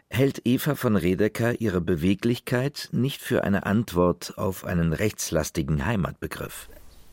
hält 0.08 0.42
Eva 0.46 0.76
von 0.76 0.94
Redeker 0.94 1.60
ihre 1.60 1.80
Beweglichkeit 1.80 2.88
nicht 2.92 3.20
für 3.20 3.42
eine 3.42 3.66
Antwort 3.66 4.38
auf 4.38 4.64
einen 4.64 4.92
rechtslastigen 4.92 5.84
Heimatbegriff 5.84 6.68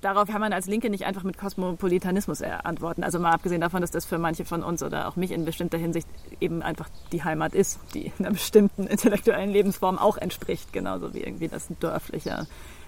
darauf 0.06 0.30
kann 0.30 0.40
man 0.40 0.54
als 0.54 0.68
Linke 0.68 0.92
nicht 0.92 1.06
einfach 1.06 1.24
mit 1.24 1.38
Kosmopolitanismus 1.38 2.44
antworten. 2.44 3.04
Also 3.04 3.20
mal 3.20 3.32
abgesehen 3.32 3.62
davon, 3.62 3.82
dass 3.82 3.90
das 3.90 4.06
für 4.06 4.20
manche 4.20 4.46
von 4.46 4.62
uns 4.62 4.84
oder 4.84 5.08
auch 5.08 5.16
mich 5.16 5.32
in 5.32 5.46
bestimmter 5.46 5.80
Hinsicht 5.80 6.08
eben 6.40 6.62
einfach 6.62 6.90
die 7.12 7.24
Heimat 7.24 7.56
ist, 7.56 7.80
die 7.96 8.12
einer 8.20 8.32
bestimmten 8.32 8.86
intellektuellen 8.86 9.50
Lebensform 9.50 9.98
auch 9.98 10.18
entspricht, 10.18 10.72
genauso 10.72 11.14
wie 11.16 11.22
irgendwie 11.22 11.48
das 11.48 11.68
Dörfliche 11.80 12.46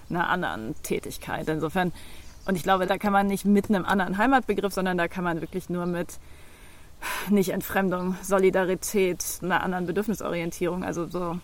einer 0.08 0.28
anderen 0.30 0.80
Tätigkeit. 0.84 1.48
Insofern, 1.48 1.92
und 2.46 2.54
ich 2.54 2.62
glaube, 2.62 2.86
da 2.86 2.98
kann 2.98 3.12
man 3.12 3.26
nicht 3.26 3.44
mit 3.44 3.68
einem 3.68 3.84
anderen 3.84 4.16
Heimatbegriff, 4.16 4.72
sondern 4.72 4.96
da 4.96 5.08
kann 5.08 5.24
man 5.24 5.40
wirklich 5.40 5.68
nur 5.68 5.86
mit 5.86 6.20
nicht 7.30 7.50
Entfremdung, 7.50 8.16
Solidarität, 8.22 9.40
einer 9.42 9.62
anderen 9.64 9.86
Bedürfnisorientierung, 9.86 10.84
also 10.84 11.06
so 11.06 11.40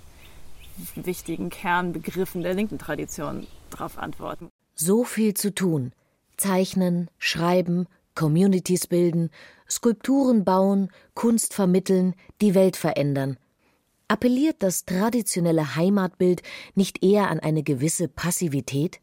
wichtigen 0.95 1.51
Kernbegriffen 1.51 2.43
der 2.43 2.55
linken 2.55 2.79
Tradition 2.79 3.49
darauf 3.71 3.99
antworten. 3.99 4.51
So 4.75 5.05
viel 5.05 5.35
zu 5.35 5.55
tun. 5.55 5.93
Zeichnen, 6.37 7.09
schreiben, 7.19 7.87
Communities 8.15 8.87
bilden, 8.87 9.31
Skulpturen 9.69 10.45
bauen, 10.45 10.91
Kunst 11.15 11.55
vermitteln, 11.55 12.15
die 12.41 12.55
Welt 12.55 12.77
verändern. 12.77 13.37
Appelliert 14.09 14.57
das 14.63 14.85
traditionelle 14.85 15.77
Heimatbild 15.77 16.43
nicht 16.75 17.03
eher 17.03 17.31
an 17.31 17.41
eine 17.41 17.63
gewisse 17.63 18.09
Passivität? 18.09 19.01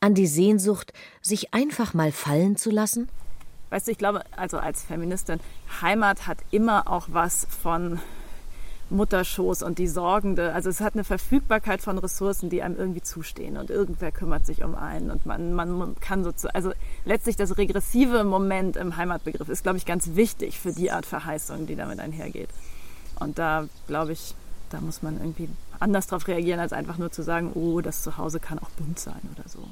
An 0.00 0.14
die 0.14 0.26
Sehnsucht, 0.26 0.92
sich 1.22 1.54
einfach 1.54 1.94
mal 1.94 2.12
fallen 2.12 2.56
zu 2.56 2.70
lassen? 2.70 3.08
Weißt 3.70 3.86
du, 3.86 3.92
ich 3.92 3.98
glaube, 3.98 4.22
also 4.36 4.58
als 4.58 4.82
Feministin, 4.82 5.40
Heimat 5.80 6.26
hat 6.26 6.38
immer 6.50 6.88
auch 6.88 7.08
was 7.10 7.46
von 7.62 8.00
Mutterschoß 8.90 9.62
und 9.62 9.78
die 9.78 9.88
Sorgende. 9.88 10.52
Also 10.52 10.70
es 10.70 10.80
hat 10.80 10.94
eine 10.94 11.04
Verfügbarkeit 11.04 11.80
von 11.80 11.98
Ressourcen, 11.98 12.50
die 12.50 12.62
einem 12.62 12.76
irgendwie 12.76 13.02
zustehen 13.02 13.56
und 13.56 13.70
irgendwer 13.70 14.12
kümmert 14.12 14.46
sich 14.46 14.62
um 14.62 14.74
einen 14.74 15.10
und 15.10 15.26
man, 15.26 15.52
man 15.52 15.96
kann 16.00 16.22
sozusagen, 16.24 16.54
also 16.54 16.72
letztlich 17.04 17.36
das 17.36 17.58
regressive 17.58 18.24
Moment 18.24 18.76
im 18.76 18.96
Heimatbegriff 18.96 19.48
ist, 19.48 19.64
glaube 19.64 19.78
ich, 19.78 19.86
ganz 19.86 20.14
wichtig 20.14 20.60
für 20.60 20.72
die 20.72 20.90
Art 20.90 21.06
Verheißung, 21.06 21.66
die 21.66 21.76
damit 21.76 21.98
einhergeht. 21.98 22.50
Und 23.18 23.38
da, 23.38 23.66
glaube 23.86 24.12
ich, 24.12 24.34
da 24.70 24.80
muss 24.80 25.02
man 25.02 25.18
irgendwie 25.18 25.48
anders 25.80 26.06
drauf 26.06 26.28
reagieren, 26.28 26.60
als 26.60 26.72
einfach 26.72 26.98
nur 26.98 27.10
zu 27.10 27.22
sagen, 27.22 27.52
oh, 27.54 27.80
das 27.80 28.02
Zuhause 28.02 28.40
kann 28.40 28.58
auch 28.58 28.70
bunt 28.70 28.98
sein 28.98 29.20
oder 29.36 29.48
so. 29.48 29.66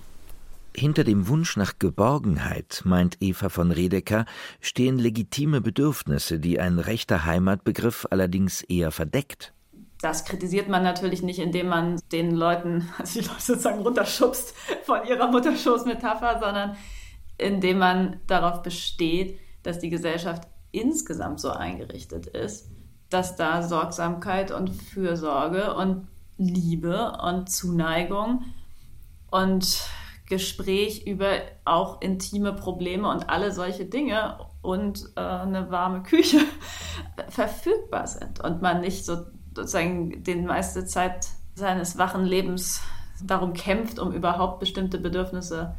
Hinter 0.77 1.05
dem 1.05 1.29
Wunsch 1.29 1.57
nach 1.57 1.79
Geborgenheit, 1.79 2.83
meint 2.85 3.19
Eva 3.21 3.49
von 3.49 3.71
Redeker, 3.71 4.27
stehen 4.61 4.99
legitime 4.99 5.61
Bedürfnisse, 5.61 6.41
die 6.41 6.59
ein 6.59 6.81
rechter 6.81 7.25
Heimatbegriff 7.25 8.09
allerdings 8.11 8.63
eher 8.63 8.91
verdeckt. 8.91 9.53
Das 10.01 10.25
kritisiert 10.25 10.69
man 10.69 10.83
natürlich 10.83 11.23
nicht, 11.23 11.39
indem 11.39 11.69
man 11.69 12.01
den 12.11 12.35
Leuten, 12.35 12.91
also 12.99 13.21
die 13.21 13.27
Leute 13.27 13.41
sozusagen 13.41 13.83
runterschubst 13.83 14.55
von 14.85 15.07
ihrer 15.07 15.31
Mutterschoßmetapher, 15.31 16.41
sondern 16.41 16.77
indem 17.39 17.79
man 17.79 18.21
darauf 18.27 18.63
besteht, 18.63 19.39
dass 19.63 19.79
die 19.79 19.91
Gesellschaft 19.91 20.49
insgesamt 20.73 21.39
so 21.39 21.51
eingerichtet 21.51 22.27
ist, 22.27 22.69
dass 23.11 23.37
da 23.37 23.63
Sorgsamkeit 23.63 24.51
und 24.51 24.71
Fürsorge 24.71 25.75
und 25.75 26.09
Liebe 26.37 27.17
und 27.23 27.49
Zuneigung 27.49 28.45
und 29.31 29.89
Gespräch 30.27 31.07
über 31.07 31.33
auch 31.65 32.01
intime 32.01 32.55
Probleme 32.55 33.09
und 33.11 33.29
alle 33.29 33.53
solche 33.53 33.85
Dinge 33.85 34.39
und 34.63 35.11
äh, 35.17 35.21
eine 35.21 35.71
warme 35.71 36.03
Küche 36.03 36.41
verfügbar 37.29 38.07
sind 38.07 38.41
und 38.41 38.63
man 38.63 38.81
nicht 38.81 39.05
so 39.05 39.19
sozusagen 39.55 40.23
die 40.23 40.35
meiste 40.37 40.85
Zeit 40.87 41.29
seines 41.55 41.99
wachen 41.99 42.25
Lebens 42.25 42.83
darum 43.23 43.53
kämpft, 43.53 43.99
um 43.99 44.13
überhaupt 44.13 44.59
bestimmte 44.61 44.99
Bedürfnisse 44.99 45.77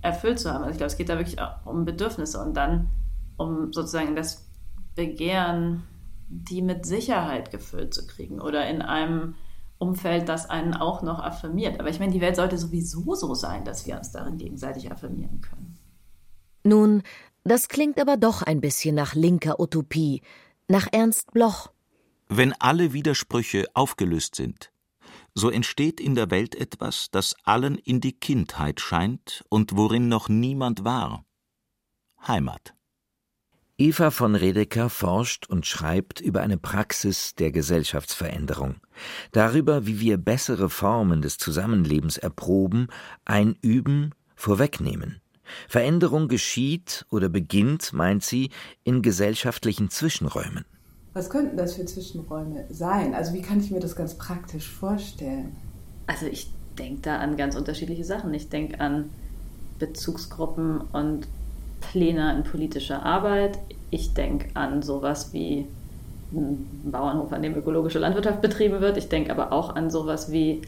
erfüllt 0.00 0.38
zu 0.38 0.52
haben. 0.52 0.62
Also 0.62 0.70
ich 0.70 0.76
glaube, 0.78 0.90
es 0.90 0.96
geht 0.96 1.08
da 1.08 1.18
wirklich 1.18 1.38
um 1.64 1.84
Bedürfnisse 1.84 2.40
und 2.40 2.54
dann 2.56 2.88
um 3.36 3.72
sozusagen 3.72 4.16
das 4.16 4.48
Begehren, 4.94 5.84
die 6.28 6.62
mit 6.62 6.86
Sicherheit 6.86 7.50
gefüllt 7.50 7.94
zu 7.94 8.06
kriegen 8.06 8.40
oder 8.40 8.68
in 8.68 8.82
einem 8.82 9.34
Umfeld, 9.78 10.28
das 10.28 10.50
einen 10.50 10.74
auch 10.74 11.02
noch 11.02 11.20
affirmiert. 11.20 11.78
Aber 11.78 11.88
ich 11.88 12.00
meine, 12.00 12.12
die 12.12 12.20
Welt 12.20 12.36
sollte 12.36 12.58
sowieso 12.58 13.14
so 13.14 13.34
sein, 13.34 13.64
dass 13.64 13.86
wir 13.86 13.96
uns 13.96 14.10
darin 14.10 14.36
gegenseitig 14.36 14.90
affirmieren 14.90 15.40
können. 15.40 15.78
Nun, 16.64 17.02
das 17.44 17.68
klingt 17.68 18.00
aber 18.00 18.16
doch 18.16 18.42
ein 18.42 18.60
bisschen 18.60 18.94
nach 18.94 19.14
linker 19.14 19.60
Utopie, 19.60 20.22
nach 20.66 20.88
Ernst 20.92 21.32
Bloch. 21.32 21.70
Wenn 22.28 22.52
alle 22.58 22.92
Widersprüche 22.92 23.66
aufgelöst 23.74 24.34
sind, 24.34 24.70
so 25.34 25.50
entsteht 25.50 26.00
in 26.00 26.14
der 26.14 26.30
Welt 26.30 26.54
etwas, 26.54 27.10
das 27.10 27.34
allen 27.44 27.76
in 27.76 28.00
die 28.00 28.12
Kindheit 28.12 28.80
scheint 28.80 29.44
und 29.48 29.76
worin 29.76 30.08
noch 30.08 30.28
niemand 30.28 30.84
war. 30.84 31.24
Heimat. 32.26 32.74
Eva 33.80 34.10
von 34.10 34.34
Redeker 34.34 34.90
forscht 34.90 35.48
und 35.48 35.64
schreibt 35.64 36.20
über 36.20 36.40
eine 36.40 36.58
Praxis 36.58 37.36
der 37.36 37.52
Gesellschaftsveränderung, 37.52 38.74
darüber, 39.30 39.86
wie 39.86 40.00
wir 40.00 40.16
bessere 40.16 40.68
Formen 40.68 41.22
des 41.22 41.38
Zusammenlebens 41.38 42.18
erproben, 42.18 42.88
einüben, 43.24 44.16
vorwegnehmen. 44.34 45.20
Veränderung 45.68 46.26
geschieht 46.26 47.06
oder 47.08 47.28
beginnt, 47.28 47.92
meint 47.92 48.24
sie, 48.24 48.50
in 48.82 49.00
gesellschaftlichen 49.00 49.90
Zwischenräumen. 49.90 50.64
Was 51.12 51.30
könnten 51.30 51.56
das 51.56 51.76
für 51.76 51.84
Zwischenräume 51.84 52.66
sein? 52.70 53.14
Also 53.14 53.32
wie 53.32 53.42
kann 53.42 53.60
ich 53.60 53.70
mir 53.70 53.80
das 53.80 53.94
ganz 53.94 54.18
praktisch 54.18 54.68
vorstellen? 54.68 55.54
Also 56.08 56.26
ich 56.26 56.50
denke 56.76 57.02
da 57.02 57.18
an 57.18 57.36
ganz 57.36 57.54
unterschiedliche 57.54 58.04
Sachen. 58.04 58.34
Ich 58.34 58.48
denke 58.48 58.80
an 58.80 59.10
Bezugsgruppen 59.78 60.80
und 60.80 61.28
Pläne 61.80 62.34
in 62.36 62.44
politischer 62.44 63.04
Arbeit. 63.04 63.58
Ich 63.90 64.14
denke 64.14 64.48
an 64.54 64.82
sowas 64.82 65.32
wie 65.32 65.66
einen 66.32 66.90
Bauernhof, 66.90 67.32
an 67.32 67.42
dem 67.42 67.54
ökologische 67.54 67.98
Landwirtschaft 67.98 68.42
betrieben 68.42 68.80
wird. 68.80 68.96
Ich 68.96 69.08
denke 69.08 69.30
aber 69.30 69.52
auch 69.52 69.74
an 69.76 69.90
sowas 69.90 70.30
wie, 70.30 70.62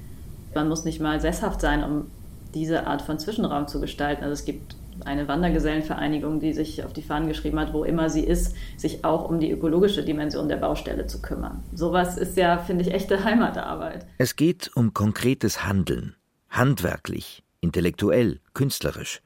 man 0.54 0.68
muss 0.68 0.84
nicht 0.84 1.00
mal 1.00 1.20
sesshaft 1.20 1.60
sein, 1.60 1.84
um 1.84 2.06
diese 2.54 2.86
Art 2.86 3.02
von 3.02 3.18
Zwischenraum 3.18 3.68
zu 3.68 3.80
gestalten. 3.80 4.22
Also 4.22 4.32
es 4.32 4.44
gibt 4.44 4.74
eine 5.04 5.28
Wandergesellenvereinigung, 5.28 6.40
die 6.40 6.52
sich 6.52 6.84
auf 6.84 6.92
die 6.92 7.02
Fahnen 7.02 7.28
geschrieben 7.28 7.58
hat, 7.58 7.72
wo 7.72 7.84
immer 7.84 8.10
sie 8.10 8.24
ist, 8.24 8.54
sich 8.76 9.04
auch 9.04 9.28
um 9.28 9.40
die 9.40 9.50
ökologische 9.50 10.04
Dimension 10.04 10.48
der 10.48 10.56
Baustelle 10.56 11.06
zu 11.06 11.22
kümmern. 11.22 11.62
Sowas 11.74 12.18
ist 12.18 12.36
ja, 12.36 12.58
finde 12.58 12.84
ich, 12.84 12.92
echte 12.92 13.24
Heimatarbeit. 13.24 14.06
Es 14.18 14.36
geht 14.36 14.70
um 14.74 14.92
konkretes 14.92 15.66
Handeln, 15.66 16.16
handwerklich, 16.48 17.42
intellektuell, 17.60 18.40
künstlerisch, 18.52 19.22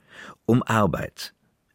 um 0.46 0.62
Arbeit, 0.62 1.34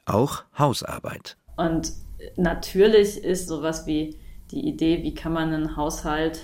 auch 0.10 0.43
Hausarbeit. 0.57 1.38
Und 1.57 1.91
natürlich 2.36 3.24
ist 3.24 3.47
sowas 3.47 3.86
wie 3.86 4.20
die 4.51 4.68
Idee, 4.68 5.03
wie 5.03 5.14
kann 5.14 5.34
man 5.34 5.53
einen 5.53 5.76
Haushalt, 5.76 6.41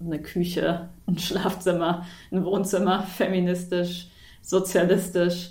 eine 0.00 0.20
Küche, 0.20 0.88
ein 1.06 1.18
Schlafzimmer, 1.18 2.06
ein 2.30 2.44
Wohnzimmer 2.44 3.02
feministisch, 3.02 4.08
sozialistisch, 4.42 5.50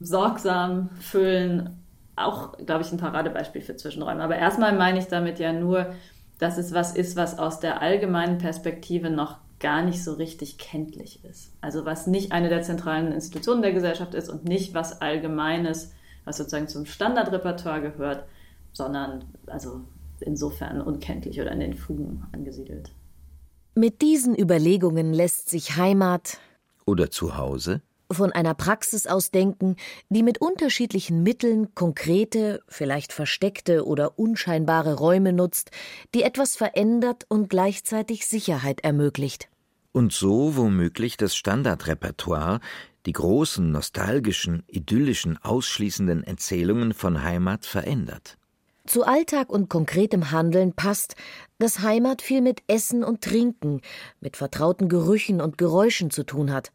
sorgsam 0.00 0.90
füllen, 1.00 1.78
auch, 2.16 2.56
glaube 2.58 2.82
ich, 2.82 2.92
ein 2.92 2.98
Paradebeispiel 2.98 3.62
für 3.62 3.76
Zwischenräume. 3.76 4.22
Aber 4.22 4.36
erstmal 4.36 4.76
meine 4.76 4.98
ich 4.98 5.06
damit 5.06 5.38
ja 5.38 5.52
nur, 5.52 5.94
dass 6.38 6.58
es 6.58 6.72
was 6.72 6.94
ist, 6.94 7.16
was 7.16 7.38
aus 7.38 7.60
der 7.60 7.80
allgemeinen 7.80 8.38
Perspektive 8.38 9.10
noch 9.10 9.38
gar 9.60 9.82
nicht 9.82 10.02
so 10.02 10.14
richtig 10.14 10.58
kenntlich 10.58 11.24
ist. 11.24 11.52
Also 11.60 11.84
was 11.84 12.08
nicht 12.08 12.32
eine 12.32 12.48
der 12.48 12.62
zentralen 12.62 13.12
Institutionen 13.12 13.62
der 13.62 13.72
Gesellschaft 13.72 14.12
ist 14.14 14.28
und 14.28 14.44
nicht 14.44 14.74
was 14.74 15.00
Allgemeines, 15.00 15.94
was 16.24 16.36
sozusagen 16.36 16.68
zum 16.68 16.86
Standardrepertoire 16.86 17.82
gehört, 17.82 18.24
sondern 18.72 19.24
also 19.46 19.80
insofern 20.20 20.80
unkenntlich 20.80 21.40
oder 21.40 21.52
in 21.52 21.60
den 21.60 21.74
Fugen 21.74 22.24
angesiedelt. 22.32 22.92
Mit 23.74 24.02
diesen 24.02 24.38
Überlegungen 24.38 25.12
lässt 25.12 25.48
sich 25.48 25.76
Heimat 25.76 26.38
oder 26.84 27.10
Zuhause 27.10 27.82
von 28.12 28.32
einer 28.32 28.54
Praxis 28.54 29.06
ausdenken, 29.06 29.76
die 30.10 30.22
mit 30.22 30.38
unterschiedlichen 30.38 31.22
Mitteln 31.22 31.74
konkrete, 31.74 32.62
vielleicht 32.68 33.12
versteckte 33.12 33.86
oder 33.86 34.18
unscheinbare 34.18 34.94
Räume 34.94 35.32
nutzt, 35.32 35.70
die 36.14 36.22
etwas 36.22 36.56
verändert 36.56 37.24
und 37.28 37.48
gleichzeitig 37.48 38.26
Sicherheit 38.26 38.82
ermöglicht. 38.82 39.48
Und 39.92 40.12
so 40.12 40.56
womöglich 40.56 41.16
das 41.16 41.34
Standardrepertoire, 41.36 42.60
die 43.06 43.12
großen, 43.12 43.70
nostalgischen, 43.70 44.62
idyllischen, 44.66 45.38
ausschließenden 45.42 46.24
Erzählungen 46.24 46.94
von 46.94 47.22
Heimat 47.22 47.66
verändert. 47.66 48.38
Zu 48.86 49.04
Alltag 49.04 49.50
und 49.50 49.68
konkretem 49.68 50.32
Handeln 50.32 50.72
passt, 50.72 51.14
dass 51.58 51.80
Heimat 51.80 52.20
viel 52.20 52.40
mit 52.40 52.62
Essen 52.66 53.04
und 53.04 53.22
Trinken, 53.22 53.80
mit 54.20 54.36
vertrauten 54.36 54.88
Gerüchen 54.88 55.40
und 55.40 55.56
Geräuschen 55.56 56.10
zu 56.10 56.24
tun 56.24 56.52
hat. 56.52 56.72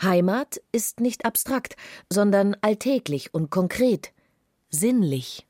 Heimat 0.00 0.60
ist 0.72 1.00
nicht 1.00 1.24
abstrakt, 1.24 1.76
sondern 2.08 2.56
alltäglich 2.60 3.34
und 3.34 3.50
konkret, 3.50 4.12
sinnlich. 4.70 5.46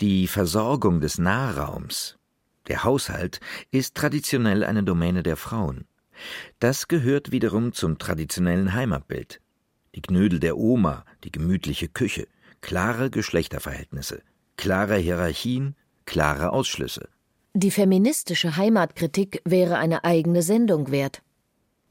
Die 0.00 0.28
Versorgung 0.28 1.00
des 1.00 1.18
Nahraums, 1.18 2.18
der 2.68 2.84
Haushalt, 2.84 3.40
ist 3.70 3.96
traditionell 3.96 4.62
eine 4.62 4.84
Domäne 4.84 5.22
der 5.22 5.36
Frauen. 5.36 5.86
Das 6.58 6.88
gehört 6.88 7.32
wiederum 7.32 7.72
zum 7.72 7.98
traditionellen 7.98 8.74
Heimatbild. 8.74 9.40
Die 9.94 10.02
Knödel 10.02 10.40
der 10.40 10.56
Oma, 10.56 11.04
die 11.24 11.32
gemütliche 11.32 11.88
Küche, 11.88 12.26
klare 12.60 13.10
Geschlechterverhältnisse 13.10 14.22
klare 14.60 14.96
Hierarchien, 14.98 15.74
klare 16.04 16.52
Ausschlüsse. 16.52 17.08
Die 17.54 17.70
feministische 17.70 18.58
Heimatkritik 18.58 19.40
wäre 19.46 19.78
eine 19.78 20.04
eigene 20.04 20.42
Sendung 20.42 20.90
wert. 20.90 21.22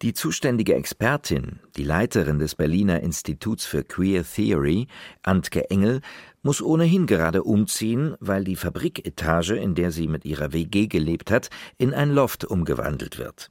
Die 0.03 0.13
zuständige 0.13 0.75
Expertin, 0.75 1.59
die 1.77 1.83
Leiterin 1.83 2.37
des 2.37 2.53
Berliner 2.53 3.01
Instituts 3.01 3.65
für 3.65 3.83
Queer 3.83 4.23
Theory, 4.23 4.85
Antke 5.23 5.71
Engel, 5.71 6.01
muss 6.43 6.61
ohnehin 6.61 7.07
gerade 7.07 7.41
umziehen, 7.41 8.15
weil 8.19 8.43
die 8.43 8.55
Fabriketage, 8.55 9.55
in 9.55 9.73
der 9.73 9.91
sie 9.91 10.07
mit 10.07 10.23
ihrer 10.23 10.53
WG 10.53 10.85
gelebt 10.85 11.31
hat, 11.31 11.49
in 11.79 11.95
ein 11.95 12.11
Loft 12.11 12.45
umgewandelt 12.45 13.17
wird. 13.17 13.49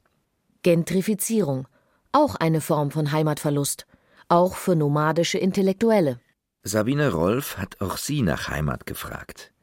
Gentrifizierung, 0.63 1.67
auch 2.13 2.35
eine 2.35 2.61
Form 2.61 2.89
von 2.89 3.11
Heimatverlust, 3.11 3.85
auch 4.29 4.55
für 4.55 4.75
nomadische 4.75 5.37
Intellektuelle. 5.37 6.19
Sabine 6.63 7.11
Rolf 7.11 7.57
hat 7.57 7.81
auch 7.81 7.97
sie 7.97 8.21
nach 8.21 8.47
Heimat 8.49 8.85
gefragt. 8.85 9.53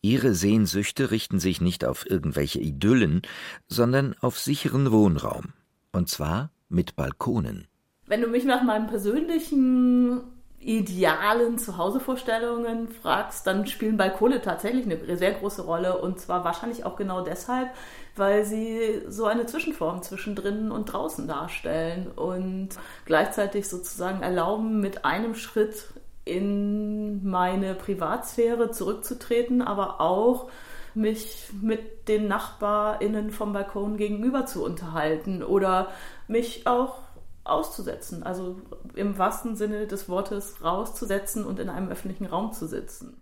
Ihre 0.00 0.34
Sehnsüchte 0.34 1.10
richten 1.10 1.38
sich 1.38 1.60
nicht 1.60 1.84
auf 1.84 2.08
irgendwelche 2.08 2.60
Idyllen, 2.60 3.22
sondern 3.68 4.14
auf 4.20 4.38
sicheren 4.38 4.90
Wohnraum. 4.90 5.52
Und 5.92 6.08
zwar 6.08 6.50
mit 6.68 6.96
Balkonen. 6.96 7.68
Wenn 8.06 8.20
du 8.20 8.28
mich 8.28 8.44
nach 8.44 8.62
meinen 8.62 8.88
persönlichen 8.88 10.22
idealen 10.64 11.58
Zuhausevorstellungen 11.58 12.88
fragst, 12.88 13.46
dann 13.46 13.66
spielen 13.66 13.96
Balkone 13.96 14.40
tatsächlich 14.40 14.86
eine 14.86 15.16
sehr 15.16 15.32
große 15.32 15.62
Rolle 15.62 15.98
und 15.98 16.20
zwar 16.20 16.44
wahrscheinlich 16.44 16.84
auch 16.84 16.96
genau 16.96 17.22
deshalb, 17.22 17.70
weil 18.16 18.44
sie 18.44 19.02
so 19.08 19.26
eine 19.26 19.46
Zwischenform 19.46 20.02
zwischen 20.02 20.36
drinnen 20.36 20.70
und 20.70 20.86
draußen 20.86 21.26
darstellen 21.26 22.10
und 22.14 22.70
gleichzeitig 23.06 23.68
sozusagen 23.68 24.22
erlauben, 24.22 24.80
mit 24.80 25.04
einem 25.04 25.34
Schritt 25.34 25.86
in 26.24 27.28
meine 27.28 27.74
Privatsphäre 27.74 28.70
zurückzutreten, 28.70 29.62
aber 29.62 30.00
auch 30.00 30.48
mich 30.94 31.48
mit 31.60 32.08
den 32.08 32.28
NachbarInnen 32.28 33.30
vom 33.30 33.52
Balkon 33.52 33.96
gegenüber 33.96 34.46
zu 34.46 34.64
unterhalten 34.64 35.42
oder 35.42 35.88
mich 36.28 36.66
auch 36.66 36.98
auszusetzen, 37.44 38.22
also 38.22 38.60
im 38.94 39.18
wahrsten 39.18 39.56
Sinne 39.56 39.86
des 39.86 40.08
Wortes 40.08 40.62
rauszusetzen 40.62 41.44
und 41.44 41.58
in 41.58 41.68
einem 41.68 41.88
öffentlichen 41.88 42.26
Raum 42.26 42.52
zu 42.52 42.66
sitzen. 42.66 43.20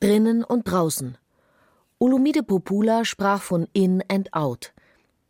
Drinnen 0.00 0.44
und 0.44 0.70
draußen. 0.70 1.18
Olumide 1.98 2.42
Popula 2.42 3.04
sprach 3.04 3.42
von 3.42 3.68
In 3.72 4.02
and 4.08 4.32
Out. 4.32 4.72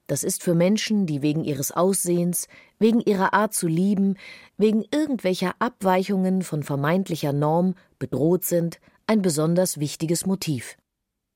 Das 0.06 0.24
ist 0.24 0.42
für 0.42 0.54
Menschen, 0.54 1.06
die 1.06 1.22
wegen 1.22 1.44
ihres 1.44 1.72
Aussehens, 1.72 2.48
wegen 2.78 3.00
ihrer 3.00 3.32
Art 3.32 3.54
zu 3.54 3.66
lieben, 3.66 4.16
wegen 4.56 4.84
irgendwelcher 4.92 5.54
Abweichungen 5.58 6.42
von 6.42 6.62
vermeintlicher 6.62 7.32
Norm 7.32 7.74
bedroht 7.98 8.44
sind, 8.44 8.80
ein 9.06 9.22
besonders 9.22 9.78
wichtiges 9.80 10.26
Motiv. 10.26 10.76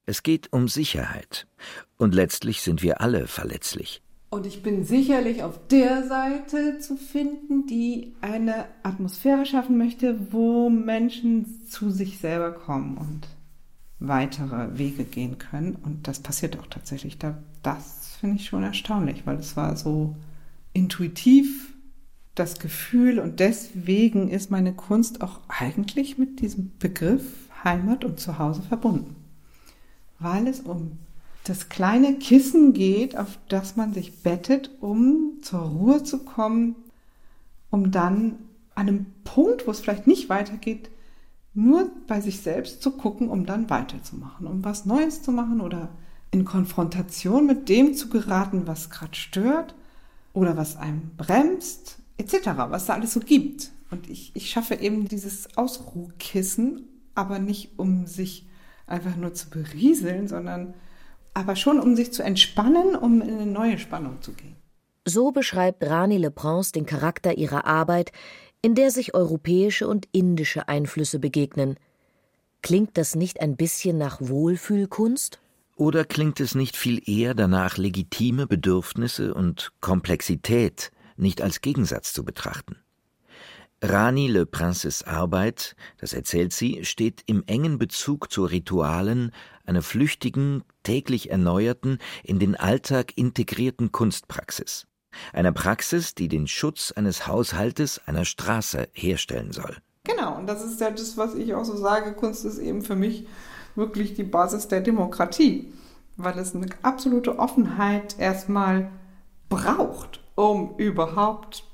Es 0.07 0.22
geht 0.22 0.52
um 0.52 0.68
Sicherheit. 0.68 1.46
Und 1.96 2.14
letztlich 2.14 2.62
sind 2.62 2.82
wir 2.82 3.00
alle 3.00 3.26
verletzlich. 3.26 4.03
Und 4.35 4.47
ich 4.47 4.64
bin 4.64 4.85
sicherlich 4.85 5.45
auf 5.45 5.61
der 5.68 6.09
Seite 6.09 6.80
zu 6.80 6.97
finden, 6.97 7.68
die 7.68 8.16
eine 8.20 8.64
Atmosphäre 8.82 9.47
schaffen 9.47 9.78
möchte, 9.78 10.32
wo 10.32 10.68
Menschen 10.70 11.68
zu 11.68 11.93
sich 11.93 12.18
selber 12.18 12.51
kommen 12.51 12.99
und 12.99 13.28
weitere 14.01 14.76
Wege 14.76 15.05
gehen 15.05 15.39
können. 15.39 15.76
Und 15.76 16.09
das 16.09 16.18
passiert 16.18 16.59
auch 16.59 16.66
tatsächlich. 16.66 17.16
Das 17.62 18.16
finde 18.18 18.35
ich 18.35 18.47
schon 18.47 18.64
erstaunlich, 18.64 19.24
weil 19.24 19.37
es 19.37 19.57
war 19.57 19.76
so 19.76 20.16
intuitiv 20.72 21.72
das 22.35 22.59
Gefühl 22.59 23.20
und 23.20 23.39
deswegen 23.39 24.30
ist 24.30 24.51
meine 24.51 24.72
Kunst 24.72 25.22
auch 25.22 25.39
eigentlich 25.47 26.18
mit 26.18 26.41
diesem 26.41 26.72
Begriff 26.80 27.22
Heimat 27.62 28.05
und 28.05 28.18
Zuhause 28.18 28.62
verbunden. 28.62 29.14
Weil 30.18 30.49
es 30.49 30.59
um 30.59 30.99
das 31.45 31.68
kleine 31.68 32.14
Kissen 32.14 32.72
geht, 32.72 33.16
auf 33.16 33.38
das 33.49 33.76
man 33.76 33.92
sich 33.92 34.22
bettet, 34.22 34.70
um 34.80 35.38
zur 35.42 35.61
Ruhe 35.61 36.03
zu 36.03 36.24
kommen, 36.24 36.74
um 37.70 37.90
dann 37.90 38.38
an 38.74 38.88
einem 38.88 39.07
Punkt, 39.24 39.66
wo 39.66 39.70
es 39.70 39.80
vielleicht 39.80 40.07
nicht 40.07 40.28
weitergeht, 40.28 40.90
nur 41.53 41.90
bei 42.09 42.20
sich 42.20 42.40
selbst 42.40 42.82
zu 42.82 42.90
gucken, 42.92 43.28
um 43.28 43.47
dann 43.47 43.70
weiterzumachen, 43.70 44.47
um 44.47 44.64
was 44.64 44.86
Neues 44.86 45.22
zu 45.22 45.30
machen 45.30 45.61
oder 45.61 45.90
in 46.30 46.45
Konfrontation 46.45 47.47
mit 47.47 47.68
dem 47.68 47.95
zu 47.95 48.09
geraten, 48.09 48.66
was 48.66 48.90
gerade 48.90 49.14
stört 49.14 49.74
oder 50.32 50.57
was 50.57 50.76
einem 50.76 51.12
bremst, 51.16 51.99
etc., 52.16 52.51
was 52.68 52.86
da 52.86 52.95
alles 52.95 53.12
so 53.12 53.20
gibt. 53.20 53.70
Und 53.90 54.11
ich, 54.11 54.32
ich 54.34 54.51
schaffe 54.51 54.74
eben 54.74 55.07
dieses 55.07 55.57
Ausruhkissen, 55.57 56.88
aber 57.14 57.38
nicht 57.38 57.78
um 57.78 58.07
sich 58.07 58.49
einfach 58.86 59.14
nur 59.14 59.34
zu 59.34 59.51
berieseln, 59.51 60.26
sondern 60.26 60.74
aber 61.35 61.57
schon 61.57 61.80
um 61.80 61.97
sich 61.97 62.12
zu 62.12 62.22
entspannen, 62.22 62.97
um 62.97 63.20
in 63.20 63.35
eine 63.35 63.47
neue 63.47 63.78
Spannung 63.78 64.22
zu 64.22 64.32
gehen. 64.32 64.57
So 65.05 65.32
beschreibt 65.32 65.85
Rani 65.85 66.16
Leprance 66.16 66.72
den 66.72 66.87
Charakter 66.87 67.37
ihrer 67.37 67.66
Arbeit, 67.66 68.12
in 68.62 68.74
der 68.74 68.91
sich 68.91 69.14
europäische 69.14 69.87
und 69.87 70.09
indische 70.12 70.68
Einflüsse 70.68 71.18
begegnen. 71.18 71.76
Klingt 72.62 72.97
das 72.97 73.14
nicht 73.14 73.41
ein 73.43 73.57
bisschen 73.57 73.99
nach 73.99 74.18
Wohlfühlkunst? 74.22 75.39
Oder 75.76 76.05
klingt 76.05 76.41
es 76.41 76.55
nicht 76.55 76.76
viel 76.76 77.03
eher 77.07 77.35
danach, 77.35 77.76
legitime 77.76 78.47
Bedürfnisse 78.47 79.35
und 79.35 79.72
Komplexität 79.80 80.93
nicht 81.16 81.43
als 81.43 81.61
Gegensatz 81.61 82.14
zu 82.14 82.24
betrachten? 82.24 82.76
Rani 83.87 84.28
Le 84.28 84.47
Princes 84.47 85.03
Arbeit, 85.03 85.76
das 85.99 86.14
erzählt 86.14 86.55
sie, 86.55 86.87
steht 86.87 87.22
im 87.26 87.45
engen 87.47 87.76
Bezug 87.76 88.32
zu 88.32 88.47
Ritualen 88.47 89.30
einer 89.66 89.82
flüchtigen, 89.82 90.64
täglich 90.85 91.30
erneuerten, 91.30 91.99
in 92.22 92.39
den 92.39 92.57
Alltag 92.57 93.12
integrierten 93.18 93.93
Kunstpraxis. 93.93 94.87
Einer 95.35 95.53
Praxis, 95.53 96.14
die 96.14 96.28
den 96.28 96.47
Schutz 96.47 96.93
eines 96.93 97.26
Haushaltes, 97.26 98.01
einer 98.07 98.24
Straße 98.24 98.89
herstellen 98.95 99.53
soll. 99.53 99.76
Genau, 100.05 100.35
und 100.39 100.47
das 100.47 100.64
ist 100.64 100.80
ja 100.80 100.91
das, 100.91 101.18
was 101.18 101.35
ich 101.35 101.53
auch 101.53 101.64
so 101.66 101.76
sage. 101.76 102.14
Kunst 102.14 102.47
ist 102.47 102.59
eben 102.59 102.80
für 102.80 102.97
mich 102.97 103.26
wirklich 103.74 104.14
die 104.14 104.24
Basis 104.24 104.66
der 104.66 104.80
Demokratie, 104.80 105.74
weil 106.16 106.39
es 106.39 106.55
eine 106.55 106.68
absolute 106.80 107.39
Offenheit 107.39 108.18
erstmal 108.18 108.91
braucht, 109.51 110.24
um 110.37 110.74
überhaupt 110.78 111.64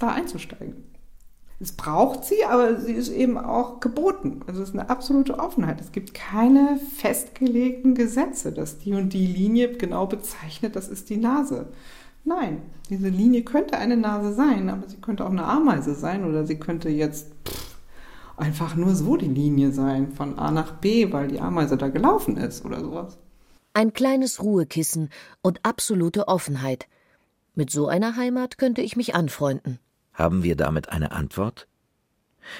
da 0.00 0.08
einzusteigen. 0.08 0.89
Es 1.62 1.72
braucht 1.72 2.24
sie, 2.24 2.42
aber 2.46 2.80
sie 2.80 2.94
ist 2.94 3.10
eben 3.10 3.36
auch 3.36 3.80
geboten. 3.80 4.40
Also 4.46 4.62
es 4.62 4.70
ist 4.70 4.74
eine 4.74 4.88
absolute 4.88 5.38
Offenheit. 5.38 5.78
Es 5.78 5.92
gibt 5.92 6.14
keine 6.14 6.80
festgelegten 6.96 7.94
Gesetze, 7.94 8.50
dass 8.50 8.78
die 8.78 8.94
und 8.94 9.12
die 9.12 9.26
Linie 9.26 9.76
genau 9.76 10.06
bezeichnet, 10.06 10.74
das 10.74 10.88
ist 10.88 11.10
die 11.10 11.18
Nase. 11.18 11.68
Nein, 12.24 12.62
diese 12.88 13.10
Linie 13.10 13.42
könnte 13.42 13.76
eine 13.76 13.98
Nase 13.98 14.32
sein, 14.32 14.70
aber 14.70 14.88
sie 14.88 14.96
könnte 14.96 15.26
auch 15.26 15.30
eine 15.30 15.44
Ameise 15.44 15.94
sein 15.94 16.24
oder 16.24 16.46
sie 16.46 16.58
könnte 16.58 16.88
jetzt 16.88 17.28
pff, 17.46 17.76
einfach 18.38 18.74
nur 18.74 18.94
so 18.94 19.16
die 19.16 19.28
Linie 19.28 19.72
sein, 19.72 20.12
von 20.12 20.38
A 20.38 20.50
nach 20.50 20.72
B, 20.76 21.12
weil 21.12 21.28
die 21.28 21.40
Ameise 21.40 21.76
da 21.76 21.88
gelaufen 21.88 22.38
ist 22.38 22.64
oder 22.64 22.80
sowas. 22.80 23.18
Ein 23.74 23.92
kleines 23.92 24.42
Ruhekissen 24.42 25.10
und 25.42 25.60
absolute 25.62 26.26
Offenheit. 26.26 26.88
Mit 27.54 27.70
so 27.70 27.86
einer 27.86 28.16
Heimat 28.16 28.56
könnte 28.56 28.80
ich 28.80 28.96
mich 28.96 29.14
anfreunden. 29.14 29.78
Haben 30.20 30.42
wir 30.42 30.54
damit 30.54 30.90
eine 30.90 31.12
Antwort? 31.12 31.66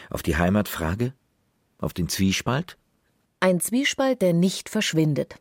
Auf 0.09 0.23
die 0.23 0.39
Heimatfrage? 0.39 1.13
Auf 1.77 1.93
den 1.93 2.09
Zwiespalt? 2.09 2.79
Ein 3.39 3.61
Zwiespalt, 3.61 4.23
der 4.23 4.33
nicht 4.33 4.71
verschwindet. 4.71 5.35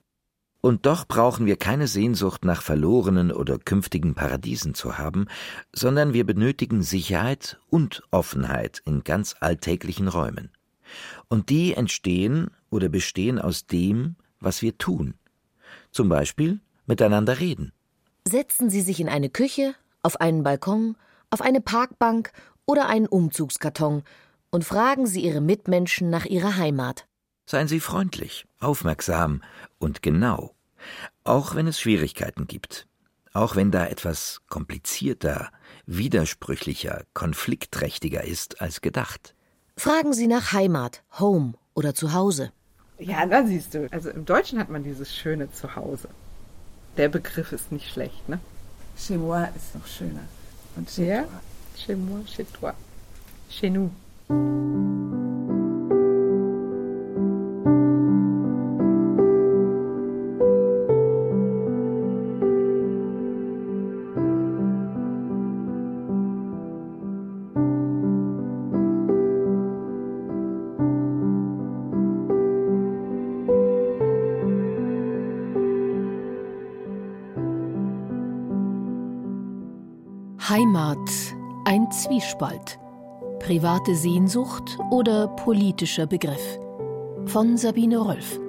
Und 0.59 0.85
doch 0.85 1.07
brauchen 1.07 1.45
wir 1.45 1.55
keine 1.55 1.87
Sehnsucht 1.87 2.43
nach 2.43 2.61
verlorenen 2.61 3.31
oder 3.31 3.57
künftigen 3.57 4.15
Paradiesen 4.15 4.73
zu 4.73 4.97
haben, 4.97 5.27
sondern 5.71 6.11
wir 6.11 6.25
benötigen 6.25 6.81
Sicherheit 6.81 7.57
und 7.69 8.03
Offenheit 8.11 8.81
in 8.83 9.05
ganz 9.05 9.37
alltäglichen 9.39 10.09
Räumen. 10.09 10.51
Und 11.29 11.49
die 11.49 11.73
entstehen 11.73 12.51
oder 12.69 12.89
bestehen 12.89 13.39
aus 13.39 13.65
dem, 13.65 14.17
was 14.41 14.61
wir 14.61 14.77
tun. 14.77 15.13
Zum 15.91 16.09
Beispiel 16.09 16.59
miteinander 16.85 17.39
reden. 17.39 17.71
Setzen 18.27 18.69
Sie 18.69 18.81
sich 18.81 18.99
in 18.99 19.07
eine 19.07 19.29
Küche, 19.29 19.73
auf 20.03 20.19
einen 20.19 20.43
Balkon, 20.43 20.97
auf 21.29 21.41
eine 21.41 21.61
Parkbank 21.61 22.31
oder 22.65 22.87
einen 22.87 23.07
Umzugskarton 23.07 24.03
und 24.51 24.63
fragen 24.63 25.07
Sie 25.07 25.21
Ihre 25.21 25.41
Mitmenschen 25.41 26.09
nach 26.09 26.25
ihrer 26.25 26.57
Heimat. 26.57 27.07
Seien 27.45 27.67
Sie 27.67 27.79
freundlich, 27.79 28.45
aufmerksam 28.59 29.41
und 29.79 30.01
genau, 30.01 30.53
auch 31.23 31.55
wenn 31.55 31.67
es 31.67 31.79
Schwierigkeiten 31.79 32.47
gibt, 32.47 32.87
auch 33.33 33.55
wenn 33.55 33.71
da 33.71 33.87
etwas 33.87 34.41
komplizierter, 34.49 35.49
widersprüchlicher, 35.85 37.03
konfliktträchtiger 37.13 38.23
ist 38.23 38.61
als 38.61 38.81
gedacht. 38.81 39.35
Fragen 39.77 40.13
Sie 40.13 40.27
nach 40.27 40.51
Heimat, 40.51 41.03
Home 41.19 41.53
oder 41.73 41.93
Zuhause. 41.93 42.51
Ja, 42.99 43.25
da 43.25 43.45
siehst 43.45 43.73
du. 43.73 43.87
Also 43.91 44.09
im 44.09 44.25
Deutschen 44.25 44.59
hat 44.59 44.69
man 44.69 44.83
dieses 44.83 45.15
schöne 45.15 45.51
Zuhause. 45.53 46.09
Der 46.97 47.07
Begriff 47.07 47.53
ist 47.53 47.71
nicht 47.71 47.89
schlecht, 47.89 48.27
ne? 48.27 48.39
Chez 48.97 49.17
moi 49.17 49.47
ist 49.55 49.73
noch 49.73 49.87
schöner. 49.87 50.27
Toi. 50.75 51.27
Chez 51.75 51.95
moi, 51.95 52.19
chez 52.27 52.43
toi. 52.45 52.75
Chez 53.49 53.69
nous. 53.69 53.89
Ein 81.65 81.91
Zwiespalt. 81.91 82.79
Private 83.39 83.95
Sehnsucht 83.95 84.77
oder 84.91 85.27
politischer 85.27 86.05
Begriff. 86.05 86.59
Von 87.25 87.57
Sabine 87.57 87.97
Rolf. 87.97 88.39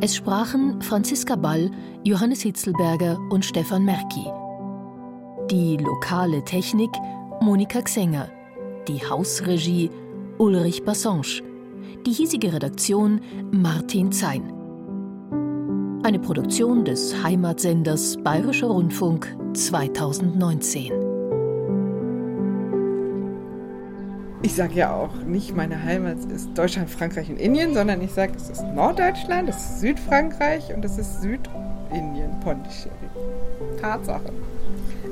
Es 0.00 0.16
sprachen 0.16 0.80
Franziska 0.82 1.36
Ball, 1.36 1.70
Johannes 2.04 2.42
Hitzelberger 2.42 3.18
und 3.30 3.44
Stefan 3.44 3.84
Merki. 3.84 4.26
Die 5.50 5.76
lokale 5.76 6.44
Technik 6.44 6.90
Monika 7.40 7.82
Xenger. 7.82 8.28
Die 8.88 9.00
Hausregie 9.00 9.90
Ulrich 10.38 10.84
Bassange. 10.84 11.42
Die 12.06 12.12
hiesige 12.12 12.52
Redaktion 12.52 13.20
Martin 13.50 14.12
Zein. 14.12 14.52
Eine 16.02 16.18
Produktion 16.18 16.84
des 16.84 17.14
Heimatsenders 17.22 18.16
Bayerischer 18.22 18.68
Rundfunk 18.68 19.36
2019. 19.56 20.92
Ich 24.42 24.54
sage 24.54 24.74
ja 24.74 24.94
auch 24.94 25.14
nicht, 25.24 25.56
meine 25.56 25.82
Heimat 25.82 26.18
ist 26.26 26.50
Deutschland, 26.54 26.90
Frankreich 26.90 27.30
und 27.30 27.38
Indien, 27.38 27.74
sondern 27.74 28.02
ich 28.02 28.12
sage, 28.12 28.34
es 28.36 28.50
ist 28.50 28.62
Norddeutschland, 28.74 29.48
es 29.48 29.56
ist 29.56 29.80
Südfrankreich 29.80 30.74
und 30.74 30.84
es 30.84 30.98
ist 30.98 31.22
Südindien, 31.22 32.38
Pondicherry. 32.44 32.90
Tatsache. 33.80 34.30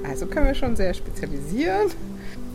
Also 0.07 0.27
können 0.27 0.47
wir 0.47 0.55
schon 0.55 0.77
sehr 0.77 0.93
spezialisieren. 0.93 1.91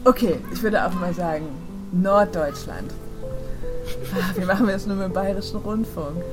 Okay, 0.06 0.36
ich 0.54 0.62
würde 0.62 0.86
auch 0.86 0.94
mal 0.94 1.14
sagen, 1.14 1.48
Norddeutschland. 1.92 2.94
Ah, 4.14 4.38
wie 4.38 4.46
machen 4.46 4.68
wir 4.68 4.74
das 4.74 4.86
nur 4.86 4.96
mit 4.96 5.06
dem 5.06 5.14
Bayerischen 5.14 5.58
Rundfunk? 5.58 6.24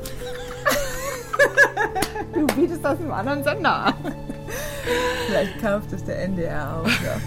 Du 2.34 2.46
bietest 2.48 2.84
das 2.84 2.98
einem 2.98 3.12
anderen 3.12 3.42
Sender 3.42 3.86
an. 3.86 3.94
Vielleicht 5.26 5.60
kauft 5.60 5.92
es 5.92 6.04
der 6.04 6.22
NDR 6.22 6.76
auch. 6.76 6.86
Ja. 6.86 7.20